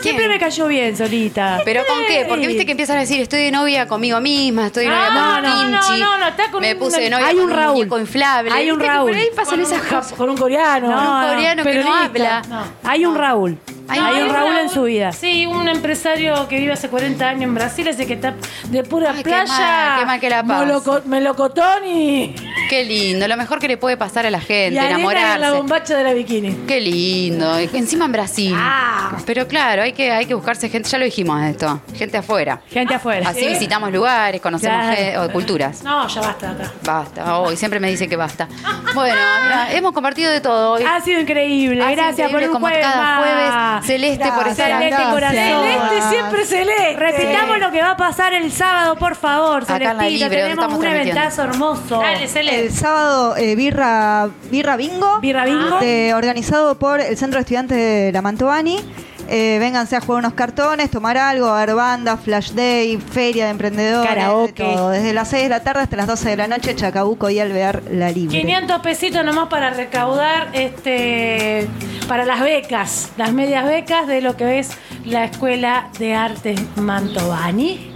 Siempre 0.00 0.28
me 0.28 0.38
cayó 0.38 0.66
bien, 0.66 0.94
Solita. 0.96 1.60
¿Pero 1.64 1.82
con 1.86 2.04
qué? 2.06 2.26
Porque 2.28 2.46
viste 2.46 2.66
que 2.66 2.72
empiezan 2.72 2.98
a 2.98 3.00
decir, 3.00 3.22
estoy 3.22 3.40
de 3.44 3.50
novia 3.50 3.88
conmigo 3.88 4.20
misma, 4.20 4.66
estoy 4.66 4.84
de 4.84 4.90
novia 4.90 5.08
No, 5.10 5.34
con 5.34 5.42
no, 5.42 5.60
un 5.60 5.70
no, 5.70 5.96
no, 5.98 6.18
no, 6.18 6.28
está 6.28 6.50
con 6.50 6.60
Me 6.60 6.74
un- 6.74 6.78
puse 6.78 7.00
de 7.00 7.08
novia 7.08 7.26
Hay 7.28 7.36
con 7.36 7.44
un 7.44 7.50
un 7.50 7.56
Raúl. 7.56 7.74
muñeco 7.76 7.98
inflable. 7.98 8.50
Hay 8.52 8.70
un 8.70 8.78
Viste 8.78 8.84
que 8.90 8.94
Raúl. 8.96 9.10
Por 9.10 9.18
ahí 9.18 9.28
pasan 9.34 9.60
esas 9.60 9.80
cosas. 9.82 10.12
con 10.12 10.28
un 10.28 10.36
coreano. 10.36 10.90
No, 10.90 10.96
Con 10.96 11.06
un 11.06 11.30
coreano 11.34 11.62
que 11.64 11.74
no 11.76 11.94
habla. 11.94 12.42
No. 12.50 12.64
Hay 12.84 13.06
un 13.06 13.14
Raúl. 13.16 13.58
Hay 13.88 14.00
Hay, 14.00 14.22
un 14.22 14.32
Raúl. 14.34 14.56
En 14.56 14.68
su 14.70 14.82
vida. 14.84 15.12
Sí, 15.12 15.44
un 15.46 15.68
empresario 15.68 16.48
que 16.48 16.58
vive 16.58 16.72
hace 16.72 16.88
40 16.88 17.28
años 17.28 17.42
en 17.42 17.54
Brasil, 17.54 17.86
ese 17.86 18.06
que 18.06 18.14
está 18.14 18.34
de 18.70 18.82
pura 18.82 19.10
Ay, 19.10 19.18
qué 19.18 19.24
playa. 19.24 19.44
mal, 19.46 19.98
qué 20.00 20.06
mal 20.06 20.20
que 20.20 20.30
la 20.30 20.42
pasa. 20.42 20.64
moloco- 20.64 21.02
melocotón 21.04 21.84
y, 21.86 22.34
Qué 22.70 22.84
lindo, 22.84 23.28
lo 23.28 23.36
mejor 23.36 23.58
que 23.58 23.68
le 23.68 23.76
puede 23.76 23.96
pasar 23.98 24.24
a 24.26 24.30
la 24.30 24.38
y 24.38 24.40
gente, 24.40 24.78
arena 24.80 24.96
en 24.96 25.02
la 25.04 25.10
enamorarse. 25.10 25.50
bombacha 25.58 25.96
de 25.98 26.04
la 26.04 26.12
bikini. 26.14 26.54
Qué 26.66 26.80
lindo. 26.80 27.60
y 27.60 27.68
Encima 27.76 28.06
en 28.06 28.12
Brasil. 28.12 28.54
Ah. 28.56 29.16
Pero 29.26 29.46
claro, 29.46 29.82
hay 29.82 29.92
que, 29.92 30.10
hay 30.10 30.24
que 30.26 30.34
buscarse 30.34 30.68
gente, 30.70 30.88
ya 30.88 30.98
lo 30.98 31.04
dijimos 31.04 31.42
esto, 31.42 31.80
gente 31.94 32.16
afuera. 32.16 32.60
Gente 32.70 32.94
afuera. 32.94 33.28
Así 33.28 33.46
visitamos 33.46 33.92
lugares, 33.92 34.40
conocemos 34.40 34.78
Claro. 34.78 34.96
ge- 34.96 35.18
o 35.18 35.30
culturas. 35.30 35.82
No, 35.82 36.08
ya 36.08 36.20
basta 36.22 36.50
acá. 36.52 36.72
Basta, 36.82 37.38
hoy 37.38 37.56
siempre 37.56 37.80
me 37.80 37.90
dice 37.90 38.08
que 38.08 38.16
basta. 38.16 38.48
Bueno, 38.94 39.16
mira, 39.42 39.72
hemos 39.72 39.92
compartido 39.92 40.30
de 40.32 40.40
todo 40.40 40.72
hoy. 40.72 40.84
Ha 40.84 41.00
sido 41.00 41.20
increíble. 41.20 41.82
Ha 41.82 41.90
sido 41.90 42.02
Gracias 42.02 42.30
por 42.30 42.42
un 42.42 42.48
como 42.52 42.66
jueves 42.66 42.84
cada 42.84 42.96
más. 42.96 43.73
Celeste 43.82 44.28
por 44.32 44.48
estar 44.48 44.66
Celeste 44.78 44.94
acá. 44.94 45.10
corazón. 45.10 45.36
Celeste 45.36 46.08
siempre 46.10 46.44
celeste. 46.44 46.96
Repitamos 46.96 47.58
lo 47.58 47.70
que 47.70 47.80
va 47.82 47.90
a 47.90 47.96
pasar 47.96 48.32
el 48.34 48.50
sábado, 48.52 48.96
por 48.96 49.14
favor, 49.16 49.62
Acá 49.62 49.76
en 49.76 49.82
la 49.84 49.90
Celestita. 50.04 50.28
Libre, 50.28 50.42
Tenemos 50.42 50.72
un 50.78 50.84
eventazo 50.86 51.42
hermoso. 51.42 51.98
Dale, 52.00 52.28
Celeste. 52.28 52.60
El 52.66 52.72
sábado, 52.72 53.36
eh, 53.36 53.54
birra, 53.56 54.28
birra 54.50 54.76
bingo. 54.76 55.20
Birra 55.20 55.44
bingo. 55.44 55.78
de- 55.80 56.12
organizado 56.14 56.78
por 56.78 57.00
el 57.00 57.16
Centro 57.16 57.38
de 57.38 57.42
Estudiantes 57.42 57.76
de 57.76 58.10
la 58.12 58.22
Mantovani. 58.22 58.78
Eh, 59.28 59.58
vénganse 59.58 59.96
a 59.96 60.00
jugar 60.00 60.20
unos 60.20 60.34
cartones, 60.34 60.90
tomar 60.90 61.16
algo, 61.16 61.48
a 61.48 61.64
ver 61.64 61.74
banda, 61.74 62.16
flash 62.16 62.50
day, 62.52 62.98
feria 62.98 63.44
de 63.46 63.50
emprendedores. 63.50 64.08
de 64.10 64.14
Karaoke. 64.16 64.52
todo. 64.52 64.90
Desde 64.90 65.12
las 65.12 65.28
6 65.28 65.44
de 65.44 65.48
la 65.48 65.62
tarde 65.62 65.82
hasta 65.82 65.96
las 65.96 66.06
12 66.06 66.30
de 66.30 66.36
la 66.36 66.48
noche, 66.48 66.74
Chacabuco 66.74 67.30
y 67.30 67.38
Alvear 67.40 67.82
La 67.90 68.10
Libre. 68.10 68.38
500 68.40 68.80
pesitos 68.80 69.24
nomás 69.24 69.48
para 69.48 69.70
recaudar 69.70 70.48
este 70.52 71.68
para 72.08 72.24
las 72.26 72.40
becas, 72.40 73.10
las 73.16 73.32
medias 73.32 73.64
becas 73.66 74.06
de 74.06 74.20
lo 74.20 74.36
que 74.36 74.58
es 74.58 74.70
la 75.04 75.24
Escuela 75.24 75.88
de 75.98 76.14
Arte 76.14 76.54
Mantovani. 76.76 77.93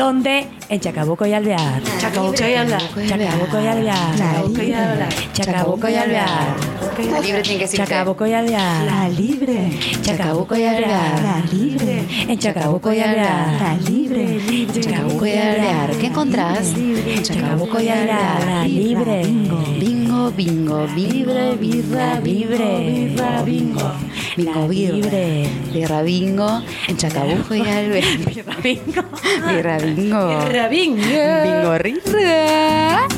¿Dónde? 0.00 0.46
En 0.70 0.80
Chacabuco 0.80 1.26
y 1.26 1.34
Alvear. 1.34 1.82
Chacabuco 2.00 2.42
y 2.48 2.54
Alvear. 2.54 2.80
Chacabuco 3.06 3.60
y 3.60 3.66
Alvear. 3.66 4.16
Chacabuco 4.16 4.62
y 4.62 4.72
Alvear. 4.72 5.08
Chacabuco 5.34 5.88
y 5.90 5.94
Alvear. 5.94 6.56
La 7.10 7.20
libre 7.20 7.42
tiene 7.42 7.58
que 7.58 7.64
decir 7.64 7.80
Chacabuco 7.80 8.26
y 8.26 8.32
Alvear. 8.32 8.86
La 8.86 9.08
Libre. 9.10 9.78
Chacabuco 10.00 10.56
y 10.56 10.64
Alvear. 10.64 11.22
La 11.22 11.42
Libre. 11.52 12.04
En 12.26 12.38
Chacabuco 12.38 12.92
y 12.94 13.00
Alvear. 13.00 13.60
La 13.60 13.74
Libre. 13.90 14.38
Chacabuco 14.80 15.26
y 15.26 15.32
Alvear. 15.32 15.90
¿Qué 15.90 16.06
encontrás? 16.06 16.72
En 16.74 17.22
Chacabuco 17.22 17.78
y 17.78 17.88
Alvear. 17.90 18.46
La 18.46 18.66
libre. 18.66 19.22
Bingo, 19.26 19.62
bingo, 19.78 19.99
libre, 20.28 21.56
birra, 21.56 22.20
libre. 22.20 23.16
birra, 23.16 23.42
bingo. 23.42 23.92
Bingo, 24.36 24.52
La 24.52 24.66
birra. 24.66 25.48
Birra, 25.72 26.02
bingo. 26.02 26.62
En 26.88 26.96
Chacabuco 26.96 27.54
y 27.54 27.60
Alvear. 27.60 28.04
Bingo. 28.62 29.02
Birra, 29.48 29.78
bingo. 29.78 30.48
Rabín. 30.50 30.96
Bingo, 30.96 31.78
rirra. 31.78 33.06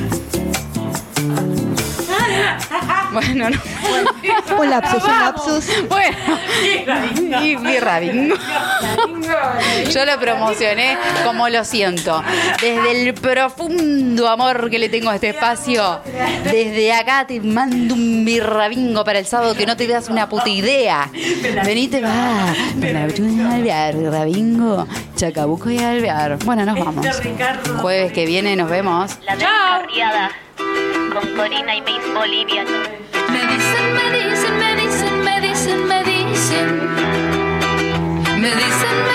Bueno, 3.12 3.50
no. 3.50 3.58
Un 4.58 4.70
lapsus, 4.70 5.04
un 5.04 5.18
lapsus. 5.20 5.88
Bueno, 5.88 6.16
y 7.42 7.56
birra 7.56 8.00
bingo. 8.00 8.36
Yo 9.92 10.06
lo 10.06 10.18
promocioné 10.18 10.96
como 11.24 11.48
lo 11.48 11.64
siento. 11.64 12.22
Desde 12.60 13.02
el 13.02 13.14
profundo 13.14 14.28
amor 14.28 14.70
que 14.70 14.78
le 14.78 14.88
tengo 14.88 15.10
a 15.10 15.16
este 15.16 15.30
espacio, 15.30 16.00
desde 16.44 16.92
acá 16.92 17.26
te 17.26 17.40
mando 17.40 17.94
un 17.94 18.24
birra 18.24 18.68
bingo 18.68 19.04
para 19.04 19.18
el 19.18 19.26
sábado 19.26 19.54
que 19.54 19.66
no 19.66 19.76
te 19.76 19.86
das 19.86 20.08
una 20.08 20.28
puta 20.28 20.48
idea. 20.48 21.10
Venite, 21.64 22.00
va. 22.00 22.54
Alvear, 23.52 23.96
birra 23.96 24.24
bingo, 24.24 24.86
Chacabuco 25.14 25.70
y 25.70 25.78
Alvear. 25.78 26.38
Bueno, 26.44 26.64
nos 26.64 26.78
vamos. 26.78 27.06
Jueves 27.80 28.12
que 28.12 28.24
viene 28.24 28.56
nos 28.56 28.70
vemos. 28.70 29.18
La 29.26 29.36
descarriada 29.36 30.30
con 31.12 31.36
Corina 31.36 31.76
y 31.76 31.82
Miss 31.82 32.14
Bolivia. 32.14 32.64
Me 33.28 33.40
dicen, 33.40 33.94
me 33.94 34.10
dicen, 34.18 34.58
me 34.58 34.76
dicen, 34.76 35.20
me 35.22 35.40
dicen, 35.40 35.86
me 35.86 36.04
dicen. 36.04 36.92
Me 38.40 38.48
dicen, 38.48 38.50
me 38.50 38.50
dicen, 38.50 39.11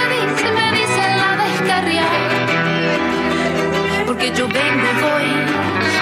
Porque 4.19 4.33
yo 4.35 4.47
vengo 4.47 4.83
y 4.83 5.01
voy 5.03 5.29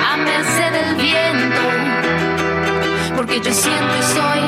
a 0.09 0.15
merced 0.15 0.71
del 0.71 0.95
viento. 0.95 1.63
Porque 3.13 3.41
yo 3.41 3.53
siento 3.53 3.93
y 3.99 4.03
soy 4.13 4.39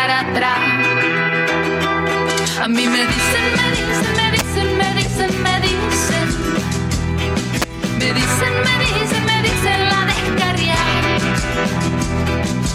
atrás. 0.00 0.58
A 2.62 2.68
mí 2.68 2.86
me 2.86 3.02
dicen, 3.04 3.44
me 3.58 3.68
dicen, 3.76 4.16
me 4.16 4.30
dicen, 4.32 4.78
me 4.78 4.94
dicen, 4.94 5.42
me 5.42 5.60
dicen. 5.60 6.28
Me 7.98 8.12
dicen, 8.14 8.52
me 8.64 8.74
dicen, 8.84 9.22
me 9.26 9.42
dicen 9.42 9.80
la 9.90 10.00
descarria. 10.06 10.76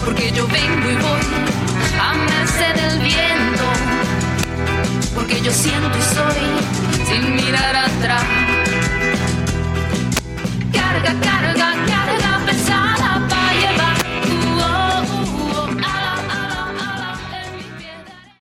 Porque 0.04 0.30
yo 0.30 0.46
vengo 0.46 0.88
y 0.88 0.96
voy 1.02 1.26
a 2.00 2.14
merced 2.14 2.74
del 2.80 3.00
viento. 3.00 3.64
Porque 5.16 5.40
yo 5.40 5.50
siento 5.50 5.98
y 5.98 6.02
soy 6.14 6.42
sin 7.08 7.34
mirar 7.34 7.74
atrás. 7.74 8.63
gotta, 11.02 11.14
gotta, 11.14 11.54
gotta, 11.54 12.18
gotta. 12.18 12.33